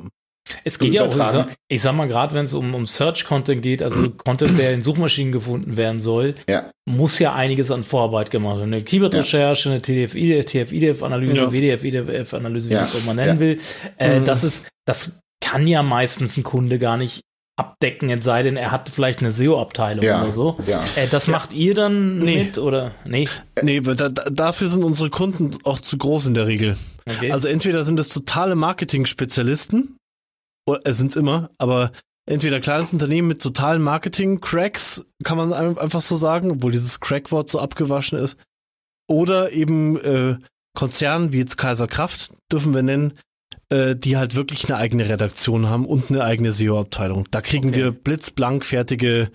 Es 0.63 0.79
geht 0.79 0.93
ja 0.93 1.03
auch, 1.03 1.11
ich 1.11 1.17
sag, 1.31 1.47
ich 1.67 1.81
sag 1.81 1.93
mal, 1.93 2.07
gerade 2.07 2.35
wenn 2.35 2.45
es 2.45 2.53
um, 2.53 2.73
um 2.73 2.85
Search-Content 2.85 3.61
geht, 3.61 3.83
also 3.83 4.09
Content, 4.11 4.57
der 4.59 4.73
in 4.73 4.81
Suchmaschinen 4.81 5.31
gefunden 5.31 5.77
werden 5.77 6.01
soll, 6.01 6.35
Ja. 6.49 6.69
muss 6.85 7.19
ja 7.19 7.33
einiges 7.33 7.71
an 7.71 7.83
Vorarbeit 7.83 8.31
gemacht 8.31 8.57
werden. 8.57 8.73
Eine 8.73 8.83
Keyword-Recherche, 8.83 9.69
eine 9.69 9.81
TDF-IDF, 9.81 10.45
TF-IDF-Analyse, 10.45 11.35
Ja. 11.35 11.51
WDF-IDF-Analyse, 11.51 12.69
wie 12.69 12.73
Ja. 12.73 12.79
man 12.79 12.87
es 12.87 12.95
auch 12.95 13.05
mal 13.05 13.15
nennen 13.15 13.35
Ja. 13.35 13.39
will. 13.39 13.59
Äh, 13.97 14.19
Mhm. 14.19 14.25
das 14.25 14.43
ist, 14.43 14.67
das 14.85 15.19
kann 15.41 15.67
ja 15.67 15.83
meistens 15.83 16.37
ein 16.37 16.43
Kunde 16.43 16.79
gar 16.79 16.97
nicht 16.97 17.21
abdecken, 17.57 18.09
es 18.09 18.23
sei 18.23 18.41
denn, 18.43 18.55
er 18.55 18.71
hat 18.71 18.87
vielleicht 18.87 19.19
eine 19.19 19.33
SEO-Abteilung 19.33 20.05
Ja. 20.05 20.21
oder 20.23 20.31
so. 20.31 20.57
Ja. 20.65 20.79
Äh, 20.95 21.07
das 21.11 21.27
macht 21.27 21.51
ihr 21.51 21.73
dann 21.73 22.19
Nee. 22.19 22.45
mit 22.45 22.57
oder? 22.57 22.91
Nee. 23.05 23.27
Nee, 23.61 23.85
weil 23.85 23.97
da, 23.97 24.07
da, 24.07 24.29
dafür 24.29 24.67
sind 24.69 24.81
unsere 24.83 25.09
Kunden 25.09 25.51
auch 25.65 25.79
zu 25.79 25.97
groß 25.97 26.27
in 26.27 26.33
der 26.35 26.47
Regel. 26.47 26.77
Okay. 27.09 27.31
Also 27.33 27.49
entweder 27.49 27.83
sind 27.83 27.99
es 27.99 28.07
totale 28.09 28.55
Marketing-Spezialisten, 28.55 29.97
oder 30.69 30.81
es 30.85 30.97
sind's 30.97 31.15
immer, 31.15 31.49
aber 31.57 31.91
entweder 32.27 32.59
kleines 32.59 32.93
Unternehmen 32.93 33.27
mit 33.27 33.41
totalen 33.41 33.81
Marketing-Cracks, 33.81 35.03
kann 35.23 35.37
man 35.37 35.53
ein- 35.53 35.77
einfach 35.77 36.01
so 36.01 36.15
sagen, 36.15 36.51
obwohl 36.51 36.71
dieses 36.71 36.99
Crack-Wort 36.99 37.49
so 37.49 37.59
abgewaschen 37.59 38.19
ist, 38.19 38.37
oder 39.09 39.51
eben 39.51 39.99
äh, 40.01 40.37
Konzernen 40.77 41.33
wie 41.33 41.39
jetzt 41.39 41.57
Kaiser 41.57 41.87
Kraft, 41.87 42.31
dürfen 42.51 42.73
wir 42.75 42.83
nennen, 42.83 43.13
äh, 43.69 43.95
die 43.95 44.17
halt 44.17 44.35
wirklich 44.35 44.69
eine 44.69 44.77
eigene 44.77 45.09
Redaktion 45.09 45.67
haben 45.67 45.85
und 45.85 46.09
eine 46.11 46.23
eigene 46.23 46.51
SEO-Abteilung. 46.51 47.27
Da 47.31 47.41
kriegen 47.41 47.69
Okay. 47.69 47.77
wir 47.77 47.91
blitzblank 47.91 48.63
fertige 48.65 49.31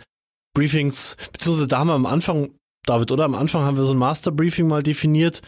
Briefings, 0.55 1.16
beziehungsweise 1.32 1.66
da 1.66 1.78
haben 1.78 1.89
wir 1.89 1.95
am 1.95 2.07
Anfang, 2.07 2.53
David, 2.87 3.11
oder 3.11 3.24
am 3.24 3.35
Anfang 3.35 3.62
haben 3.62 3.76
wir 3.76 3.85
so 3.85 3.95
ein 3.95 3.99
Master-Briefing 3.99 4.68
mal 4.68 4.82
definiert 4.85 5.43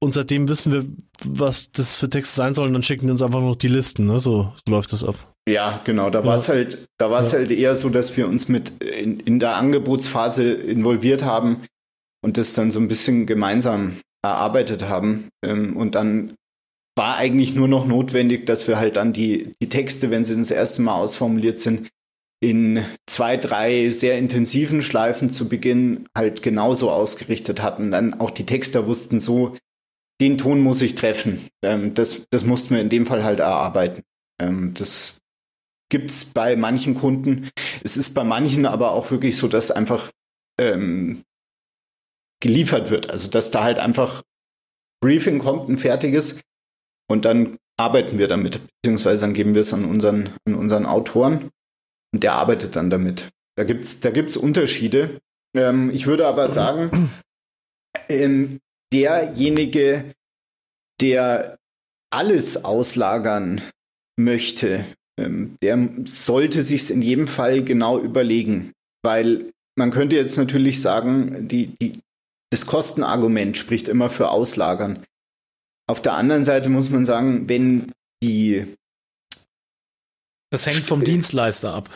und 0.00 0.14
seitdem 0.14 0.48
wissen 0.48 0.72
wir, 0.72 0.84
was 1.24 1.72
das 1.72 1.96
für 1.96 2.08
Texte 2.08 2.36
sein 2.36 2.54
sollen, 2.54 2.72
dann 2.72 2.82
schicken 2.82 3.06
die 3.06 3.12
uns 3.12 3.22
einfach 3.22 3.40
noch 3.40 3.56
die 3.56 3.68
Listen, 3.68 4.06
ne? 4.06 4.20
So, 4.20 4.52
so 4.64 4.72
läuft 4.72 4.92
das 4.92 5.04
ab. 5.04 5.16
Ja, 5.48 5.80
genau. 5.84 6.10
Da 6.10 6.24
war 6.24 6.36
es 6.36 6.48
halt, 6.48 6.86
da 6.98 7.10
war 7.10 7.22
es 7.22 7.32
ja. 7.32 7.38
halt 7.38 7.50
eher 7.50 7.74
so, 7.74 7.88
dass 7.88 8.16
wir 8.16 8.28
uns 8.28 8.48
mit 8.48 8.82
in, 8.82 9.18
in 9.18 9.38
der 9.38 9.56
Angebotsphase 9.56 10.52
involviert 10.52 11.24
haben 11.24 11.62
und 12.22 12.36
das 12.36 12.52
dann 12.54 12.70
so 12.70 12.78
ein 12.78 12.88
bisschen 12.88 13.26
gemeinsam 13.26 13.98
erarbeitet 14.22 14.82
haben. 14.82 15.28
Ähm, 15.44 15.76
und 15.76 15.94
dann 15.94 16.34
war 16.96 17.16
eigentlich 17.16 17.54
nur 17.54 17.68
noch 17.68 17.86
notwendig, 17.86 18.44
dass 18.46 18.68
wir 18.68 18.78
halt 18.78 18.96
dann 18.96 19.12
die, 19.12 19.52
die 19.62 19.68
Texte, 19.68 20.10
wenn 20.10 20.24
sie 20.24 20.36
das 20.36 20.50
erste 20.50 20.82
Mal 20.82 20.94
ausformuliert 20.94 21.58
sind, 21.58 21.88
in 22.40 22.84
zwei, 23.08 23.36
drei 23.36 23.90
sehr 23.90 24.18
intensiven 24.18 24.82
Schleifen 24.82 25.30
zu 25.30 25.48
Beginn 25.48 26.04
halt 26.16 26.42
genauso 26.42 26.90
ausgerichtet 26.90 27.62
hatten. 27.62 27.90
Dann 27.90 28.14
auch 28.14 28.30
die 28.30 28.46
Texter 28.46 28.86
wussten 28.86 29.18
so, 29.18 29.56
den 30.20 30.38
Ton 30.38 30.60
muss 30.60 30.82
ich 30.82 30.94
treffen. 30.94 31.48
Ähm, 31.64 31.94
das, 31.94 32.26
das 32.30 32.44
mussten 32.44 32.74
wir 32.74 32.80
in 32.80 32.88
dem 32.88 33.06
Fall 33.06 33.24
halt 33.24 33.40
erarbeiten. 33.40 34.02
Ähm, 34.40 34.74
das 34.74 35.18
gibt's 35.90 36.24
bei 36.24 36.56
manchen 36.56 36.94
Kunden. 36.94 37.50
Es 37.82 37.96
ist 37.96 38.14
bei 38.14 38.24
manchen 38.24 38.66
aber 38.66 38.92
auch 38.92 39.10
wirklich 39.10 39.36
so, 39.36 39.48
dass 39.48 39.70
einfach 39.70 40.10
ähm, 40.60 41.22
geliefert 42.40 42.90
wird. 42.90 43.10
Also 43.10 43.30
dass 43.30 43.50
da 43.50 43.64
halt 43.64 43.78
einfach 43.78 44.22
Briefing 45.00 45.38
kommt, 45.38 45.68
ein 45.68 45.78
fertiges, 45.78 46.40
und 47.10 47.24
dann 47.24 47.58
arbeiten 47.78 48.18
wir 48.18 48.28
damit, 48.28 48.60
beziehungsweise 48.82 49.22
dann 49.22 49.34
geben 49.34 49.54
wir 49.54 49.62
es 49.62 49.72
an 49.72 49.84
unseren, 49.84 50.34
an 50.46 50.54
unseren 50.54 50.86
Autoren 50.86 51.50
und 52.12 52.22
der 52.22 52.34
arbeitet 52.34 52.76
dann 52.76 52.90
damit. 52.90 53.28
Da 53.56 53.64
gibt's, 53.64 54.00
da 54.00 54.10
gibt's 54.10 54.36
Unterschiede. 54.36 55.18
Ähm, 55.56 55.90
ich 55.90 56.06
würde 56.06 56.26
aber 56.26 56.46
sagen, 56.46 56.90
ähm, 58.08 58.60
derjenige, 58.92 60.14
der 61.00 61.58
alles 62.10 62.64
auslagern 62.64 63.60
möchte, 64.18 64.84
ähm, 65.18 65.56
der 65.62 65.88
sollte 66.04 66.62
sich 66.62 66.90
in 66.90 67.02
jedem 67.02 67.26
Fall 67.26 67.62
genau 67.62 67.98
überlegen, 67.98 68.72
weil 69.02 69.52
man 69.76 69.90
könnte 69.90 70.16
jetzt 70.16 70.36
natürlich 70.36 70.82
sagen, 70.82 71.48
die, 71.48 71.68
die, 71.80 72.00
das 72.50 72.66
Kostenargument 72.66 73.56
spricht 73.56 73.88
immer 73.88 74.10
für 74.10 74.30
Auslagern. 74.30 75.04
Auf 75.86 76.02
der 76.02 76.14
anderen 76.14 76.44
Seite 76.44 76.68
muss 76.68 76.90
man 76.90 77.06
sagen, 77.06 77.48
wenn 77.48 77.92
die 78.22 78.66
das 80.50 80.66
hängt 80.66 80.86
vom 80.86 81.04
Dienstleister 81.04 81.74
ab. 81.74 81.90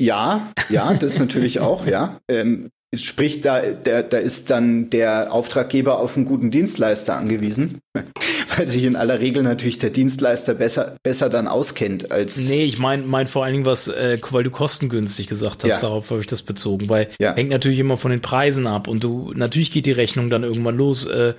Ja, 0.00 0.52
ja, 0.68 0.94
das 0.94 1.18
natürlich 1.18 1.58
auch, 1.58 1.84
ja. 1.84 2.20
Ähm, 2.28 2.70
sprich, 2.96 3.42
da, 3.42 3.60
da, 3.60 4.02
da 4.02 4.18
ist 4.18 4.50
dann 4.50 4.88
der 4.90 5.32
Auftraggeber 5.32 5.98
auf 5.98 6.16
einen 6.16 6.24
guten 6.24 6.50
Dienstleister 6.50 7.16
angewiesen, 7.16 7.80
weil 8.56 8.66
sich 8.66 8.84
in 8.84 8.96
aller 8.96 9.20
Regel 9.20 9.42
natürlich 9.42 9.78
der 9.78 9.90
Dienstleister 9.90 10.54
besser, 10.54 10.96
besser 11.02 11.28
dann 11.28 11.48
auskennt 11.48 12.10
als. 12.10 12.48
Nee, 12.48 12.64
ich 12.64 12.78
meine 12.78 13.02
mein 13.02 13.26
vor 13.26 13.44
allen 13.44 13.52
Dingen, 13.52 13.66
was, 13.66 13.88
äh, 13.88 14.18
weil 14.30 14.44
du 14.44 14.50
kostengünstig 14.50 15.26
gesagt 15.26 15.64
hast, 15.64 15.70
ja. 15.70 15.80
darauf 15.80 16.10
habe 16.10 16.20
ich 16.20 16.26
das 16.26 16.42
bezogen, 16.42 16.88
weil 16.88 17.08
ja. 17.20 17.34
hängt 17.34 17.50
natürlich 17.50 17.78
immer 17.78 17.98
von 17.98 18.10
den 18.10 18.22
Preisen 18.22 18.66
ab 18.66 18.88
und 18.88 19.04
du, 19.04 19.32
natürlich 19.34 19.70
geht 19.70 19.86
die 19.86 19.92
Rechnung 19.92 20.30
dann 20.30 20.42
irgendwann 20.42 20.76
los. 20.76 21.04
Äh, 21.04 21.34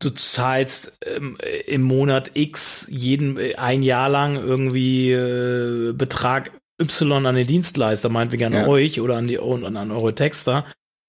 du 0.00 0.10
zahlst 0.10 0.98
ähm, 1.04 1.38
im 1.66 1.82
Monat 1.82 2.32
X 2.34 2.88
jeden 2.90 3.38
äh, 3.38 3.54
ein 3.56 3.82
Jahr 3.82 4.08
lang 4.08 4.36
irgendwie 4.36 5.12
äh, 5.12 5.92
Betrag 5.92 6.50
Y 6.80 7.12
an 7.12 7.34
den 7.34 7.46
Dienstleister, 7.46 8.08
meinetwegen 8.08 8.46
an 8.46 8.52
ja. 8.52 8.66
euch 8.66 9.00
oder 9.00 9.16
an 9.16 9.26
die 9.26 9.38
an, 9.38 9.76
an 9.76 9.90
eure 9.90 10.14
Texter 10.14 10.66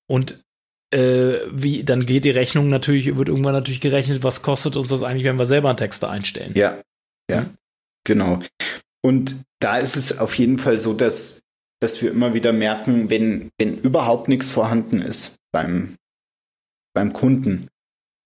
und 0.09 0.43
äh, 0.93 1.39
wie 1.51 1.84
dann 1.84 2.05
geht 2.05 2.24
die 2.24 2.32
Rechnung 2.32 2.70
natürlich 2.70 3.18
wird 3.18 3.28
irgendwann 3.28 3.53
natürlich 3.53 3.82
gerechnet, 3.82 4.24
was 4.24 4.41
kostet 4.41 4.78
uns 4.78 4.89
das 4.89 5.03
eigentlich, 5.03 5.26
wenn 5.26 5.38
wir 5.38 5.45
selber 5.45 5.70
einen 5.70 5.78
Texter 5.78 6.09
einstellen? 6.09 6.53
Ja, 6.55 6.82
ja, 7.30 7.41
mhm. 7.41 7.49
genau. 8.05 8.39
Und 9.03 9.43
da 9.59 9.78
ist 9.78 9.95
es 9.95 10.20
auf 10.20 10.36
jeden 10.36 10.59
Fall 10.59 10.78
so, 10.78 10.93
dass 10.93 11.41
dass 11.80 12.01
wir 12.01 12.11
immer 12.11 12.34
wieder 12.34 12.53
merken, 12.53 13.09
wenn 13.09 13.49
wenn 13.57 13.78
überhaupt 13.78 14.30
nichts 14.30 14.49
vorhanden 14.49 15.01
ist 15.01 15.36
beim 15.51 15.95
beim 16.93 17.13
Kunden, 17.13 17.68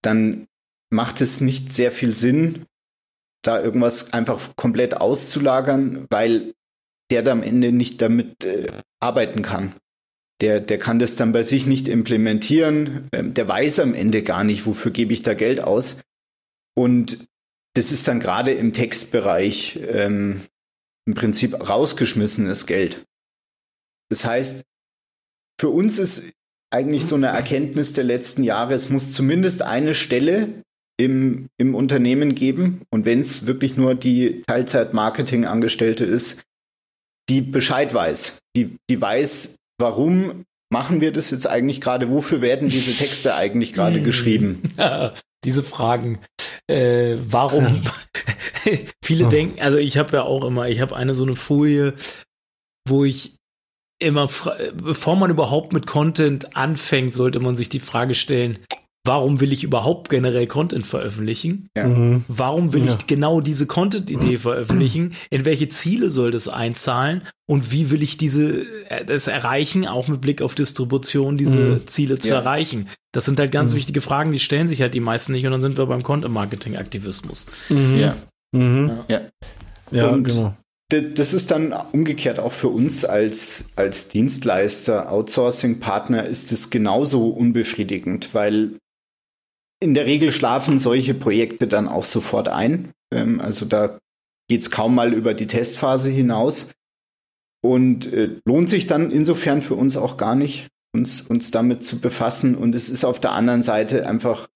dann 0.02 0.46
macht 0.90 1.20
es 1.20 1.40
nicht 1.40 1.72
sehr 1.72 1.90
viel 1.90 2.14
Sinn, 2.14 2.66
da 3.42 3.60
irgendwas 3.60 4.12
einfach 4.12 4.54
komplett 4.56 4.96
auszulagern, 4.96 6.06
weil 6.10 6.54
der 7.12 7.26
am 7.28 7.42
Ende 7.42 7.72
nicht 7.72 8.00
damit 8.00 8.44
äh, 8.44 8.66
arbeiten 9.00 9.42
kann. 9.42 9.74
Der, 10.40 10.60
der 10.60 10.78
kann 10.78 10.98
das 10.98 11.16
dann 11.16 11.32
bei 11.32 11.42
sich 11.42 11.66
nicht 11.66 11.86
implementieren. 11.88 13.08
Ähm, 13.12 13.34
der 13.34 13.46
weiß 13.46 13.80
am 13.80 13.94
Ende 13.94 14.22
gar 14.22 14.44
nicht, 14.44 14.66
wofür 14.66 14.90
gebe 14.90 15.12
ich 15.12 15.22
da 15.22 15.34
Geld 15.34 15.60
aus. 15.60 16.00
Und 16.74 17.18
das 17.74 17.92
ist 17.92 18.08
dann 18.08 18.20
gerade 18.20 18.52
im 18.52 18.72
Textbereich 18.72 19.78
ähm, 19.88 20.42
im 21.06 21.14
Prinzip 21.14 21.68
rausgeschmissenes 21.68 22.66
Geld. 22.66 23.04
Das 24.10 24.24
heißt, 24.24 24.62
für 25.60 25.68
uns 25.68 25.98
ist 25.98 26.32
eigentlich 26.70 27.04
so 27.06 27.16
eine 27.16 27.28
Erkenntnis 27.28 27.92
der 27.92 28.04
letzten 28.04 28.42
Jahre, 28.42 28.74
es 28.74 28.88
muss 28.88 29.12
zumindest 29.12 29.62
eine 29.62 29.94
Stelle 29.94 30.62
im, 30.98 31.48
im 31.58 31.74
Unternehmen 31.74 32.34
geben. 32.34 32.82
Und 32.90 33.04
wenn 33.04 33.20
es 33.20 33.46
wirklich 33.46 33.76
nur 33.76 33.94
die 33.94 34.42
Teilzeit-Marketing-Angestellte 34.46 36.04
ist, 36.04 36.42
die 37.28 37.40
Bescheid 37.40 37.92
weiß, 37.92 38.38
die, 38.56 38.76
die 38.90 39.00
weiß, 39.00 39.56
warum 39.78 40.44
machen 40.72 41.00
wir 41.00 41.12
das 41.12 41.30
jetzt 41.30 41.46
eigentlich 41.46 41.80
gerade, 41.80 42.10
wofür 42.10 42.40
werden 42.40 42.68
diese 42.68 42.96
Texte 42.96 43.34
eigentlich 43.34 43.72
gerade 43.72 43.96
hm. 43.96 44.04
geschrieben? 44.04 44.62
diese 45.44 45.62
Fragen. 45.62 46.20
Äh, 46.68 47.16
warum? 47.28 47.82
Viele 49.04 49.28
denken, 49.28 49.60
also 49.60 49.78
ich 49.78 49.98
habe 49.98 50.16
ja 50.16 50.22
auch 50.22 50.44
immer, 50.44 50.68
ich 50.68 50.80
habe 50.80 50.96
eine 50.96 51.14
so 51.14 51.24
eine 51.24 51.34
Folie, 51.34 51.94
wo 52.88 53.04
ich 53.04 53.34
immer, 53.98 54.28
bevor 54.74 55.16
man 55.16 55.30
überhaupt 55.30 55.72
mit 55.72 55.86
Content 55.86 56.56
anfängt, 56.56 57.12
sollte 57.12 57.40
man 57.40 57.56
sich 57.56 57.68
die 57.68 57.80
Frage 57.80 58.14
stellen, 58.14 58.58
warum 59.04 59.40
will 59.40 59.52
ich 59.52 59.64
überhaupt 59.64 60.08
generell 60.08 60.46
Content 60.46 60.86
veröffentlichen? 60.86 61.68
Ja. 61.76 61.86
Mhm. 61.88 62.24
Warum 62.28 62.72
will 62.72 62.86
ja. 62.86 62.94
ich 62.94 63.06
genau 63.06 63.40
diese 63.40 63.66
Content-Idee 63.66 64.38
veröffentlichen? 64.38 65.14
In 65.30 65.44
welche 65.44 65.68
Ziele 65.68 66.10
soll 66.10 66.30
das 66.30 66.48
einzahlen? 66.48 67.22
Und 67.46 67.72
wie 67.72 67.90
will 67.90 68.02
ich 68.02 68.16
diese 68.16 68.64
äh, 68.88 69.04
das 69.04 69.26
erreichen, 69.26 69.86
auch 69.86 70.08
mit 70.08 70.20
Blick 70.20 70.40
auf 70.40 70.54
Distribution, 70.54 71.36
diese 71.36 71.56
mhm. 71.56 71.86
Ziele 71.86 72.18
zu 72.18 72.28
ja. 72.28 72.36
erreichen? 72.36 72.88
Das 73.12 73.24
sind 73.24 73.40
halt 73.40 73.52
ganz 73.52 73.72
mhm. 73.72 73.76
wichtige 73.76 74.00
Fragen, 74.00 74.32
die 74.32 74.40
stellen 74.40 74.68
sich 74.68 74.80
halt 74.80 74.94
die 74.94 75.00
meisten 75.00 75.32
nicht 75.32 75.44
und 75.44 75.52
dann 75.52 75.60
sind 75.60 75.78
wir 75.78 75.86
beim 75.86 76.02
Content-Marketing-Aktivismus. 76.02 77.46
Mhm. 77.68 77.98
Ja. 77.98 78.16
Mhm. 78.52 78.90
Ja. 79.08 79.20
Ja, 79.90 80.08
und 80.08 80.24
genau. 80.24 80.56
Das 81.14 81.32
ist 81.32 81.50
dann 81.50 81.72
umgekehrt 81.92 82.38
auch 82.38 82.52
für 82.52 82.68
uns 82.68 83.06
als, 83.06 83.70
als 83.76 84.08
Dienstleister, 84.08 85.10
Outsourcing-Partner 85.10 86.26
ist 86.26 86.52
es 86.52 86.68
genauso 86.68 87.28
unbefriedigend, 87.28 88.34
weil 88.34 88.72
in 89.82 89.94
der 89.94 90.06
Regel 90.06 90.32
schlafen 90.32 90.78
solche 90.78 91.14
Projekte 91.14 91.66
dann 91.66 91.88
auch 91.88 92.04
sofort 92.04 92.48
ein. 92.48 92.92
Ähm, 93.12 93.40
also 93.40 93.66
da 93.66 93.98
geht 94.48 94.62
es 94.62 94.70
kaum 94.70 94.94
mal 94.94 95.12
über 95.12 95.34
die 95.34 95.46
Testphase 95.46 96.08
hinaus 96.08 96.72
und 97.62 98.12
äh, 98.12 98.40
lohnt 98.44 98.68
sich 98.68 98.86
dann 98.86 99.10
insofern 99.10 99.62
für 99.62 99.74
uns 99.74 99.96
auch 99.96 100.16
gar 100.16 100.34
nicht, 100.34 100.68
uns, 100.94 101.20
uns 101.20 101.50
damit 101.50 101.84
zu 101.84 102.00
befassen. 102.00 102.54
Und 102.54 102.74
es 102.74 102.88
ist 102.88 103.04
auf 103.04 103.20
der 103.20 103.32
anderen 103.32 103.62
Seite 103.62 104.06
einfach 104.06 104.48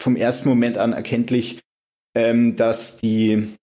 vom 0.00 0.16
ersten 0.16 0.48
Moment 0.48 0.78
an 0.78 0.92
erkenntlich, 0.92 1.60
ähm, 2.16 2.56
dass 2.56 2.98
die 2.98 3.56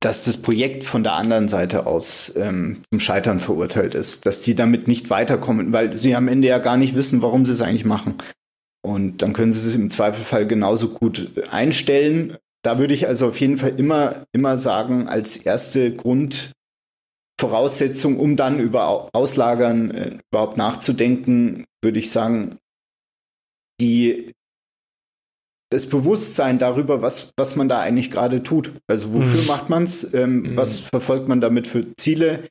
dass 0.00 0.24
das 0.24 0.36
Projekt 0.36 0.84
von 0.84 1.02
der 1.02 1.14
anderen 1.14 1.48
Seite 1.48 1.86
aus 1.86 2.32
ähm, 2.36 2.82
zum 2.90 3.00
Scheitern 3.00 3.40
verurteilt 3.40 3.96
ist, 3.96 4.26
dass 4.26 4.40
die 4.40 4.54
damit 4.54 4.86
nicht 4.86 5.10
weiterkommen, 5.10 5.72
weil 5.72 5.96
sie 5.96 6.14
am 6.14 6.28
Ende 6.28 6.46
ja 6.46 6.58
gar 6.58 6.76
nicht 6.76 6.94
wissen, 6.94 7.22
warum 7.22 7.44
sie 7.44 7.52
es 7.52 7.60
eigentlich 7.60 7.84
machen. 7.84 8.14
Und 8.82 9.22
dann 9.22 9.32
können 9.32 9.52
Sie 9.52 9.68
es 9.68 9.74
im 9.74 9.90
Zweifelfall 9.90 10.46
genauso 10.46 10.90
gut 10.90 11.32
einstellen. 11.50 12.36
Da 12.62 12.78
würde 12.78 12.94
ich 12.94 13.06
also 13.06 13.28
auf 13.28 13.38
jeden 13.40 13.58
Fall 13.58 13.78
immer, 13.78 14.24
immer 14.32 14.56
sagen, 14.56 15.08
als 15.08 15.36
erste 15.36 15.94
Grundvoraussetzung, 15.94 18.18
um 18.18 18.36
dann 18.36 18.60
über 18.60 19.08
Auslagern 19.12 19.90
äh, 19.90 20.18
überhaupt 20.30 20.56
nachzudenken, 20.56 21.66
würde 21.82 21.98
ich 21.98 22.10
sagen, 22.10 22.56
die, 23.80 24.32
das 25.70 25.88
Bewusstsein 25.88 26.58
darüber, 26.58 27.02
was, 27.02 27.32
was 27.36 27.56
man 27.56 27.68
da 27.68 27.80
eigentlich 27.80 28.10
gerade 28.10 28.42
tut. 28.42 28.72
Also 28.88 29.12
wofür 29.12 29.42
mhm. 29.42 29.46
macht 29.46 29.68
man 29.68 29.84
es? 29.84 30.14
Ähm, 30.14 30.40
mhm. 30.40 30.56
Was 30.56 30.80
verfolgt 30.80 31.28
man 31.28 31.40
damit 31.40 31.66
für 31.66 31.94
Ziele? 31.96 32.48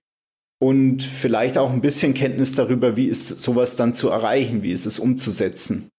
Und 0.59 1.03
vielleicht 1.03 1.57
auch 1.57 1.71
ein 1.71 1.81
bisschen 1.81 2.13
Kenntnis 2.13 2.55
darüber, 2.55 2.95
wie 2.95 3.07
ist 3.07 3.27
sowas 3.27 3.75
dann 3.75 3.93
zu 3.93 4.09
erreichen, 4.09 4.63
wie 4.63 4.71
ist 4.71 4.87
es 4.87 4.97
umzusetzen. 4.97 5.89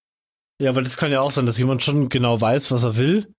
Ja, 0.61 0.75
weil 0.75 0.83
das 0.83 0.97
kann 0.97 1.11
ja 1.11 1.21
auch 1.21 1.31
sein, 1.31 1.45
dass 1.45 1.57
jemand 1.57 1.81
schon 1.83 2.09
genau 2.09 2.39
weiß, 2.39 2.71
was 2.71 2.83
er 2.83 2.97
will, 2.97 3.31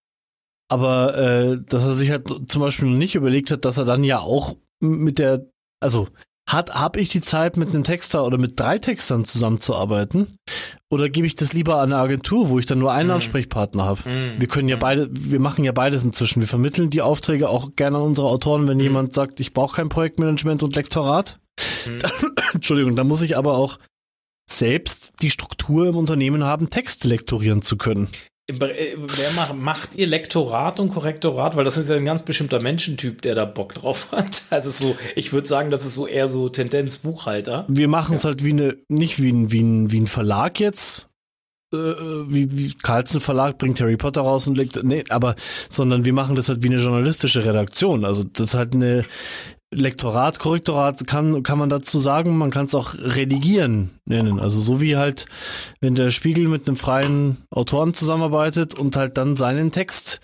aber 0.71 1.17
äh, 1.19 1.59
dass 1.69 1.85
er 1.85 1.93
sich 1.93 2.11
halt 2.11 2.29
zum 2.49 2.63
Beispiel 2.63 2.89
nicht 2.89 3.15
überlegt 3.15 3.51
hat, 3.51 3.65
dass 3.65 3.79
er 3.79 3.85
dann 3.85 4.05
ja 4.05 4.21
auch 4.21 4.57
mit 4.81 5.19
der, 5.19 5.47
also 5.83 6.09
hat 6.49 6.75
habe 6.75 6.99
ich 6.99 7.09
die 7.11 7.21
Zeit 7.21 7.57
mit 7.57 7.69
einem 7.69 7.85
Texter 7.85 8.25
oder 8.25 8.37
mit 8.39 8.59
drei 8.59 8.79
Textern 8.79 9.25
zusammenzuarbeiten 9.25 10.35
oder 10.91 11.09
gebe 11.09 11.27
ich 11.27 11.37
das 11.37 11.53
lieber 11.53 11.77
an 11.77 11.93
eine 11.93 12.03
Agentur, 12.03 12.49
wo 12.49 12.59
ich 12.59 12.67
dann 12.67 12.79
nur 12.81 12.91
einen 12.93 13.09
Mhm. 13.11 13.15
Ansprechpartner 13.17 13.85
habe? 13.85 14.09
Mhm. 14.09 14.41
Wir 14.41 14.49
können 14.49 14.69
ja 14.69 14.77
beide, 14.77 15.09
wir 15.13 15.39
machen 15.41 15.63
ja 15.65 15.71
beides 15.73 16.03
inzwischen. 16.03 16.41
Wir 16.41 16.49
vermitteln 16.49 16.91
die 16.91 17.03
Aufträge 17.03 17.49
auch 17.51 17.77
gerne 17.77 17.99
an 17.99 18.03
unsere 18.03 18.29
Autoren, 18.29 18.63
Mhm. 18.65 18.69
wenn 18.69 18.81
jemand 18.81 19.13
sagt, 19.13 19.39
ich 19.39 19.53
brauche 19.53 19.77
kein 19.77 19.89
Projektmanagement 19.91 20.63
und 20.65 20.75
Lektorat. 20.75 21.39
Mhm. 21.87 21.99
Entschuldigung, 22.55 22.97
da 22.97 23.05
muss 23.05 23.23
ich 23.23 23.37
aber 23.37 23.57
auch 23.57 23.79
selbst 24.51 25.13
die 25.23 25.31
Struktur 25.31 25.87
im 25.87 25.97
Unternehmen 25.97 26.45
haben, 26.45 26.71
Texte 26.71 27.09
lektorieren 27.09 27.63
zu 27.63 27.77
können. 27.77 28.09
Äh, 28.51 28.97
Wer 28.97 29.55
macht, 29.55 29.95
ihr 29.95 30.07
Lektorat 30.07 30.81
und 30.81 30.91
Korrektorat? 30.91 31.57
Weil 31.57 31.65
das 31.65 31.77
ist 31.77 31.89
ja 31.89 31.97
ein 31.97 32.05
ganz 32.05 32.23
bestimmter 32.23 32.61
Menschentyp, 32.61 33.23
der 33.23 33.35
da 33.35 33.45
Bock 33.45 33.75
drauf 33.75 34.09
hat. 34.13 34.45
Also 34.51 34.71
so, 34.71 34.97
ich 35.15 35.33
würde 35.33 35.47
sagen, 35.47 35.71
das 35.71 35.85
ist 35.85 35.95
so 35.95 36.07
eher 36.07 36.29
so 36.29 36.49
Tendenz 36.49 36.99
Buchhalter. 36.99 37.65
Wir 37.69 37.89
machen 37.89 38.17
es 38.17 38.25
halt 38.25 38.45
wie 38.45 38.53
eine, 38.53 38.77
nicht 38.89 39.23
wie 39.23 39.31
ein, 39.31 39.53
wie 39.53 39.63
ein, 39.63 39.93
wie 39.93 40.01
ein 40.01 40.07
Verlag 40.07 40.61
jetzt. 40.61 41.09
Äh, 41.73 41.77
wie, 41.77 42.57
wie 42.57 42.73
Carlsen 42.75 43.21
Verlag 43.21 43.59
bringt 43.59 43.81
Harry 43.81 43.97
Potter 43.97 44.23
raus 44.23 44.49
und 44.49 44.57
legt, 44.57 44.83
nee, 44.83 45.05
aber, 45.09 45.37
sondern 45.69 46.05
wir 46.05 46.13
machen 46.13 46.35
das 46.35 46.49
halt 46.49 46.65
wie 46.65 46.69
eine 46.69 46.79
journalistische 46.79 47.45
Redaktion. 47.45 48.05
Also 48.05 48.25
das 48.25 48.49
ist 48.49 48.55
halt 48.55 48.75
eine 48.75 49.05
Lektorat, 49.73 50.39
Korrektorat 50.41 51.07
kann, 51.07 51.43
kann 51.45 51.59
man 51.59 51.69
dazu 51.69 51.99
sagen, 52.01 52.37
man 52.37 52.51
kann 52.51 52.67
es 52.67 52.75
auch 52.75 52.95
redigieren 52.95 53.91
nennen. 54.05 54.41
Also 54.41 54.61
so 54.61 54.81
wie 54.81 54.97
halt, 54.97 55.27
wenn 55.81 55.95
der 55.95 56.11
Spiegel 56.11 56.49
mit 56.49 56.67
einem 56.67 56.77
freien 56.77 57.37
Autoren 57.51 57.95
zusammenarbeitet 57.95 58.77
und 58.79 58.97
halt 58.97 59.17
dann 59.17 59.37
seinen 59.37 59.71
Text 59.71 60.21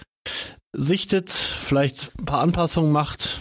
sichtet, 0.76 1.30
vielleicht 1.30 2.10
ein 2.18 2.24
paar 2.24 2.40
Anpassungen 2.40 2.90
macht. 2.92 3.40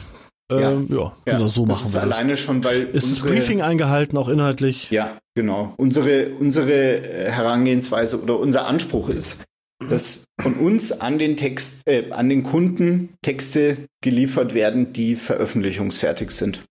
Äh, 0.51 0.61
Ja. 0.61 0.71
ja, 0.71 1.11
genau 1.25 1.47
so 1.47 1.65
das 1.65 1.77
machen 1.79 1.87
ist 1.87 1.93
wir 1.95 2.01
das. 2.01 2.11
alleine 2.17 2.37
schon, 2.37 2.63
weil 2.63 2.83
Ist 2.83 2.93
das 3.11 3.17
unsere- 3.21 3.29
Briefing 3.29 3.61
eingehalten, 3.63 4.15
auch 4.19 4.29
inhaltlich? 4.29 4.91
Ja, 4.91 5.17
genau. 5.35 5.73
Unsere, 5.77 6.29
unsere 6.39 6.71
äh, 6.71 7.31
Herangehensweise 7.31 8.21
oder 8.21 8.37
unser 8.39 8.67
Anspruch 8.67 9.09
ist, 9.09 9.43
dass 9.89 10.25
von 10.41 10.53
uns 10.55 10.91
an 10.91 11.17
den 11.19 11.37
Text, 11.37 11.87
äh, 11.87 12.11
an 12.11 12.29
den 12.29 12.43
Kunden 12.43 13.13
Texte 13.21 13.77
geliefert 14.01 14.53
werden, 14.53 14.93
die 14.93 15.15
veröffentlichungsfertig 15.15 16.31
sind. 16.31 16.63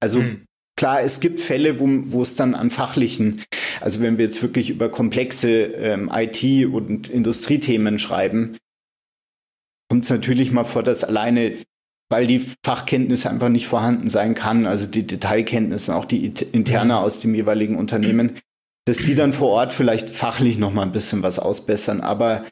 Also 0.00 0.20
Hm. 0.20 0.44
klar, 0.76 1.02
es 1.02 1.20
gibt 1.20 1.40
Fälle, 1.40 1.80
wo, 1.80 1.86
wo 2.06 2.22
es 2.22 2.34
dann 2.36 2.54
an 2.54 2.70
fachlichen, 2.70 3.42
also 3.80 4.00
wenn 4.00 4.18
wir 4.18 4.24
jetzt 4.24 4.42
wirklich 4.42 4.70
über 4.70 4.88
komplexe 4.88 5.62
ähm, 5.64 6.10
IT- 6.12 6.66
und 6.66 7.08
Industriethemen 7.08 7.98
schreiben, 7.98 8.56
kommt 9.90 10.04
es 10.04 10.10
natürlich 10.10 10.52
mal 10.52 10.64
vor, 10.64 10.82
dass 10.82 11.04
alleine, 11.04 11.52
weil 12.10 12.26
die 12.26 12.44
Fachkenntnis 12.64 13.26
einfach 13.26 13.48
nicht 13.48 13.66
vorhanden 13.66 14.08
sein 14.08 14.34
kann, 14.34 14.66
also 14.66 14.86
die 14.86 15.06
Detailkenntnisse, 15.06 15.94
auch 15.94 16.04
die 16.04 16.32
interne 16.52 16.98
aus 16.98 17.20
dem 17.20 17.34
jeweiligen 17.34 17.76
Unternehmen, 17.76 18.38
dass 18.86 18.98
die 18.98 19.14
dann 19.14 19.32
vor 19.32 19.50
Ort 19.50 19.72
vielleicht 19.72 20.10
fachlich 20.10 20.58
noch 20.58 20.72
mal 20.72 20.82
ein 20.82 20.92
bisschen 20.92 21.22
was 21.22 21.38
ausbessern, 21.38 22.00
aber 22.00 22.44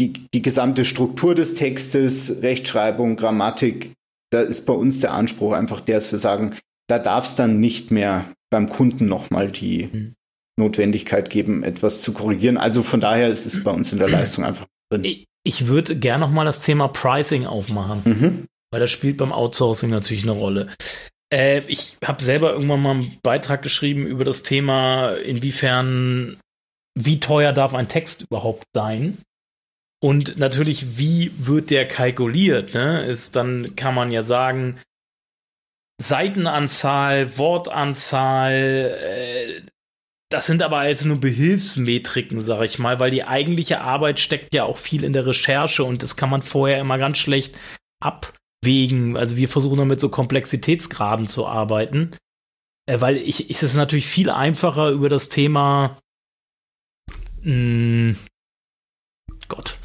die, 0.00 0.12
die 0.34 0.42
gesamte 0.42 0.84
Struktur 0.84 1.34
des 1.34 1.54
Textes, 1.54 2.42
Rechtschreibung, 2.42 3.16
Grammatik, 3.16 3.92
da 4.30 4.40
ist 4.40 4.64
bei 4.66 4.72
uns 4.72 5.00
der 5.00 5.12
Anspruch 5.12 5.52
einfach 5.52 5.80
der, 5.80 5.96
dass 5.96 6.10
wir 6.10 6.18
sagen, 6.18 6.56
da 6.88 6.98
darf 6.98 7.26
es 7.26 7.34
dann 7.36 7.60
nicht 7.60 7.90
mehr 7.90 8.24
beim 8.50 8.68
Kunden 8.68 9.06
nochmal 9.06 9.50
die 9.50 9.88
Mhm. 9.92 10.14
Notwendigkeit 10.58 11.30
geben, 11.30 11.62
etwas 11.62 12.02
zu 12.02 12.12
korrigieren. 12.12 12.58
Also 12.58 12.82
von 12.82 13.00
daher 13.00 13.30
ist 13.30 13.46
es 13.46 13.64
bei 13.64 13.70
uns 13.70 13.90
in 13.92 13.98
der 13.98 14.08
Leistung 14.10 14.44
einfach 14.44 14.66
drin. 14.90 15.24
Ich, 15.44 15.66
würde 15.66 15.96
gern 15.96 16.20
noch 16.20 16.30
mal 16.30 16.44
das 16.44 16.60
Thema 16.60 16.88
Pricing 16.88 17.46
aufmachen, 17.46 18.02
Mhm. 18.04 18.46
weil 18.70 18.80
das 18.80 18.90
spielt 18.90 19.16
beim 19.16 19.32
Outsourcing 19.32 19.90
natürlich 19.90 20.22
eine 20.24 20.32
Rolle. 20.32 20.68
Äh, 21.32 21.62
ich 21.68 21.96
habe 22.04 22.22
selber 22.22 22.52
irgendwann 22.52 22.82
mal 22.82 22.90
einen 22.90 23.18
Beitrag 23.22 23.62
geschrieben 23.62 24.06
über 24.06 24.24
das 24.24 24.42
Thema, 24.42 25.12
inwiefern, 25.12 26.36
wie 26.94 27.18
teuer 27.20 27.54
darf 27.54 27.74
ein 27.74 27.88
Text 27.88 28.22
überhaupt 28.22 28.64
sein? 28.74 29.16
Und 30.02 30.36
natürlich, 30.36 30.98
wie 30.98 31.30
wird 31.38 31.70
der 31.70 31.86
kalkuliert? 31.86 32.74
Ne? 32.74 33.04
Ist, 33.04 33.36
dann 33.36 33.76
kann 33.76 33.94
man 33.94 34.10
ja 34.10 34.24
sagen, 34.24 34.80
Seitenanzahl, 36.00 37.38
Wortanzahl, 37.38 38.52
äh, 39.00 39.62
das 40.28 40.46
sind 40.46 40.62
aber 40.62 40.88
jetzt 40.88 41.04
nur 41.04 41.20
Behilfsmetriken, 41.20 42.40
sag 42.40 42.62
ich 42.62 42.80
mal, 42.80 42.98
weil 42.98 43.12
die 43.12 43.22
eigentliche 43.22 43.82
Arbeit 43.82 44.18
steckt 44.18 44.52
ja 44.54 44.64
auch 44.64 44.78
viel 44.78 45.04
in 45.04 45.12
der 45.12 45.26
Recherche 45.26 45.84
und 45.84 46.02
das 46.02 46.16
kann 46.16 46.30
man 46.30 46.42
vorher 46.42 46.80
immer 46.80 46.98
ganz 46.98 47.18
schlecht 47.18 47.56
abwägen. 48.00 49.16
Also 49.16 49.36
wir 49.36 49.48
versuchen 49.48 49.78
damit 49.78 50.00
so 50.00 50.08
Komplexitätsgraden 50.08 51.28
zu 51.28 51.46
arbeiten, 51.46 52.10
äh, 52.86 53.00
weil 53.00 53.18
ich, 53.18 53.50
ich 53.50 53.56
es 53.58 53.62
ist 53.62 53.76
natürlich 53.76 54.06
viel 54.06 54.30
einfacher 54.30 54.88
über 54.88 55.08
das 55.08 55.28
Thema 55.28 55.96
mh, 57.42 58.16
Gott, 59.48 59.78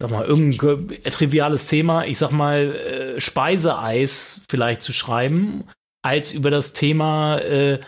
sag 0.00 0.10
mal, 0.10 0.24
irgendein 0.24 0.88
ge- 0.88 0.98
triviales 1.10 1.68
Thema, 1.68 2.04
ich 2.06 2.18
sag 2.18 2.30
mal, 2.30 2.74
äh, 2.74 3.20
Speiseeis 3.20 4.42
vielleicht 4.50 4.82
zu 4.82 4.92
schreiben, 4.92 5.64
als 6.02 6.32
über 6.32 6.50
das 6.50 6.72
Thema 6.72 7.38
äh, 7.38 7.80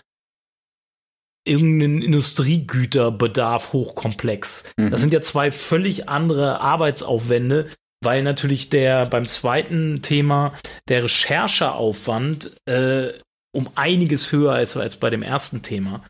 irgendeinen 1.45 2.03
Industriegüterbedarf 2.03 3.73
hochkomplex. 3.73 4.73
Mhm. 4.77 4.91
Das 4.91 5.01
sind 5.01 5.13
ja 5.13 5.21
zwei 5.21 5.51
völlig 5.51 6.09
andere 6.09 6.61
Arbeitsaufwände, 6.61 7.69
weil 8.05 8.23
natürlich 8.23 8.69
der 8.69 9.07
beim 9.07 9.27
zweiten 9.27 10.03
Thema 10.03 10.53
der 10.89 11.05
Rechercheaufwand 11.05 12.53
äh, 12.67 13.13
um 13.55 13.69
einiges 13.75 14.33
höher 14.33 14.61
ist 14.61 14.77
als 14.77 14.97
bei 14.97 15.11
dem 15.11 15.23
ersten 15.23 15.63
Thema. 15.63 16.05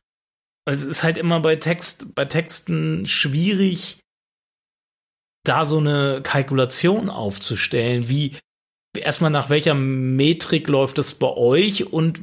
Es 0.64 0.84
ist 0.84 1.02
halt 1.02 1.16
immer 1.16 1.40
bei 1.40 1.56
Text, 1.56 2.14
bei 2.14 2.24
Texten 2.24 3.06
schwierig, 3.06 3.98
da 5.44 5.64
so 5.64 5.78
eine 5.78 6.20
Kalkulation 6.22 7.10
aufzustellen, 7.10 8.08
wie 8.08 8.36
erstmal 8.96 9.30
nach 9.30 9.50
welcher 9.50 9.74
Metrik 9.74 10.68
läuft 10.68 10.98
das 10.98 11.14
bei 11.14 11.28
euch 11.28 11.92
und 11.92 12.20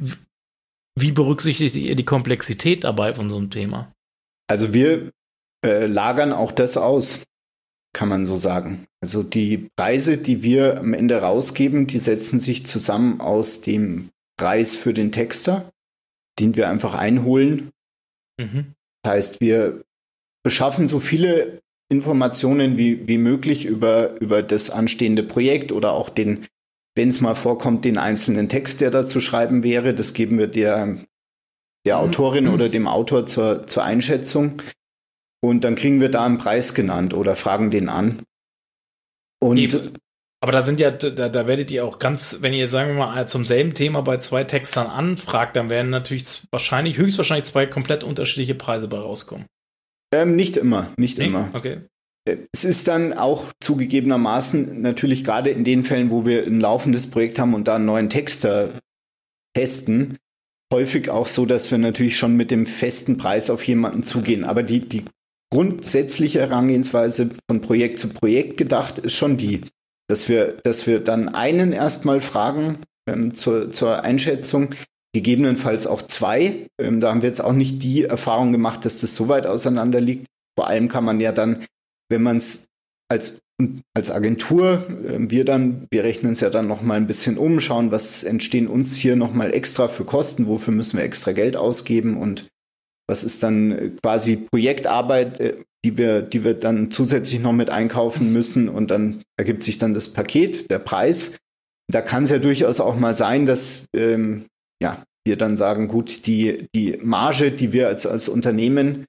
wie 0.98 1.12
berücksichtigt 1.12 1.76
ihr 1.76 1.96
die 1.96 2.06
Komplexität 2.06 2.84
dabei 2.84 3.14
von 3.14 3.30
so 3.30 3.38
einem 3.38 3.50
Thema? 3.50 3.92
Also 4.48 4.74
wir 4.74 5.12
äh, 5.66 5.86
lagern 5.86 6.34
auch 6.34 6.52
das 6.52 6.78
aus, 6.78 7.24
kann 7.94 8.10
man 8.10 8.26
so 8.26 8.36
sagen. 8.36 8.86
Also 9.02 9.24
die 9.24 9.70
Preise, 9.78 10.18
die 10.18 10.44
wir 10.44 10.80
am 10.80 10.94
Ende 10.94 11.22
rausgeben, 11.22 11.88
die 11.88 12.00
setzen 12.00 12.40
sich 12.40 12.66
zusammen 12.66 13.22
aus 13.22 13.62
dem 13.62 14.10
Preis 14.38 14.76
für 14.76 14.94
den 14.94 15.12
Texter, 15.12 15.72
den 16.40 16.56
wir 16.56 16.70
einfach 16.70 16.96
einholen. 16.96 17.72
Mhm. 18.40 18.74
Das 19.04 19.14
heißt, 19.14 19.42
wir 19.42 19.84
beschaffen 20.44 20.88
so 20.88 21.00
viele 21.00 21.62
Informationen 21.90 22.78
wie, 22.78 23.08
wie 23.08 23.18
möglich 23.18 23.66
über, 23.66 24.20
über 24.22 24.44
das 24.44 24.70
anstehende 24.70 25.24
Projekt 25.24 25.72
oder 25.72 25.92
auch 25.92 26.10
den, 26.10 26.46
wenn 26.96 27.10
es 27.10 27.20
mal 27.20 27.36
vorkommt, 27.36 27.84
den 27.84 27.98
einzelnen 27.98 28.48
Text, 28.48 28.82
der 28.82 28.92
da 28.92 29.06
zu 29.06 29.20
schreiben 29.20 29.64
wäre. 29.64 29.96
Das 29.96 30.14
geben 30.14 30.38
wir 30.38 30.48
der, 30.48 30.98
der 31.86 31.98
Autorin 31.98 32.48
oder 32.48 32.70
dem 32.70 32.88
Autor 32.88 33.26
zur, 33.26 33.66
zur 33.66 33.84
Einschätzung. 33.84 34.62
Und 35.42 35.64
dann 35.64 35.76
kriegen 35.76 36.00
wir 36.00 36.10
da 36.10 36.26
einen 36.26 36.38
Preis 36.38 36.74
genannt 36.74 37.14
oder 37.14 37.36
fragen 37.36 37.72
den 37.72 37.90
an. 37.90 38.22
Und 39.42 39.58
Eben. 39.58 39.94
Aber 40.42 40.54
da 40.54 40.62
sind 40.62 40.80
ja, 40.80 40.90
da, 40.92 41.28
da 41.28 41.48
werdet 41.48 41.70
ihr 41.70 41.84
auch 41.84 42.00
ganz, 42.00 42.38
wenn 42.42 42.54
ihr, 42.54 42.70
sagen 42.70 42.90
wir 42.90 43.06
mal, 43.06 43.28
zum 43.28 43.46
selben 43.46 43.74
Thema 43.74 44.02
bei 44.02 44.18
zwei 44.18 44.46
Textern 44.46 44.88
anfragt, 44.88 45.58
dann 45.58 45.70
werden 45.70 45.90
natürlich 45.90 46.44
wahrscheinlich, 46.52 46.98
höchstwahrscheinlich 46.98 47.46
zwei 47.46 47.66
komplett 47.66 48.06
unterschiedliche 48.06 48.56
Preise 48.56 48.88
bei 48.88 48.98
rauskommen. 48.98 49.48
Ähm, 50.14 50.36
nicht 50.36 50.58
immer, 50.58 50.92
nicht 50.98 51.18
Nee? 51.18 51.28
immer. 51.28 51.50
Okay. 51.54 51.78
Es 52.52 52.64
ist 52.64 52.88
dann 52.88 53.14
auch 53.14 53.46
zugegebenermaßen 53.60 54.82
natürlich 54.82 55.24
gerade 55.24 55.50
in 55.50 55.64
den 55.64 55.84
Fällen, 55.84 56.12
wo 56.12 56.26
wir 56.26 56.46
ein 56.46 56.60
laufendes 56.60 57.10
Projekt 57.10 57.40
haben 57.40 57.54
und 57.56 57.68
da 57.68 57.76
einen 57.76 57.86
neuen 57.86 58.10
Texter 58.10 58.70
testen, 59.56 60.18
häufig 60.72 61.10
auch 61.10 61.28
so, 61.28 61.46
dass 61.46 61.72
wir 61.72 61.78
natürlich 61.78 62.18
schon 62.18 62.36
mit 62.36 62.52
dem 62.52 62.66
festen 62.66 63.18
Preis 63.18 63.50
auf 63.50 63.64
jemanden 63.64 64.04
zugehen. 64.04 64.44
Aber 64.44 64.62
die, 64.62 64.88
die 64.88 65.06
grundsätzliche 65.52 66.40
Herangehensweise 66.40 67.32
von 67.50 67.62
Projekt 67.62 68.00
zu 68.00 68.10
Projekt 68.10 68.58
gedacht 68.58 69.00
ist 69.00 69.14
schon 69.14 69.38
die, 69.38 69.62
dass 70.08 70.30
wir, 70.30 70.58
dass 70.64 70.86
wir 70.86 71.00
dann 71.00 71.30
einen 71.30 71.72
erstmal 71.72 72.22
fragen 72.22 72.78
ähm, 73.08 73.34
zur, 73.34 73.72
zur 73.72 74.04
Einschätzung, 74.04 74.76
gegebenenfalls 75.14 75.88
auch 75.88 76.02
zwei. 76.02 76.68
Ähm, 76.80 77.02
da 77.02 77.10
haben 77.10 77.22
wir 77.22 77.30
jetzt 77.30 77.42
auch 77.42 77.54
nicht 77.54 77.82
die 77.82 78.04
Erfahrung 78.04 78.52
gemacht, 78.52 78.86
dass 78.86 79.00
das 79.00 79.16
so 79.16 79.28
weit 79.28 79.48
auseinander 79.48 80.02
liegt. 80.02 80.28
Vor 80.58 80.68
allem 80.68 80.88
kann 80.88 81.06
man 81.06 81.20
ja 81.20 81.32
dann, 81.32 81.66
wenn 82.10 82.22
man 82.22 82.38
es 82.38 82.68
als 83.10 83.40
als 83.94 84.10
Agentur, 84.10 84.86
äh, 85.06 85.18
wir 85.30 85.46
dann, 85.46 85.88
wir 85.92 86.04
rechnen 86.04 86.34
es 86.34 86.40
ja 86.40 86.50
dann 86.50 86.68
noch 86.68 86.82
mal 86.82 86.96
ein 86.96 87.08
bisschen 87.08 87.38
um, 87.38 87.60
schauen, 87.60 87.92
was 87.92 88.24
entstehen 88.24 88.68
uns 88.68 88.96
hier 88.96 89.16
noch 89.16 89.34
mal 89.34 89.54
extra 89.54 89.88
für 89.88 90.06
Kosten, 90.06 90.48
wofür 90.48 90.74
müssen 90.74 90.98
wir 90.98 91.04
extra 91.04 91.32
Geld 91.32 91.58
ausgeben 91.58 92.18
und 92.18 92.48
was 93.08 93.24
ist 93.24 93.44
dann 93.44 93.72
äh, 93.72 93.90
quasi 94.02 94.38
Projektarbeit, 94.38 95.40
äh, 95.40 95.56
die 95.84 95.98
wir, 95.98 96.22
die 96.22 96.44
wir 96.44 96.54
dann 96.54 96.92
zusätzlich 96.92 97.40
noch 97.40 97.54
mit 97.54 97.70
einkaufen 97.70 98.34
müssen 98.34 98.70
und 98.70 98.92
dann 98.92 99.22
ergibt 99.38 99.64
sich 99.64 99.78
dann 99.78 99.94
das 99.94 100.10
Paket, 100.10 100.70
der 100.70 100.80
Preis. 100.80 101.38
Da 101.92 102.02
kann 102.02 102.24
es 102.24 102.30
ja 102.30 102.38
durchaus 102.38 102.80
auch 102.80 102.98
mal 102.98 103.14
sein, 103.14 103.46
dass 103.46 103.86
ähm, 103.96 104.46
ja 104.82 105.04
wir 105.26 105.38
dann 105.38 105.58
sagen, 105.58 105.88
gut, 105.88 106.26
die, 106.26 106.68
die 106.76 106.98
Marge, 107.02 107.52
die 107.52 107.72
wir 107.72 107.88
als, 107.88 108.06
als 108.06 108.28
Unternehmen 108.28 109.06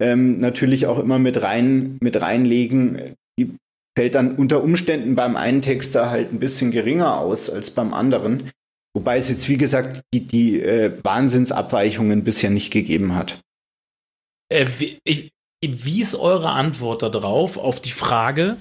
ähm, 0.00 0.40
natürlich 0.40 0.86
auch 0.86 0.98
immer 0.98 1.18
mit 1.18 1.42
rein, 1.42 1.98
mit 2.00 2.20
reinlegen, 2.20 3.14
die 3.38 3.56
fällt 3.96 4.14
dann 4.14 4.36
unter 4.36 4.62
Umständen 4.62 5.14
beim 5.14 5.36
einen 5.36 5.62
Texter 5.62 6.10
halt 6.10 6.32
ein 6.32 6.38
bisschen 6.38 6.70
geringer 6.70 7.20
aus 7.20 7.50
als 7.50 7.70
beim 7.70 7.92
anderen. 7.92 8.50
Wobei 8.96 9.18
es 9.18 9.28
jetzt, 9.28 9.48
wie 9.48 9.58
gesagt, 9.58 10.00
die, 10.14 10.24
die 10.24 10.60
äh, 10.60 10.92
Wahnsinnsabweichungen 11.04 12.24
bisher 12.24 12.50
nicht 12.50 12.70
gegeben 12.70 13.14
hat. 13.14 13.38
Äh, 14.48 14.66
wie, 14.78 14.98
ich, 15.04 15.30
wie 15.64 16.00
ist 16.00 16.14
eure 16.14 16.50
Antwort 16.50 17.02
darauf, 17.02 17.58
auf 17.58 17.80
die 17.80 17.90
Frage, 17.90 18.56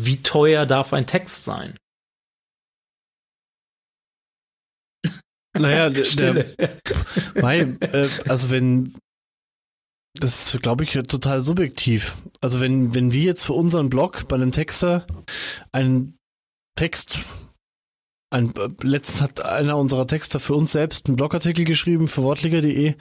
wie 0.00 0.22
teuer 0.22 0.66
darf 0.66 0.92
ein 0.92 1.06
Text 1.06 1.44
sein? 1.44 1.74
Naja, 5.58 5.90
der, 6.18 6.46
weil, 7.34 7.76
äh, 7.80 8.08
also 8.28 8.50
wenn, 8.50 8.94
das 10.14 10.54
ist, 10.54 10.62
glaube 10.62 10.84
ich, 10.84 10.92
total 10.92 11.40
subjektiv. 11.40 12.16
Also 12.40 12.60
wenn, 12.60 12.94
wenn 12.94 13.12
wir 13.12 13.22
jetzt 13.22 13.44
für 13.44 13.52
unseren 13.52 13.88
Blog 13.88 14.26
bei 14.28 14.36
einem 14.36 14.52
Texter 14.52 15.06
einen 15.72 16.18
Text, 16.76 17.20
ein, 18.30 18.52
letztens 18.82 19.20
hat 19.20 19.40
einer 19.44 19.76
unserer 19.76 20.06
Texter 20.06 20.40
für 20.40 20.54
uns 20.54 20.72
selbst 20.72 21.06
einen 21.06 21.16
Blogartikel 21.16 21.64
geschrieben 21.64 22.08
für 22.08 22.22
wortlicher.de 22.22 22.94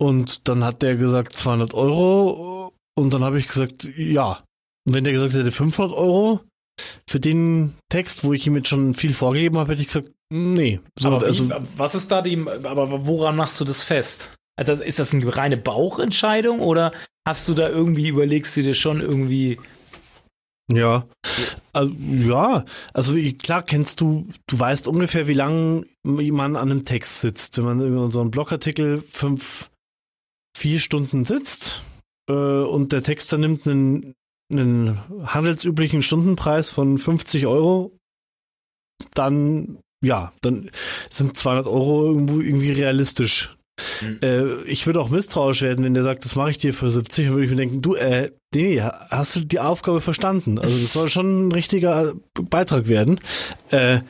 und 0.00 0.48
dann 0.48 0.64
hat 0.64 0.82
der 0.82 0.96
gesagt 0.96 1.34
200 1.34 1.74
Euro 1.74 2.72
und 2.96 3.12
dann 3.12 3.24
habe 3.24 3.38
ich 3.38 3.48
gesagt, 3.48 3.84
ja. 3.96 4.42
Und 4.86 4.94
wenn 4.94 5.04
der 5.04 5.12
gesagt 5.12 5.34
hätte 5.34 5.50
500 5.50 5.96
Euro 5.96 6.40
für 7.08 7.20
den 7.20 7.74
Text, 7.88 8.24
wo 8.24 8.32
ich 8.32 8.46
ihm 8.46 8.56
jetzt 8.56 8.68
schon 8.68 8.94
viel 8.94 9.14
vorgegeben 9.14 9.58
habe, 9.58 9.72
hätte 9.72 9.82
ich 9.82 9.88
gesagt, 9.88 10.10
Nee. 10.32 10.80
So, 10.98 11.08
aber 11.08 11.20
wie, 11.20 11.26
also, 11.26 11.48
was 11.76 11.94
ist 11.94 12.10
da 12.10 12.20
die, 12.20 12.36
aber 12.48 13.06
woran 13.06 13.36
machst 13.36 13.60
du 13.60 13.64
das 13.64 13.84
fest? 13.84 14.36
Also 14.56 14.82
ist 14.82 14.98
das 14.98 15.14
eine 15.14 15.36
reine 15.36 15.56
Bauchentscheidung 15.56 16.60
oder 16.60 16.92
hast 17.26 17.48
du 17.48 17.54
da 17.54 17.68
irgendwie, 17.68 18.08
überlegst 18.08 18.56
du 18.56 18.62
dir 18.62 18.74
schon 18.74 19.00
irgendwie. 19.00 19.60
Ja, 20.72 21.04
also, 21.72 21.92
ja, 21.98 22.64
also 22.94 23.14
klar 23.42 23.62
kennst 23.62 24.00
du, 24.00 24.28
du 24.46 24.58
weißt 24.58 24.88
ungefähr, 24.88 25.26
wie 25.28 25.34
lange 25.34 25.86
man 26.02 26.56
an 26.56 26.70
einem 26.70 26.84
Text 26.84 27.20
sitzt. 27.20 27.58
Wenn 27.58 27.64
man 27.64 27.80
in 27.80 27.96
unserem 27.96 28.30
Blogartikel 28.30 28.98
fünf, 28.98 29.70
vier 30.56 30.80
Stunden 30.80 31.24
sitzt 31.24 31.82
äh, 32.28 32.32
und 32.32 32.92
der 32.92 33.02
Texter 33.02 33.38
nimmt 33.38 33.66
einen, 33.66 34.14
einen 34.58 34.98
handelsüblichen 35.26 36.02
Stundenpreis 36.02 36.70
von 36.70 36.98
50 36.98 37.46
Euro, 37.46 37.96
dann 39.14 39.78
ja, 40.04 40.32
dann 40.42 40.70
sind 41.10 41.36
200 41.36 41.66
Euro 41.66 42.06
irgendwo 42.06 42.40
irgendwie 42.40 42.72
realistisch. 42.72 43.56
Mhm. 44.00 44.20
Äh, 44.22 44.62
ich 44.64 44.86
würde 44.86 45.00
auch 45.00 45.08
misstrauisch 45.08 45.62
werden, 45.62 45.84
wenn 45.84 45.94
der 45.94 46.02
sagt, 46.02 46.24
das 46.24 46.36
mache 46.36 46.50
ich 46.50 46.58
dir 46.58 46.74
für 46.74 46.90
70, 46.90 47.26
dann 47.26 47.34
würde 47.34 47.44
ich 47.44 47.50
mir 47.50 47.56
denken, 47.56 47.82
du, 47.82 47.94
äh, 47.94 48.30
nee, 48.54 48.80
hast 48.80 49.36
du 49.36 49.40
die 49.40 49.58
Aufgabe 49.58 50.00
verstanden? 50.00 50.58
Also 50.58 50.78
das 50.78 50.92
soll 50.92 51.08
schon 51.08 51.48
ein 51.48 51.52
richtiger 51.52 52.14
Beitrag 52.34 52.88
werden. 52.88 53.18
Äh, 53.70 54.00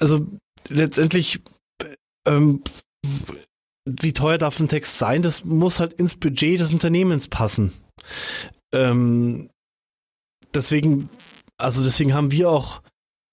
also 0.00 0.26
letztendlich, 0.68 1.40
ähm, 2.26 2.62
wie 3.86 4.12
teuer 4.12 4.36
darf 4.36 4.60
ein 4.60 4.68
Text 4.68 4.98
sein? 4.98 5.22
Das 5.22 5.44
muss 5.44 5.80
halt 5.80 5.94
ins 5.94 6.16
Budget 6.16 6.60
des 6.60 6.72
Unternehmens 6.72 7.28
passen. 7.28 7.72
Ähm, 8.72 9.50
deswegen, 10.54 11.10
also 11.56 11.82
deswegen 11.82 12.14
haben 12.14 12.30
wir 12.32 12.50
auch 12.50 12.82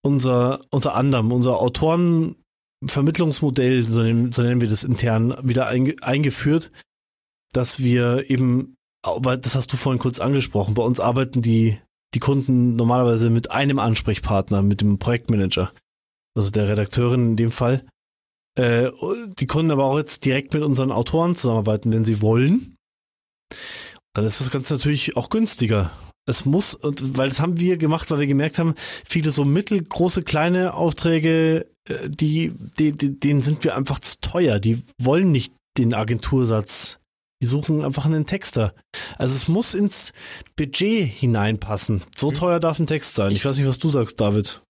unser, 0.04 0.62
unter 0.70 0.96
anderem 0.96 1.32
unser 1.32 1.60
Autorenvermittlungsmodell, 1.60 3.84
so 3.84 4.04
nennen, 4.04 4.32
so 4.32 4.44
nennen 4.44 4.62
wir 4.62 4.70
das 4.70 4.84
intern, 4.84 5.36
wieder 5.42 5.66
einge, 5.68 5.96
eingeführt, 6.02 6.72
dass 7.54 7.80
wir 7.80 8.30
eben, 8.30 8.76
aber 9.02 9.38
das 9.38 9.56
hast 9.56 9.74
du 9.74 9.78
vorhin 9.78 10.00
kurz 10.00 10.20
angesprochen, 10.20 10.76
bei 10.76 10.84
uns 10.84 11.00
arbeiten 11.00 11.42
die, 11.42 11.80
die 12.14 12.20
Kunden 12.20 12.76
normalerweise 12.76 13.30
mit 13.30 13.52
einem 13.52 13.80
Ansprechpartner, 13.80 14.62
mit 14.62 14.82
dem 14.82 15.00
Projektmanager, 15.00 15.72
also 16.36 16.52
der 16.52 16.68
Redakteurin 16.70 17.32
in 17.32 17.36
dem 17.36 17.52
Fall. 17.52 17.86
Äh, 18.58 18.92
die 19.40 19.48
Kunden 19.48 19.72
aber 19.72 19.86
auch 19.86 19.98
jetzt 19.98 20.24
direkt 20.24 20.54
mit 20.54 20.64
unseren 20.64 20.92
Autoren 20.92 21.36
zusammenarbeiten, 21.36 21.92
wenn 21.92 22.06
sie 22.06 22.22
wollen. 22.22 22.78
Dann 24.16 24.26
ist 24.26 24.40
das 24.42 24.50
Ganze 24.50 24.74
natürlich 24.74 25.16
auch 25.18 25.30
günstiger. 25.30 25.92
Es 26.28 26.46
muss, 26.46 26.74
und 26.74 27.18
weil 27.18 27.30
das 27.30 27.40
haben 27.40 27.60
wir 27.60 27.78
gemacht, 27.78 28.10
weil 28.10 28.20
wir 28.20 28.28
gemerkt 28.28 28.58
haben, 28.58 28.74
viele 29.06 29.30
so 29.30 29.46
mittelgroße, 29.46 30.24
kleine 30.24 30.74
Aufträge, 30.74 31.68
äh, 31.88 32.10
die, 32.10 32.54
die, 32.80 32.94
die, 32.94 33.20
denen 33.20 33.44
sind 33.44 33.64
wir 33.64 33.76
einfach 33.76 34.00
zu 34.00 34.20
teuer. 34.22 34.60
Die 34.60 34.82
wollen 34.98 35.32
nicht 35.32 35.54
den 35.78 35.94
Agentursatz. 35.94 37.00
Die 37.42 37.48
suchen 37.48 37.84
einfach 37.84 38.06
einen 38.06 38.26
Texter. 38.26 38.74
Also 39.18 39.36
es 39.36 39.48
muss 39.50 39.76
ins 39.76 40.14
Budget 40.56 41.06
hineinpassen. 41.06 42.02
So 42.18 42.30
mhm. 42.30 42.36
teuer 42.36 42.60
darf 42.60 42.80
ein 42.80 42.88
Text 42.88 43.14
sein. 43.14 43.34
Ich 43.34 43.46
weiß 43.46 43.58
nicht, 43.58 43.68
was 43.68 43.78
du 43.78 43.90
sagst, 43.90 44.20
David. 44.20 44.62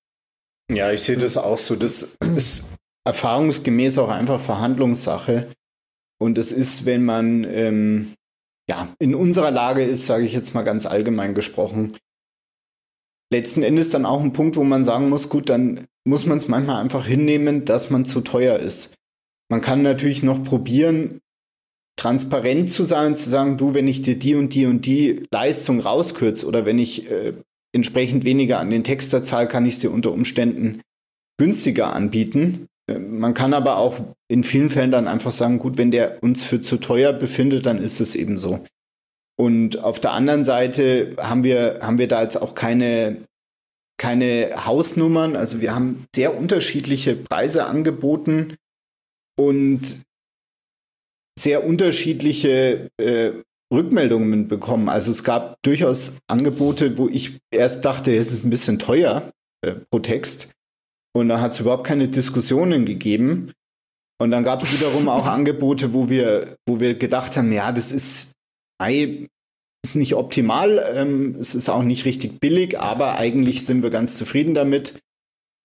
Ja, 0.72 0.91
ich 0.91 1.04
sehe 1.04 1.18
das 1.18 1.38
auch 1.38 1.60
so. 1.60 1.76
Das 1.76 2.18
ist 2.36 2.66
erfahrungsgemäß 3.06 4.00
auch 4.00 4.10
einfach 4.10 4.41
Verhandlungssache. 4.41 5.48
Und 6.20 6.38
es 6.39 6.52
ist, 6.52 6.86
wenn 6.86 7.06
man 7.06 7.43
ähm, 7.43 8.14
ja, 8.70 8.88
in 8.99 9.16
unserer 9.16 9.51
Lage 9.51 9.84
ist, 9.84 10.05
sage 10.05 10.26
ich 10.26 10.34
jetzt 10.34 10.53
mal 10.55 10.63
ganz 10.63 10.86
allgemein 10.86 11.36
gesprochen, 11.36 11.93
letzten 13.32 13.63
Endes 13.63 13.89
dann 13.89 14.05
auch 14.05 14.22
ein 14.22 14.34
Punkt, 14.34 14.55
wo 14.55 14.63
man 14.63 14.84
sagen 14.84 15.09
muss, 15.09 15.30
gut, 15.30 15.49
dann 15.49 15.88
muss 16.07 16.26
man 16.26 16.38
es 16.38 16.47
manchmal 16.47 16.82
einfach 16.82 17.05
hinnehmen, 17.05 17.66
dass 17.66 17.89
man 17.89 18.05
zu 18.05 18.22
teuer 18.22 18.59
ist. 18.59 18.95
Man 19.49 19.61
kann 19.61 19.82
natürlich 19.82 20.24
noch 20.24 20.43
probieren, 20.43 21.22
transparent 21.97 22.70
zu 22.70 22.84
sein, 22.84 23.16
zu 23.16 23.30
sagen, 23.30 23.57
du, 23.57 23.74
wenn 23.74 23.88
ich 23.88 24.01
dir 24.01 24.18
die 24.18 24.36
und 24.36 24.53
die 24.53 24.66
und 24.66 24.86
die 24.86 25.26
Leistung 25.32 25.80
rauskürze 25.80 26.45
oder 26.45 26.66
wenn 26.66 26.80
ich 26.80 27.09
äh, 27.09 27.34
entsprechend 27.74 28.26
weniger 28.26 28.59
an 28.59 28.70
den 28.70 28.84
Texter 28.84 29.24
zahle, 29.24 29.47
kann 29.47 29.66
ich 29.66 29.76
es 29.76 29.80
dir 29.80 29.91
unter 29.91 30.11
Umständen 30.11 30.82
günstiger 31.38 31.93
anbieten. 31.93 32.68
Man 32.88 33.34
kann 33.34 33.54
aber 33.54 33.78
auch 33.78 34.00
in 34.28 34.44
vielen 34.44 34.70
Fällen 34.70 34.92
dann 34.92 35.08
einfach 35.08 35.32
sagen, 35.32 35.58
gut, 35.58 35.78
wenn 35.78 35.92
der 35.92 36.22
uns 36.22 36.44
für 36.44 36.62
zu 36.62 36.78
teuer 36.78 37.14
befindet, 37.14 37.66
dann 37.66 37.82
ist 37.82 38.00
es 38.00 38.16
eben 38.16 38.38
so. 38.38 38.64
Und 39.38 39.80
auf 39.80 40.00
der 40.00 40.12
anderen 40.12 40.46
Seite 40.46 41.16
haben 41.18 41.44
wir, 41.44 41.80
haben 41.82 41.98
wir 41.98 42.08
da 42.08 42.22
jetzt 42.22 42.38
auch 42.42 42.56
keine, 42.56 43.24
keine 43.98 44.66
Hausnummern. 44.66 45.36
Also 45.36 45.62
wir 45.62 45.74
haben 45.74 46.06
sehr 46.16 46.38
unterschiedliche 46.38 47.16
Preise 47.16 47.66
angeboten 47.66 48.56
und 49.38 50.02
sehr 51.38 51.66
unterschiedliche 51.66 52.90
äh, 52.98 53.32
Rückmeldungen 53.74 54.48
bekommen. 54.48 54.90
Also 54.90 55.12
es 55.12 55.24
gab 55.24 55.62
durchaus 55.64 56.18
Angebote, 56.28 56.98
wo 56.98 57.10
ich 57.10 57.40
erst 57.52 57.84
dachte, 57.84 58.16
es 58.16 58.32
ist 58.32 58.46
ein 58.46 58.50
bisschen 58.50 58.80
teuer 58.80 59.32
äh, 59.62 59.74
pro 59.90 60.00
Text. 60.00 60.55
Und 61.16 61.30
da 61.30 61.39
hat 61.39 61.53
es 61.53 61.61
überhaupt 61.61 61.86
keine 61.86 62.09
Diskussionen 62.09 62.84
gegeben. 62.86 63.53
Und 64.22 64.32
dann 64.32 64.43
gab 64.43 64.61
es 64.61 64.74
wiederum 64.74 65.07
auch 65.07 65.26
Angebote, 65.26 65.93
wo 65.93 66.09
wir, 66.09 66.57
wo 66.68 66.82
wir 66.82 66.95
gedacht 66.95 67.38
haben, 67.38 67.53
ja, 67.53 67.72
das 67.72 67.93
ist, 67.93 68.34
ist 68.82 69.95
nicht 69.95 70.16
optimal, 70.16 70.86
ähm, 70.93 71.38
es 71.39 71.55
ist 71.55 71.70
auch 71.70 71.84
nicht 71.84 72.03
richtig 72.03 72.39
billig, 72.41 72.80
aber 72.80 73.18
eigentlich 73.18 73.66
sind 73.66 73.82
wir 73.82 73.91
ganz 73.91 74.18
zufrieden 74.18 74.55
damit 74.55 74.99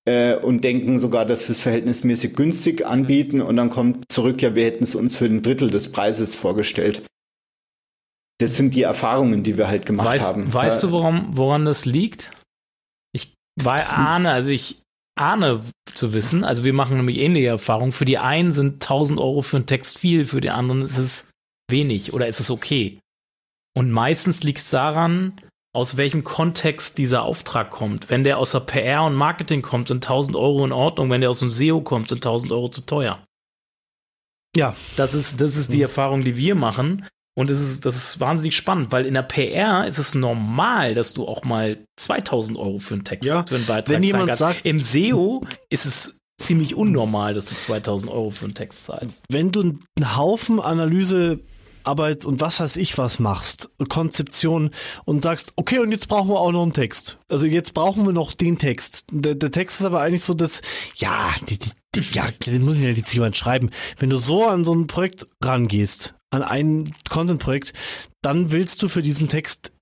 äh, 0.05 0.36
und 0.36 0.62
denken 0.62 0.98
sogar, 0.98 1.26
dass 1.26 1.48
wir 1.48 1.53
es 1.53 1.61
verhältnismäßig 1.61 2.36
günstig 2.36 2.86
anbieten. 2.86 3.40
Und 3.40 3.57
dann 3.57 3.70
kommt 3.70 4.05
zurück, 4.11 4.42
ja, 4.42 4.55
wir 4.55 4.64
hätten 4.64 4.84
es 4.84 4.94
uns 4.94 5.16
für 5.16 5.26
ein 5.26 5.42
Drittel 5.42 5.70
des 5.70 5.90
Preises 5.90 6.36
vorgestellt. 6.36 7.03
Das 8.38 8.57
sind 8.57 8.76
die 8.76 8.82
Erfahrungen, 8.82 9.42
die 9.42 9.59
wir 9.59 9.66
halt 9.66 9.84
gemacht 9.84 10.07
weißt, 10.07 10.26
haben. 10.26 10.55
Weißt 10.55 10.82
du, 10.84 10.92
woran, 10.92 11.28
woran 11.32 11.64
das 11.64 11.86
liegt? 11.86 12.30
Ich 13.12 13.34
war 13.61 13.80
ahne, 13.98 14.30
also 14.30 14.48
ich 14.48 14.80
ahne 15.17 15.63
zu 15.87 16.13
wissen. 16.13 16.45
Also 16.45 16.65
wir 16.65 16.73
machen 16.73 16.97
nämlich 16.97 17.19
ähnliche 17.19 17.49
Erfahrungen. 17.49 17.93
Für 17.93 18.05
die 18.05 18.19
einen 18.19 18.53
sind 18.53 18.83
1000 18.83 19.21
Euro 19.21 19.43
für 19.43 19.57
einen 19.57 19.67
Text 19.67 19.99
viel, 19.99 20.25
für 20.25 20.41
die 20.41 20.51
anderen 20.51 20.83
ist 20.83 20.99
es 20.99 21.31
wenig 21.71 22.13
oder 22.13 22.27
ist 22.27 22.41
es 22.41 22.51
okay. 22.51 22.99
Und 23.77 23.91
meistens 23.91 24.43
liegt 24.43 24.59
es 24.59 24.71
daran, 24.71 25.35
aus 25.73 25.97
welchem 25.97 26.25
Kontext 26.25 26.99
dieser 26.99 27.23
Auftrag 27.23 27.71
kommt. 27.71 28.11
Wenn 28.11 28.25
der 28.25 28.39
aus 28.39 28.53
der 28.53 28.61
PR 28.61 29.05
und 29.05 29.15
Marketing 29.15 29.63
kommt, 29.63 29.89
sind 29.89 30.05
1000 30.05 30.37
Euro 30.37 30.65
in 30.65 30.73
Ordnung. 30.73 31.11
Wenn 31.11 31.21
der 31.21 31.31
aus 31.31 31.39
dem 31.39 31.49
SEO 31.49 31.81
kommt, 31.81 32.09
sind 32.09 32.19
1000 32.19 32.51
Euro 32.51 32.69
zu 32.69 32.81
teuer. 32.83 33.25
Ja. 34.57 34.75
Das 34.97 35.15
ist, 35.15 35.41
das 35.41 35.57
ist 35.57 35.73
die 35.73 35.83
Erfahrung, 35.83 36.25
die 36.25 36.37
wir 36.37 36.57
machen. 36.57 37.07
Und 37.41 37.51
es 37.51 37.59
ist, 37.59 37.86
das 37.86 37.97
ist 37.97 38.20
wahnsinnig 38.20 38.55
spannend, 38.55 38.93
weil 38.93 39.07
in 39.07 39.14
der 39.14 39.22
PR 39.22 39.86
ist 39.86 39.97
es 39.97 40.14
normal, 40.14 40.93
dass 40.93 41.14
du 41.14 41.26
auch 41.26 41.43
mal 41.43 41.78
2000 41.97 42.59
Euro 42.59 42.76
für 42.76 42.93
einen 42.93 43.05
Text, 43.05 43.30
ja, 43.30 43.47
für 43.49 43.55
einen 43.55 43.64
Beitrag 43.64 43.95
wenn 43.95 44.03
jemand 44.03 44.36
sagt, 44.36 44.66
Im 44.66 44.78
SEO 44.78 45.41
ist 45.70 45.86
es 45.86 46.18
ziemlich 46.38 46.74
unnormal, 46.74 47.32
dass 47.32 47.49
du 47.49 47.55
2000 47.55 48.12
Euro 48.12 48.28
für 48.28 48.45
einen 48.45 48.53
Text 48.53 48.84
zahlst. 48.84 49.24
Wenn 49.30 49.53
du 49.53 49.62
einen 49.62 50.16
Haufen 50.18 50.61
Analysearbeit 50.61 52.26
und 52.26 52.43
was 52.43 52.61
weiß 52.61 52.76
ich 52.76 52.99
was 52.99 53.20
machst, 53.20 53.70
Konzeption 53.88 54.68
und 55.07 55.22
sagst, 55.22 55.55
okay, 55.57 55.78
und 55.78 55.93
jetzt 55.93 56.09
brauchen 56.09 56.28
wir 56.28 56.41
auch 56.41 56.53
noch 56.53 56.64
einen 56.64 56.74
Text. 56.74 57.20
Also 57.30 57.47
jetzt 57.47 57.72
brauchen 57.72 58.05
wir 58.05 58.12
noch 58.12 58.34
den 58.34 58.59
Text. 58.59 59.07
Der, 59.12 59.34
der 59.34 59.51
Text 59.51 59.80
ist 59.80 59.86
aber 59.86 60.03
eigentlich 60.03 60.24
so, 60.24 60.34
dass, 60.34 60.61
ja, 60.97 61.34
die, 61.49 61.59
die, 61.95 62.03
ja, 62.12 62.28
den 62.45 62.66
muss 62.66 62.74
ich 62.74 62.82
ja 62.82 62.91
jetzt 62.91 63.14
jemand 63.14 63.34
schreiben. 63.34 63.70
Wenn 63.99 64.11
du 64.11 64.18
so 64.18 64.45
an 64.47 64.62
so 64.62 64.74
ein 64.74 64.88
Projekt 64.88 65.26
rangehst, 65.43 66.12
an 66.31 66.43
ein 66.43 66.93
Content-Projekt, 67.09 67.72
dann 68.22 68.53
willst 68.53 68.83
du 68.83 68.89
für 68.89 69.03
diesen 69.03 69.28
Text 69.28 69.72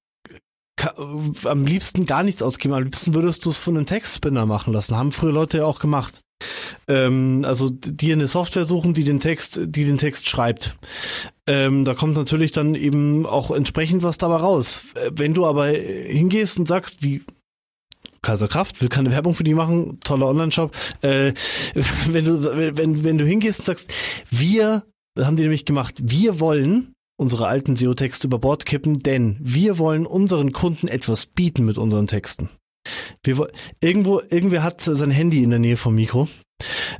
am 1.44 1.66
liebsten 1.66 2.06
gar 2.06 2.22
nichts 2.22 2.42
ausgeben. 2.42 2.74
Am 2.74 2.84
liebsten 2.84 3.14
würdest 3.14 3.44
du 3.44 3.50
es 3.50 3.58
von 3.58 3.76
einem 3.76 3.86
Textspinner 3.86 4.46
machen 4.46 4.72
lassen. 4.72 4.96
Haben 4.96 5.12
früher 5.12 5.32
Leute 5.32 5.58
ja 5.58 5.64
auch 5.64 5.80
gemacht. 5.80 6.20
Ähm, 6.86 7.44
also 7.44 7.68
dir 7.70 8.14
eine 8.14 8.28
Software 8.28 8.64
suchen, 8.64 8.94
die 8.94 9.04
den 9.04 9.20
Text, 9.20 9.60
die 9.64 9.84
den 9.84 9.98
Text 9.98 10.28
schreibt. 10.28 10.76
Ähm, 11.46 11.84
da 11.84 11.94
kommt 11.94 12.16
natürlich 12.16 12.52
dann 12.52 12.74
eben 12.74 13.26
auch 13.26 13.50
entsprechend 13.50 14.02
was 14.02 14.18
dabei 14.18 14.36
raus. 14.36 14.84
Äh, 14.94 15.10
wenn 15.14 15.34
du 15.34 15.46
aber 15.46 15.66
hingehst 15.66 16.58
und 16.58 16.68
sagst, 16.68 17.02
wie 17.02 17.22
Kaiser 18.22 18.48
Kraft, 18.48 18.80
will 18.80 18.88
keine 18.88 19.10
Werbung 19.10 19.34
für 19.34 19.44
die 19.44 19.54
machen, 19.54 20.00
toller 20.00 20.26
Online-Shop. 20.26 20.72
Äh, 21.02 21.32
wenn 22.06 22.24
du, 22.24 22.76
wenn, 22.76 23.04
wenn 23.04 23.18
du 23.18 23.24
hingehst 23.24 23.60
und 23.60 23.66
sagst, 23.66 23.92
wir, 24.30 24.84
das 25.18 25.26
haben 25.26 25.36
die 25.36 25.42
nämlich 25.42 25.64
gemacht, 25.64 25.96
wir 26.00 26.38
wollen 26.38 26.92
unsere 27.16 27.48
alten 27.48 27.74
SEO-Texte 27.74 28.28
über 28.28 28.38
Bord 28.38 28.66
kippen, 28.66 29.02
denn 29.02 29.36
wir 29.40 29.78
wollen 29.78 30.06
unseren 30.06 30.52
Kunden 30.52 30.86
etwas 30.86 31.26
bieten 31.26 31.64
mit 31.64 31.76
unseren 31.76 32.06
Texten. 32.06 32.48
Wir, 33.24 33.48
irgendwo, 33.80 34.20
irgendwer 34.20 34.62
hat 34.62 34.80
sein 34.80 35.10
Handy 35.10 35.42
in 35.42 35.50
der 35.50 35.58
Nähe 35.58 35.76
vom 35.76 35.96
Mikro. 35.96 36.28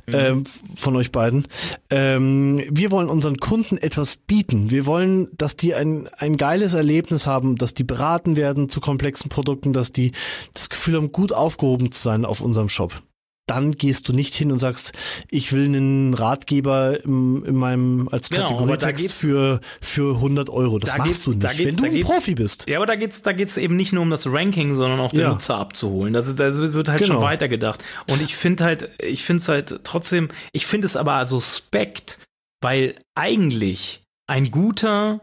Mhm. 0.07 0.13
Ähm, 0.13 0.43
von 0.75 0.95
euch 0.95 1.11
beiden. 1.11 1.45
Ähm, 1.89 2.61
wir 2.69 2.91
wollen 2.91 3.09
unseren 3.09 3.37
Kunden 3.37 3.77
etwas 3.77 4.17
bieten. 4.17 4.69
Wir 4.71 4.85
wollen, 4.85 5.29
dass 5.37 5.55
die 5.55 5.73
ein, 5.75 6.07
ein 6.17 6.37
geiles 6.37 6.73
Erlebnis 6.73 7.27
haben, 7.27 7.55
dass 7.57 7.73
die 7.73 7.83
beraten 7.83 8.37
werden 8.37 8.69
zu 8.69 8.79
komplexen 8.79 9.29
Produkten, 9.29 9.73
dass 9.73 9.91
die 9.91 10.11
das 10.53 10.69
Gefühl 10.69 10.95
haben, 10.95 11.11
gut 11.11 11.33
aufgehoben 11.33 11.91
zu 11.91 12.01
sein 12.01 12.23
auf 12.23 12.41
unserem 12.41 12.69
Shop 12.69 13.01
dann 13.49 13.71
gehst 13.73 14.07
du 14.07 14.13
nicht 14.13 14.35
hin 14.35 14.51
und 14.51 14.59
sagst, 14.59 14.93
ich 15.29 15.51
will 15.51 15.65
einen 15.65 16.13
Ratgeber 16.13 17.03
im, 17.03 17.43
in 17.45 17.55
meinem 17.55 18.07
als 18.09 18.29
genau, 18.29 18.47
Kategorietext 18.47 19.11
für 19.11 19.59
für 19.81 20.15
100 20.15 20.49
Euro. 20.49 20.79
Das 20.79 20.97
machst 20.97 21.25
du 21.27 21.33
nicht, 21.33 21.59
wenn 21.59 21.75
du 21.75 21.83
ein 21.85 22.01
Profi 22.01 22.35
bist. 22.35 22.69
Ja, 22.69 22.77
aber 22.77 22.85
da 22.85 22.95
geht's 22.95 23.23
da 23.23 23.33
geht's 23.33 23.57
eben 23.57 23.75
nicht 23.75 23.93
nur 23.93 24.03
um 24.03 24.09
das 24.09 24.27
Ranking, 24.31 24.73
sondern 24.73 24.99
auch 24.99 25.11
den 25.11 25.21
ja. 25.21 25.29
Nutzer 25.29 25.57
abzuholen. 25.57 26.13
Das 26.13 26.27
ist 26.27 26.39
das 26.39 26.57
wird 26.57 26.89
halt 26.89 27.01
genau. 27.01 27.15
schon 27.15 27.23
weitergedacht. 27.23 27.83
Und 28.07 28.21
ich 28.21 28.35
finde 28.35 28.63
halt, 28.63 28.89
ich 28.99 29.23
finde 29.23 29.41
es 29.41 29.49
halt 29.49 29.79
trotzdem, 29.83 30.29
ich 30.51 30.65
finde 30.65 30.85
es 30.85 30.95
aber 30.95 31.25
suspekt, 31.25 32.19
weil 32.61 32.95
eigentlich 33.15 34.03
ein 34.27 34.51
guter 34.51 35.21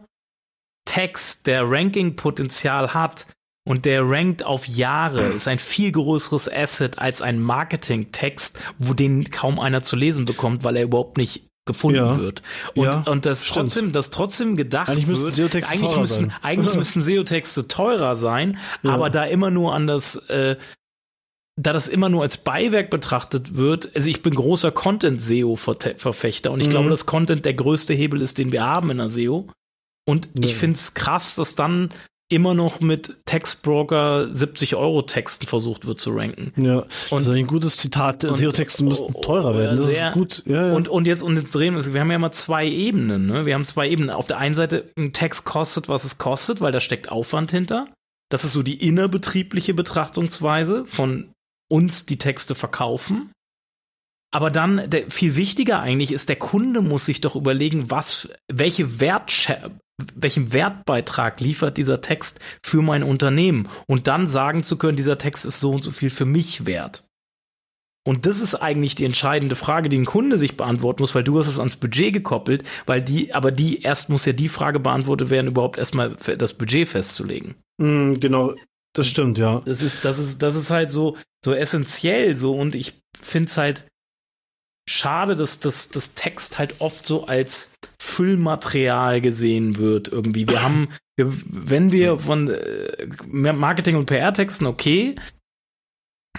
Text, 0.85 1.47
der 1.47 1.69
Ranking-Potenzial 1.69 2.93
hat, 2.93 3.27
und 3.67 3.83
der 3.83 4.09
rankt 4.09 4.45
auf 4.45 4.65
Jahre, 4.65 5.19
ist 5.23 5.49
ein 5.49 5.59
viel 5.59 5.91
größeres 5.91 6.49
Asset 6.49 6.99
als 6.99 7.21
ein 7.21 7.41
Marketing-Text, 7.41 8.59
wo 8.77 8.93
den 8.93 9.29
kaum 9.29 9.59
einer 9.59 9.83
zu 9.83 9.97
lesen 9.97 10.23
bekommt, 10.23 10.63
weil 10.63 10.77
er 10.77 10.83
überhaupt 10.83 11.17
nicht 11.17 11.49
gefunden 11.65 11.97
ja. 11.97 12.17
wird. 12.17 12.41
Und, 12.75 12.85
ja, 12.85 13.03
und 13.07 13.25
das 13.25 13.43
stimmt. 13.43 13.65
trotzdem, 13.65 13.91
das 13.91 14.09
trotzdem 14.09 14.55
gedacht 14.55 14.87
eigentlich 14.87 15.09
wird, 15.37 15.53
eigentlich 15.53 15.97
müssen, 15.97 16.33
eigentlich 16.41 16.75
müssen 16.75 17.01
SEO-Texte 17.01 17.67
teurer 17.67 18.15
sein, 18.15 18.57
ja. 18.83 18.91
aber 18.91 19.09
da 19.09 19.25
immer 19.25 19.51
nur 19.51 19.75
an 19.75 19.85
das, 19.85 20.15
äh, 20.29 20.55
da 21.59 21.73
das 21.73 21.89
immer 21.89 22.07
nur 22.07 22.21
als 22.21 22.37
Beiwerk 22.37 22.89
betrachtet 22.89 23.57
wird, 23.57 23.93
also 23.97 24.09
ich 24.09 24.21
bin 24.21 24.33
großer 24.33 24.71
Content-SEO-Verfechter 24.71 26.51
und 26.51 26.61
ich 26.61 26.67
mhm. 26.67 26.71
glaube, 26.71 26.89
dass 26.89 27.05
Content 27.05 27.43
der 27.43 27.53
größte 27.53 27.93
Hebel 27.93 28.21
ist, 28.21 28.37
den 28.37 28.53
wir 28.53 28.63
haben 28.63 28.91
in 28.91 28.99
der 28.99 29.09
SEO. 29.09 29.49
Und 30.05 30.29
ich 30.39 30.55
finde 30.55 30.75
es 30.75 30.93
krass, 30.93 31.35
dass 31.35 31.55
dann 31.55 31.89
immer 32.29 32.53
noch 32.53 32.81
mit 32.81 33.15
Textbroker 33.25 34.27
70 34.33 34.75
Euro 34.75 35.01
Texten 35.01 35.45
versucht 35.47 35.85
wird 35.85 35.99
zu 35.99 36.11
ranken. 36.11 36.51
Ja, 36.57 36.79
und, 37.09 37.19
das 37.19 37.27
ist 37.27 37.35
ein 37.35 37.47
gutes 37.47 37.77
Zitat. 37.77 38.21
SEO-Texte 38.21 38.83
müssten 38.83 39.13
oh, 39.13 39.21
teurer 39.21 39.57
werden. 39.57 39.77
Das 39.77 39.87
sehr, 39.87 40.07
ist 40.09 40.13
gut. 40.13 40.43
Ja, 40.45 40.67
ja. 40.67 40.73
Und, 40.73 40.89
und 40.89 41.07
jetzt, 41.07 41.23
und 41.23 41.37
jetzt 41.37 41.55
drehen 41.55 41.75
wir. 41.75 41.93
Wir 41.93 42.01
haben 42.01 42.09
ja 42.09 42.17
immer 42.17 42.31
zwei 42.31 42.65
Ebenen, 42.67 43.27
ne? 43.27 43.45
Wir 43.45 43.53
haben 43.53 43.63
zwei 43.63 43.89
Ebenen. 43.89 44.09
Auf 44.09 44.27
der 44.27 44.37
einen 44.39 44.55
Seite, 44.55 44.89
ein 44.97 45.13
Text 45.13 45.45
kostet, 45.45 45.87
was 45.87 46.03
es 46.03 46.17
kostet, 46.17 46.59
weil 46.59 46.73
da 46.73 46.81
steckt 46.81 47.09
Aufwand 47.09 47.51
hinter. 47.51 47.87
Das 48.29 48.43
ist 48.43 48.51
so 48.51 48.61
die 48.61 48.85
innerbetriebliche 48.85 49.73
Betrachtungsweise 49.73 50.85
von 50.85 51.31
uns, 51.69 52.05
die 52.05 52.17
Texte 52.17 52.55
verkaufen. 52.55 53.31
Aber 54.31 54.51
dann, 54.51 54.89
der, 54.89 55.09
viel 55.09 55.37
wichtiger 55.37 55.79
eigentlich 55.79 56.11
ist, 56.11 56.27
der 56.27 56.35
Kunde 56.35 56.81
muss 56.81 57.05
sich 57.05 57.21
doch 57.21 57.37
überlegen, 57.37 57.89
was, 57.89 58.29
welche 58.51 58.99
Wertschä 58.99 59.71
welchen 60.15 60.53
Wertbeitrag 60.53 61.39
liefert 61.39 61.77
dieser 61.77 62.01
Text 62.01 62.39
für 62.63 62.81
mein 62.81 63.03
Unternehmen 63.03 63.67
und 63.87 64.07
dann 64.07 64.27
sagen 64.27 64.63
zu 64.63 64.77
können, 64.77 64.97
dieser 64.97 65.17
Text 65.17 65.45
ist 65.45 65.59
so 65.59 65.71
und 65.71 65.81
so 65.81 65.91
viel 65.91 66.09
für 66.09 66.25
mich 66.25 66.65
wert. 66.65 67.03
Und 68.07 68.25
das 68.25 68.39
ist 68.39 68.55
eigentlich 68.55 68.95
die 68.95 69.03
entscheidende 69.03 69.57
Frage, 69.57 69.89
die 69.89 69.97
ein 69.97 70.05
Kunde 70.05 70.37
sich 70.37 70.55
beantworten 70.55 71.01
muss, 71.01 71.13
weil 71.13 71.25
du 71.25 71.37
hast 71.37 71.47
es 71.47 71.59
ans 71.59 71.75
Budget 71.75 72.13
gekoppelt, 72.13 72.63
weil 72.85 73.01
die, 73.01 73.33
aber 73.33 73.51
die 73.51 73.81
erst 73.81 74.09
muss 74.09 74.25
ja 74.25 74.31
die 74.31 74.47
Frage 74.47 74.79
beantwortet 74.79 75.29
werden, 75.29 75.47
überhaupt 75.47 75.77
erstmal 75.77 76.15
das 76.15 76.53
Budget 76.53 76.87
festzulegen. 76.87 77.55
Mm, 77.81 78.13
genau, 78.13 78.55
das 78.93 79.07
stimmt, 79.07 79.37
ja. 79.37 79.61
Das 79.65 79.81
ist, 79.81 80.05
das 80.05 80.19
ist, 80.19 80.41
das 80.41 80.55
ist 80.55 80.71
halt 80.71 80.89
so, 80.89 81.17
so 81.43 81.53
essentiell 81.53 82.33
so 82.33 82.57
und 82.57 82.75
ich 82.75 82.93
finde 83.21 83.49
es 83.49 83.57
halt 83.57 83.87
schade, 84.89 85.35
dass 85.35 85.59
das, 85.59 85.89
das 85.89 86.13
Text 86.13 86.59
halt 86.59 86.75
oft 86.79 87.05
so 87.05 87.27
als 87.27 87.73
Füllmaterial 88.17 89.21
gesehen 89.21 89.77
wird 89.77 90.07
irgendwie. 90.07 90.49
Wir 90.49 90.63
haben, 90.63 90.87
wir, 91.15 91.31
wenn 91.47 91.91
wir 91.91 92.17
von 92.17 92.49
äh, 92.49 93.07
Marketing- 93.27 93.95
und 93.95 94.07
PR-Texten, 94.07 94.65
okay, 94.65 95.15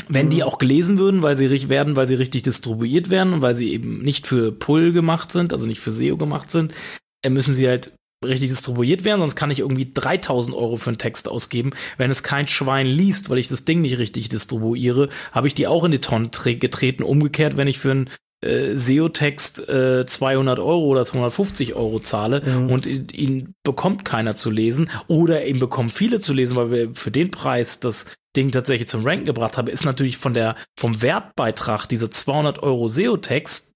wenn 0.08 0.28
die 0.28 0.38
mhm. 0.38 0.42
auch 0.42 0.58
gelesen 0.58 0.98
würden, 0.98 1.22
weil 1.22 1.38
sie 1.38 1.68
werden, 1.68 1.94
weil 1.94 2.08
sie 2.08 2.16
richtig 2.16 2.42
distribuiert 2.42 3.10
werden 3.10 3.32
und 3.32 3.42
weil 3.42 3.54
sie 3.54 3.72
eben 3.72 4.02
nicht 4.02 4.26
für 4.26 4.50
Pull 4.50 4.92
gemacht 4.92 5.30
sind, 5.30 5.52
also 5.52 5.68
nicht 5.68 5.78
für 5.78 5.92
SEO 5.92 6.16
gemacht 6.16 6.50
sind, 6.50 6.74
äh, 7.22 7.30
müssen 7.30 7.54
sie 7.54 7.68
halt 7.68 7.92
richtig 8.26 8.48
distribuiert 8.48 9.04
werden, 9.04 9.20
sonst 9.20 9.36
kann 9.36 9.52
ich 9.52 9.60
irgendwie 9.60 9.92
3000 9.94 10.56
Euro 10.56 10.78
für 10.78 10.90
einen 10.90 10.98
Text 10.98 11.28
ausgeben. 11.28 11.70
Wenn 11.96 12.10
es 12.10 12.24
kein 12.24 12.48
Schwein 12.48 12.88
liest, 12.88 13.30
weil 13.30 13.38
ich 13.38 13.46
das 13.46 13.66
Ding 13.66 13.82
nicht 13.82 13.98
richtig 13.98 14.28
distribuiere, 14.28 15.10
habe 15.30 15.46
ich 15.46 15.54
die 15.54 15.68
auch 15.68 15.84
in 15.84 15.92
die 15.92 16.00
Tonne 16.00 16.30
getreten. 16.30 17.04
Umgekehrt, 17.04 17.56
wenn 17.56 17.68
ich 17.68 17.78
für 17.78 17.92
einen 17.92 18.10
äh, 18.40 18.74
SEO-Text 18.74 19.68
äh, 19.68 20.06
200 20.06 20.58
Euro 20.58 20.86
oder 20.86 21.04
250 21.04 21.74
Euro 21.74 21.98
zahle 22.00 22.42
mhm. 22.44 22.70
und 22.70 22.86
ihn, 22.86 23.06
ihn, 23.12 23.54
bekommt 23.64 24.04
keiner 24.04 24.34
zu 24.36 24.50
lesen 24.50 24.90
oder 25.08 25.46
ihn 25.46 25.58
bekommen 25.58 25.90
viele 25.90 26.20
zu 26.20 26.32
lesen, 26.32 26.56
weil 26.56 26.70
wir 26.70 26.94
für 26.94 27.10
den 27.10 27.30
Preis 27.30 27.80
das 27.80 28.06
Ding 28.36 28.50
tatsächlich 28.50 28.88
zum 28.88 29.04
Ranken 29.04 29.26
gebracht 29.26 29.58
haben, 29.58 29.68
ist 29.68 29.84
natürlich 29.84 30.16
von 30.16 30.34
der, 30.34 30.54
vom 30.78 31.02
Wertbeitrag 31.02 31.86
dieser 31.86 32.10
200 32.10 32.62
Euro 32.62 32.88
SEO-Text 32.88 33.74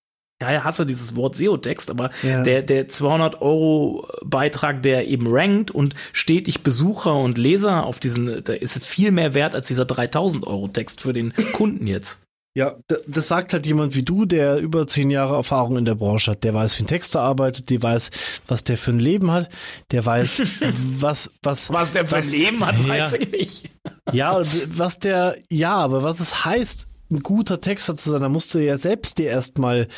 ja, 0.51 0.65
hasse 0.65 0.87
dieses 0.87 1.15
Wort 1.15 1.37
SEO-Text, 1.37 1.91
aber 1.91 2.11
ja. 2.23 2.43
der, 2.43 2.63
der 2.63 2.89
200 2.89 3.41
Euro 3.43 4.09
Beitrag, 4.25 4.83
der 4.83 5.07
eben 5.07 5.27
rankt 5.29 5.71
und 5.71 5.95
stetig 6.13 6.63
Besucher 6.63 7.17
und 7.17 7.39
Leser 7.39 7.85
auf 7.85 8.01
diesen, 8.01 8.43
da 8.45 8.53
ist 8.53 8.85
viel 8.85 9.13
mehr 9.13 9.35
wert 9.35 9.55
als 9.55 9.69
dieser 9.69 9.85
3000 9.85 10.47
Euro 10.47 10.69
Text 10.69 11.01
für 11.01 11.13
den 11.13 11.33
Kunden 11.53 11.87
jetzt. 11.87 12.25
Ja, 12.55 12.77
das 13.07 13.29
sagt 13.29 13.55
halt 13.55 13.65
jemand 13.65 13.95
wie 13.95 14.03
du, 14.03 14.27
der 14.27 14.59
über 14.59 14.87
zehn 14.87 15.11
Jahre 15.11 15.37
Erfahrung 15.37 15.79
in 15.79 15.87
der 15.87 15.95
Branche 15.95 16.33
hat. 16.33 16.45
Der 16.45 16.53
weiß, 16.53 16.79
wie 16.79 16.85
ein 16.85 16.87
Texter 16.87 17.23
arbeitet, 17.23 17.71
der 17.71 17.83
weiß, 17.83 18.11
was 18.47 18.63
der 18.63 18.77
für 18.77 18.91
ein 18.91 18.99
Leben 18.99 19.31
hat, 19.31 19.49
der 19.91 20.05
weiß, 20.05 20.43
was, 20.99 21.31
was. 21.43 21.73
Was 21.73 21.93
der 21.93 22.05
für 22.05 22.17
was, 22.17 22.27
ein 22.27 22.39
Leben 22.39 22.67
hat, 22.67 22.87
weiß 22.87 23.15
ich 23.15 23.33
nicht. 23.33 23.71
Ja, 24.13 24.43
was 24.67 24.99
der, 24.99 25.37
ja, 25.49 25.75
aber 25.77 26.03
was 26.03 26.21
es 26.21 26.45
heißt, 26.45 26.89
ein 27.11 27.21
guter 27.21 27.61
Texter 27.61 27.97
zu 27.97 28.11
sein, 28.11 28.21
da 28.21 28.29
musst 28.29 28.55
du 28.55 28.59
ja 28.59 28.77
selbst 28.77 29.19
dir 29.19 29.31
erstmal 29.31 29.89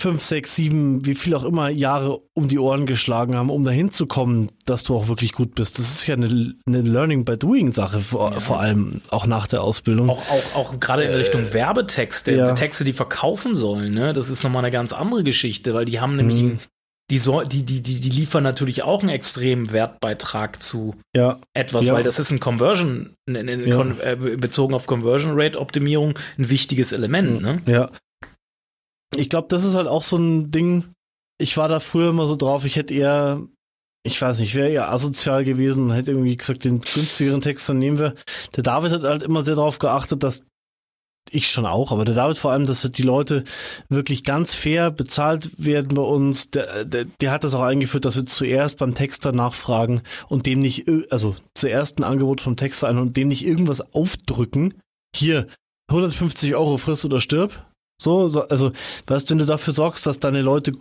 fünf, 0.00 0.22
sechs, 0.22 0.54
sieben, 0.56 1.04
wie 1.04 1.14
viel 1.14 1.34
auch 1.34 1.44
immer 1.44 1.68
Jahre 1.68 2.18
um 2.34 2.48
die 2.48 2.58
Ohren 2.58 2.86
geschlagen 2.86 3.36
haben, 3.36 3.50
um 3.50 3.64
dahin 3.64 3.90
zu 3.90 4.06
kommen, 4.06 4.48
dass 4.66 4.82
du 4.82 4.96
auch 4.96 5.08
wirklich 5.08 5.32
gut 5.32 5.54
bist. 5.54 5.78
Das 5.78 5.90
ist 5.90 6.06
ja 6.06 6.14
eine, 6.14 6.54
eine 6.66 6.80
Learning 6.80 7.24
by 7.24 7.36
Doing 7.36 7.70
Sache, 7.70 8.00
vor, 8.00 8.32
ja. 8.32 8.40
vor, 8.40 8.60
allem 8.60 9.02
auch 9.10 9.26
nach 9.26 9.46
der 9.46 9.62
Ausbildung. 9.62 10.10
Auch, 10.10 10.22
auch, 10.30 10.54
auch 10.54 10.80
gerade 10.80 11.04
in 11.04 11.12
Richtung 11.12 11.42
äh, 11.42 11.54
Werbetexte, 11.54 12.34
ja. 12.34 12.52
Texte, 12.52 12.84
die 12.84 12.92
verkaufen 12.92 13.54
sollen, 13.54 13.92
ne? 13.92 14.12
Das 14.12 14.30
ist 14.30 14.42
nochmal 14.42 14.64
eine 14.64 14.72
ganz 14.72 14.92
andere 14.92 15.22
Geschichte, 15.22 15.74
weil 15.74 15.84
die 15.84 16.00
haben 16.00 16.16
nämlich 16.16 16.42
mhm. 16.42 16.58
Die, 17.10 17.18
so, 17.18 17.42
die, 17.42 17.64
die, 17.64 17.80
die, 17.82 17.98
die 17.98 18.08
liefern 18.08 18.44
natürlich 18.44 18.84
auch 18.84 19.00
einen 19.00 19.08
extremen 19.08 19.72
Wertbeitrag 19.72 20.62
zu 20.62 20.94
ja. 21.14 21.40
etwas, 21.54 21.90
weil 21.90 22.04
das 22.04 22.20
ist 22.20 22.30
ein 22.30 22.38
Conversion, 22.38 23.14
in, 23.26 23.34
in, 23.34 23.66
ja. 23.66 23.76
kon, 23.76 23.96
äh, 24.00 24.14
bezogen 24.14 24.74
auf 24.74 24.86
Conversion 24.86 25.32
Rate 25.34 25.58
Optimierung 25.58 26.16
ein 26.38 26.50
wichtiges 26.50 26.92
Element. 26.92 27.42
Ne? 27.42 27.62
Ja, 27.66 27.90
ich 29.16 29.28
glaube, 29.28 29.48
das 29.48 29.64
ist 29.64 29.74
halt 29.74 29.88
auch 29.88 30.02
so 30.02 30.16
ein 30.16 30.50
Ding. 30.50 30.84
Ich 31.38 31.56
war 31.56 31.68
da 31.68 31.80
früher 31.80 32.10
immer 32.10 32.26
so 32.26 32.36
drauf, 32.36 32.64
ich 32.64 32.76
hätte 32.76 32.94
eher, 32.94 33.40
ich 34.04 34.20
weiß 34.20 34.40
nicht, 34.40 34.54
wäre 34.54 34.68
eher 34.68 34.92
asozial 34.92 35.44
gewesen 35.44 35.84
und 35.84 35.92
hätte 35.92 36.12
irgendwie 36.12 36.36
gesagt, 36.36 36.64
den 36.64 36.80
günstigeren 36.80 37.40
Text 37.40 37.68
dann 37.68 37.78
nehmen 37.78 37.98
wir. 37.98 38.14
Der 38.56 38.62
David 38.62 38.92
hat 38.92 39.02
halt 39.02 39.22
immer 39.22 39.44
sehr 39.44 39.54
darauf 39.54 39.78
geachtet, 39.78 40.22
dass 40.22 40.44
ich 41.30 41.48
schon 41.48 41.66
auch, 41.66 41.92
aber 41.92 42.04
der 42.04 42.14
David 42.14 42.38
vor 42.38 42.50
allem, 42.50 42.66
dass 42.66 42.82
die 42.82 43.02
Leute 43.02 43.44
wirklich 43.88 44.24
ganz 44.24 44.54
fair 44.54 44.90
bezahlt 44.90 45.50
werden 45.58 45.94
bei 45.94 46.02
uns. 46.02 46.48
Der, 46.48 46.84
der, 46.84 47.04
der 47.04 47.30
hat 47.30 47.44
das 47.44 47.54
auch 47.54 47.62
eingeführt, 47.62 48.04
dass 48.04 48.16
wir 48.16 48.26
zuerst 48.26 48.78
beim 48.78 48.94
Texter 48.94 49.32
nachfragen 49.32 50.02
und 50.28 50.46
dem 50.46 50.60
nicht, 50.60 50.88
also 51.10 51.36
zuerst 51.54 51.98
ein 51.98 52.04
Angebot 52.04 52.40
vom 52.40 52.56
Texter 52.56 52.88
ein 52.88 52.98
und 52.98 53.16
dem 53.16 53.28
nicht 53.28 53.46
irgendwas 53.46 53.94
aufdrücken. 53.94 54.74
Hier, 55.14 55.46
150 55.90 56.54
Euro 56.54 56.78
frisst 56.78 57.04
oder 57.04 57.20
stirb, 57.20 57.69
So, 58.00 58.28
so, 58.28 58.48
also, 58.48 58.72
weißt, 59.06 59.30
wenn 59.30 59.38
du 59.38 59.46
dafür 59.46 59.74
sorgst, 59.74 60.06
dass 60.06 60.20
deine 60.20 60.40
Leute, 60.40 60.72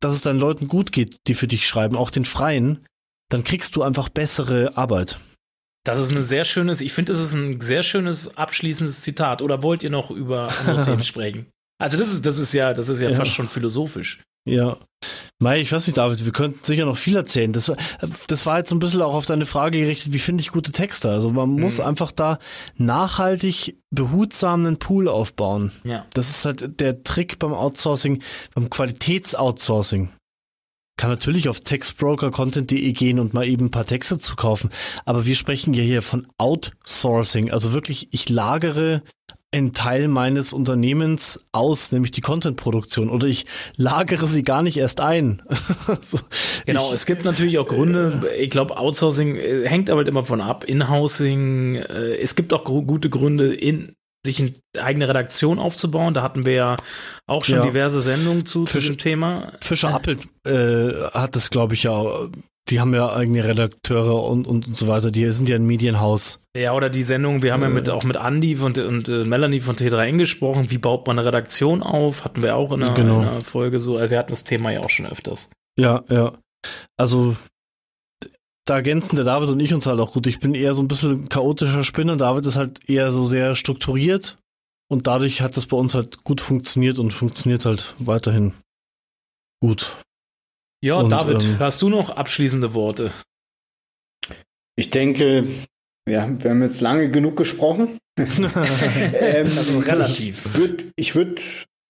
dass 0.00 0.14
es 0.14 0.22
deinen 0.22 0.38
Leuten 0.38 0.68
gut 0.68 0.92
geht, 0.92 1.16
die 1.26 1.34
für 1.34 1.48
dich 1.48 1.66
schreiben, 1.66 1.96
auch 1.96 2.10
den 2.10 2.24
Freien, 2.24 2.84
dann 3.30 3.44
kriegst 3.44 3.76
du 3.76 3.82
einfach 3.82 4.08
bessere 4.08 4.76
Arbeit. 4.76 5.18
Das 5.84 5.98
ist 5.98 6.14
ein 6.14 6.22
sehr 6.22 6.44
schönes, 6.44 6.80
ich 6.80 6.92
finde, 6.92 7.12
das 7.12 7.20
ist 7.20 7.34
ein 7.34 7.60
sehr 7.60 7.82
schönes 7.82 8.36
abschließendes 8.36 9.00
Zitat. 9.00 9.42
Oder 9.42 9.62
wollt 9.62 9.82
ihr 9.82 9.90
noch 9.90 10.10
über 10.10 10.48
andere 10.60 10.82
Themen 10.84 11.02
sprechen? 11.02 11.46
Also 11.80 11.96
das 11.96 12.12
ist, 12.12 12.24
das 12.24 12.38
ist 12.38 12.52
ja, 12.52 12.72
das 12.74 12.88
ist 12.88 13.00
ja, 13.00 13.10
ja. 13.10 13.16
fast 13.16 13.32
schon 13.32 13.48
philosophisch. 13.48 14.22
Ja. 14.44 14.76
Mai, 15.38 15.60
ich 15.60 15.72
weiß 15.72 15.88
nicht, 15.88 15.96
David, 15.96 16.24
wir 16.24 16.32
könnten 16.32 16.62
sicher 16.62 16.84
noch 16.84 16.96
viel 16.96 17.16
erzählen. 17.16 17.52
Das, 17.52 17.72
das 18.28 18.46
war 18.46 18.58
jetzt 18.58 18.70
so 18.70 18.76
ein 18.76 18.78
bisschen 18.78 19.02
auch 19.02 19.14
auf 19.14 19.26
deine 19.26 19.44
Frage 19.44 19.80
gerichtet, 19.80 20.12
wie 20.12 20.20
finde 20.20 20.40
ich 20.40 20.52
gute 20.52 20.70
Texte? 20.70 21.10
Also 21.10 21.32
man 21.32 21.50
muss 21.50 21.78
mhm. 21.78 21.86
einfach 21.86 22.12
da 22.12 22.38
nachhaltig 22.76 23.76
behutsam 23.90 24.64
einen 24.64 24.78
Pool 24.78 25.08
aufbauen. 25.08 25.72
Ja. 25.82 26.06
Das 26.14 26.30
ist 26.30 26.44
halt 26.44 26.80
der 26.80 27.02
Trick 27.02 27.40
beim 27.40 27.52
Outsourcing, 27.52 28.22
beim 28.54 28.70
Qualitätsoutsourcing. 28.70 30.10
Kann 30.96 31.10
natürlich 31.10 31.48
auf 31.48 31.60
textbrokercontent.de 31.60 32.92
gehen 32.92 33.18
und 33.18 33.34
mal 33.34 33.48
eben 33.48 33.66
ein 33.66 33.70
paar 33.72 33.86
Texte 33.86 34.18
zu 34.18 34.36
kaufen. 34.36 34.70
Aber 35.04 35.26
wir 35.26 35.34
sprechen 35.34 35.74
ja 35.74 35.82
hier 35.82 36.02
von 36.02 36.28
Outsourcing. 36.38 37.50
Also 37.50 37.72
wirklich, 37.72 38.08
ich 38.12 38.28
lagere 38.28 39.02
einen 39.52 39.72
Teil 39.74 40.08
meines 40.08 40.52
Unternehmens 40.52 41.44
aus, 41.52 41.92
nämlich 41.92 42.10
die 42.10 42.22
Content-Produktion, 42.22 43.10
oder 43.10 43.26
ich 43.26 43.46
lagere 43.76 44.26
sie 44.26 44.42
gar 44.42 44.62
nicht 44.62 44.78
erst 44.78 45.00
ein. 45.00 45.42
so, 46.00 46.18
genau, 46.64 46.88
ich, 46.88 46.94
es 46.94 47.06
gibt 47.06 47.24
natürlich 47.24 47.58
auch 47.58 47.68
Gründe, 47.68 48.22
ich 48.38 48.50
glaube, 48.50 48.78
Outsourcing 48.78 49.36
äh, 49.36 49.68
hängt 49.68 49.90
aber 49.90 49.98
halt 49.98 50.08
immer 50.08 50.24
von 50.24 50.40
ab, 50.40 50.64
Inhousing, 50.64 51.76
äh, 51.76 52.16
es 52.16 52.34
gibt 52.34 52.52
auch 52.52 52.64
gute 52.64 53.10
Gründe, 53.10 53.54
in 53.54 53.94
sich 54.24 54.40
eine 54.40 54.52
eigene 54.78 55.08
Redaktion 55.08 55.58
aufzubauen. 55.58 56.14
Da 56.14 56.22
hatten 56.22 56.46
wir 56.46 56.52
ja 56.52 56.76
auch 57.26 57.44
schon 57.44 57.56
ja. 57.56 57.64
diverse 57.64 58.00
Sendungen 58.00 58.46
zu, 58.46 58.66
Fisch, 58.66 58.86
zu 58.86 58.92
dem 58.92 58.98
Thema. 58.98 59.52
Fischer 59.60 59.90
äh. 59.90 59.92
Appel 59.92 60.18
äh, 60.46 61.10
hat 61.10 61.34
das, 61.34 61.50
glaube 61.50 61.74
ich, 61.74 61.82
ja 61.82 62.28
die 62.68 62.80
haben 62.80 62.94
ja 62.94 63.12
eigene 63.12 63.44
Redakteure 63.44 64.24
und, 64.24 64.46
und, 64.46 64.66
und 64.66 64.76
so 64.76 64.86
weiter. 64.86 65.10
Die 65.10 65.30
sind 65.32 65.48
ja 65.48 65.56
ein 65.56 65.66
Medienhaus. 65.66 66.40
Ja, 66.56 66.74
oder 66.74 66.90
die 66.90 67.02
Sendung, 67.02 67.42
wir 67.42 67.52
haben 67.52 67.62
ja 67.62 67.68
mit, 67.68 67.90
auch 67.90 68.04
mit 68.04 68.16
Andy 68.16 68.56
und, 68.56 68.78
und 68.78 69.08
äh, 69.08 69.24
Melanie 69.24 69.60
von 69.60 69.76
T3N 69.76 70.16
gesprochen. 70.16 70.70
Wie 70.70 70.78
baut 70.78 71.06
man 71.06 71.18
eine 71.18 71.26
Redaktion 71.26 71.82
auf? 71.82 72.24
Hatten 72.24 72.42
wir 72.42 72.56
auch 72.56 72.72
in 72.72 72.82
einer, 72.82 72.94
genau. 72.94 73.22
in 73.22 73.28
einer 73.28 73.40
Folge 73.40 73.80
so. 73.80 73.98
Wir 73.98 74.18
hatten 74.18 74.30
das 74.30 74.44
Thema 74.44 74.70
ja 74.70 74.80
auch 74.80 74.90
schon 74.90 75.06
öfters. 75.06 75.50
Ja, 75.78 76.04
ja. 76.08 76.32
Also, 76.96 77.36
da 78.64 78.76
ergänzen 78.76 79.16
der 79.16 79.24
David 79.24 79.50
und 79.50 79.60
ich 79.60 79.74
uns 79.74 79.86
halt 79.86 79.98
auch 79.98 80.12
gut. 80.12 80.26
Ich 80.26 80.38
bin 80.38 80.54
eher 80.54 80.74
so 80.74 80.82
ein 80.82 80.88
bisschen 80.88 81.28
chaotischer 81.28 81.84
Spinner. 81.84 82.16
David 82.16 82.46
ist 82.46 82.56
halt 82.56 82.88
eher 82.88 83.10
so 83.10 83.24
sehr 83.24 83.56
strukturiert. 83.56 84.38
Und 84.88 85.06
dadurch 85.06 85.40
hat 85.40 85.56
das 85.56 85.66
bei 85.66 85.76
uns 85.76 85.94
halt 85.94 86.22
gut 86.22 86.40
funktioniert 86.40 86.98
und 86.98 87.12
funktioniert 87.12 87.64
halt 87.64 87.94
weiterhin 87.98 88.52
gut. 89.60 89.96
Ja, 90.82 90.96
und, 90.96 91.10
David, 91.10 91.44
ähm, 91.44 91.56
hast 91.58 91.80
du 91.82 91.88
noch 91.88 92.16
abschließende 92.16 92.74
Worte? 92.74 93.12
Ich 94.76 94.90
denke, 94.90 95.46
ja, 96.08 96.28
wir 96.42 96.50
haben 96.50 96.62
jetzt 96.62 96.80
lange 96.80 97.10
genug 97.10 97.36
gesprochen. 97.36 97.98
ähm, 98.18 99.44
das 99.44 99.68
ist 99.68 99.86
relativ. 99.86 100.46
Ich 100.46 100.54
würde 100.54 100.84
ich 100.96 101.14
würd 101.14 101.40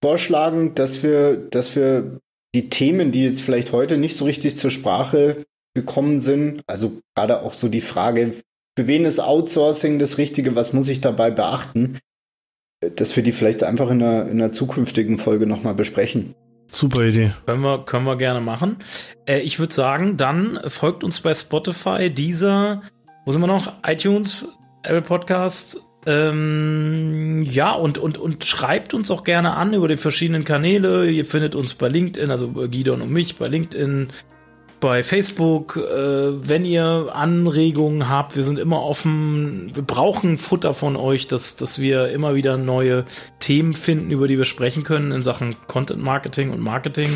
vorschlagen, 0.03 0.74
dass 0.74 1.03
wir, 1.03 1.36
dass 1.36 1.74
wir 1.74 2.20
die 2.55 2.68
Themen, 2.68 3.12
die 3.12 3.24
jetzt 3.24 3.40
vielleicht 3.40 3.72
heute 3.72 3.97
nicht 3.97 4.16
so 4.16 4.26
richtig 4.26 4.57
zur 4.59 4.70
Sprache 4.70 5.45
gekommen 5.74 6.20
sind, 6.20 6.62
also 6.66 7.01
gerade 7.16 7.43
auch 7.43 7.55
so 7.55 7.68
die 7.68 7.80
Frage, 7.80 8.34
für 8.78 8.86
wen 8.86 9.07
ist 9.07 9.20
Outsourcing 9.20 9.99
das 9.99 10.18
Richtige, 10.18 10.55
was 10.55 10.72
muss 10.72 10.88
ich 10.88 11.01
dabei 11.01 11.30
beachten, 11.30 11.99
dass 12.97 13.16
wir 13.16 13.22
die 13.22 13.32
vielleicht 13.32 13.62
einfach 13.62 13.90
in 13.90 14.03
einer, 14.03 14.28
in 14.28 14.43
einer 14.43 14.53
zukünftigen 14.53 15.18
Folge 15.18 15.47
nochmal 15.47 15.74
besprechen. 15.74 16.34
Super 16.75 17.03
Idee. 17.03 17.33
Können 17.45 17.61
wir, 17.62 17.85
können 17.85 18.07
wir 18.07 18.16
gerne 18.16 18.41
machen. 18.41 18.79
Äh, 19.27 19.41
ich 19.41 19.59
würde 19.59 19.75
sagen, 19.75 20.16
dann 20.16 20.59
folgt 20.66 21.05
uns 21.05 21.20
bei 21.20 21.35
Spotify, 21.35 22.09
dieser, 22.09 22.83
wo 23.27 23.33
sind 23.33 23.43
wir 23.43 23.47
noch? 23.47 23.75
iTunes, 23.87 24.49
Apple 24.83 25.03
Podcast. 25.03 25.83
Ähm, 26.07 27.43
ja, 27.43 27.73
und, 27.73 27.99
und, 27.99 28.16
und 28.16 28.45
schreibt 28.45 28.95
uns 28.95 29.11
auch 29.11 29.23
gerne 29.23 29.55
an 29.55 29.75
über 29.75 29.87
die 29.87 29.99
verschiedenen 29.99 30.47
Kanäle. 30.47 31.11
Ihr 31.11 31.27
findet 31.27 31.55
uns 31.55 31.75
bei 31.75 31.89
LinkedIn, 31.89 32.31
also 32.31 32.49
Guido 32.49 32.95
und 32.95 33.11
mich 33.11 33.37
bei 33.37 33.49
LinkedIn, 33.49 34.09
bei 34.83 35.05
Facebook, 35.05 35.76
äh, 35.76 36.49
wenn 36.49 36.64
ihr 36.64 37.12
Anregungen 37.14 38.09
habt, 38.09 38.35
wir 38.35 38.43
sind 38.43 38.59
immer 38.59 38.83
offen. 38.83 39.70
Wir 39.74 39.85
brauchen 39.85 40.37
Futter 40.37 40.74
von 40.74 40.97
euch, 40.97 41.28
dass, 41.28 41.55
dass 41.55 41.78
wir 41.78 42.11
immer 42.11 42.35
wieder 42.35 42.57
neue 42.57 43.05
Themen 43.39 43.74
finden, 43.74 44.11
über 44.11 44.26
die 44.26 44.37
wir 44.37 44.45
sprechen 44.45 44.83
können 44.83 45.12
in 45.12 45.22
Sachen 45.22 45.55
Content 45.68 46.03
Marketing 46.03 46.51
und 46.51 46.61
Marketing. 46.61 47.09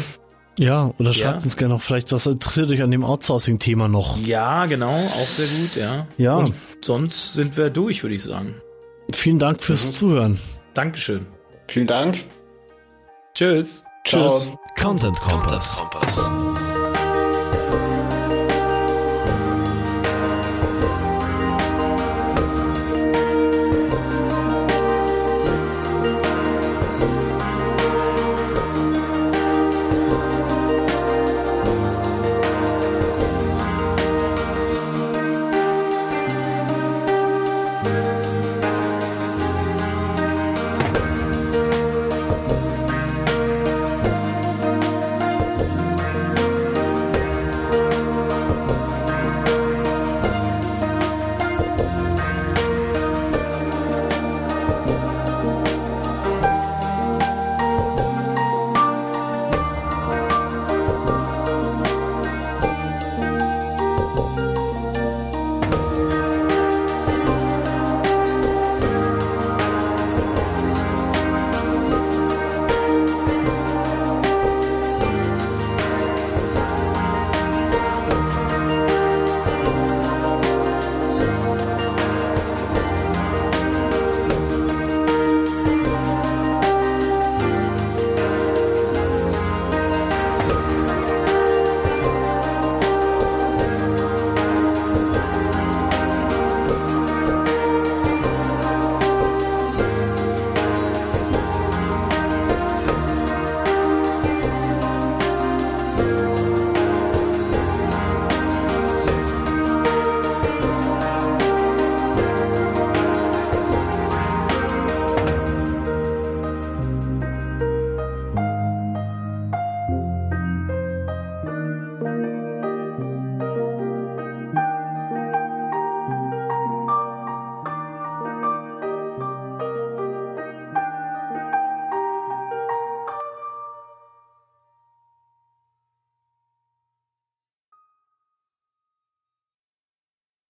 Ja, 0.59 0.93
oder 0.99 1.13
schreibt 1.13 1.41
ja. 1.41 1.45
uns 1.45 1.57
gerne 1.57 1.75
noch 1.75 1.83
vielleicht, 1.83 2.13
was 2.13 2.27
interessiert 2.27 2.71
euch 2.71 2.83
an 2.83 2.93
dem 2.93 3.05
Outsourcing-Thema 3.05 3.89
noch. 3.89 4.19
Ja, 4.21 4.67
genau, 4.67 4.95
auch 4.95 5.29
sehr 5.29 5.49
gut, 5.49 5.77
ja. 5.77 6.07
Ja. 6.19 6.37
Und 6.37 6.55
sonst 6.81 7.35
sind 7.35 7.57
wir 7.57 7.69
durch, 7.71 8.05
würde 8.05 8.15
ich 8.15 8.23
sagen. 8.23 8.55
Vielen 9.13 9.41
Dank 9.41 9.61
fürs 9.61 9.87
mhm. 9.87 9.91
Zuhören. 9.91 10.41
Dankeschön. 10.73 11.27
Vielen 11.67 11.89
Dank. 11.89 12.19
Tschüss. 13.35 13.85
Tschüss. 14.05 14.51
Content 14.81 15.19
Kompass. 15.19 15.79
Content 15.79 16.05
-Kompass. 16.05 16.66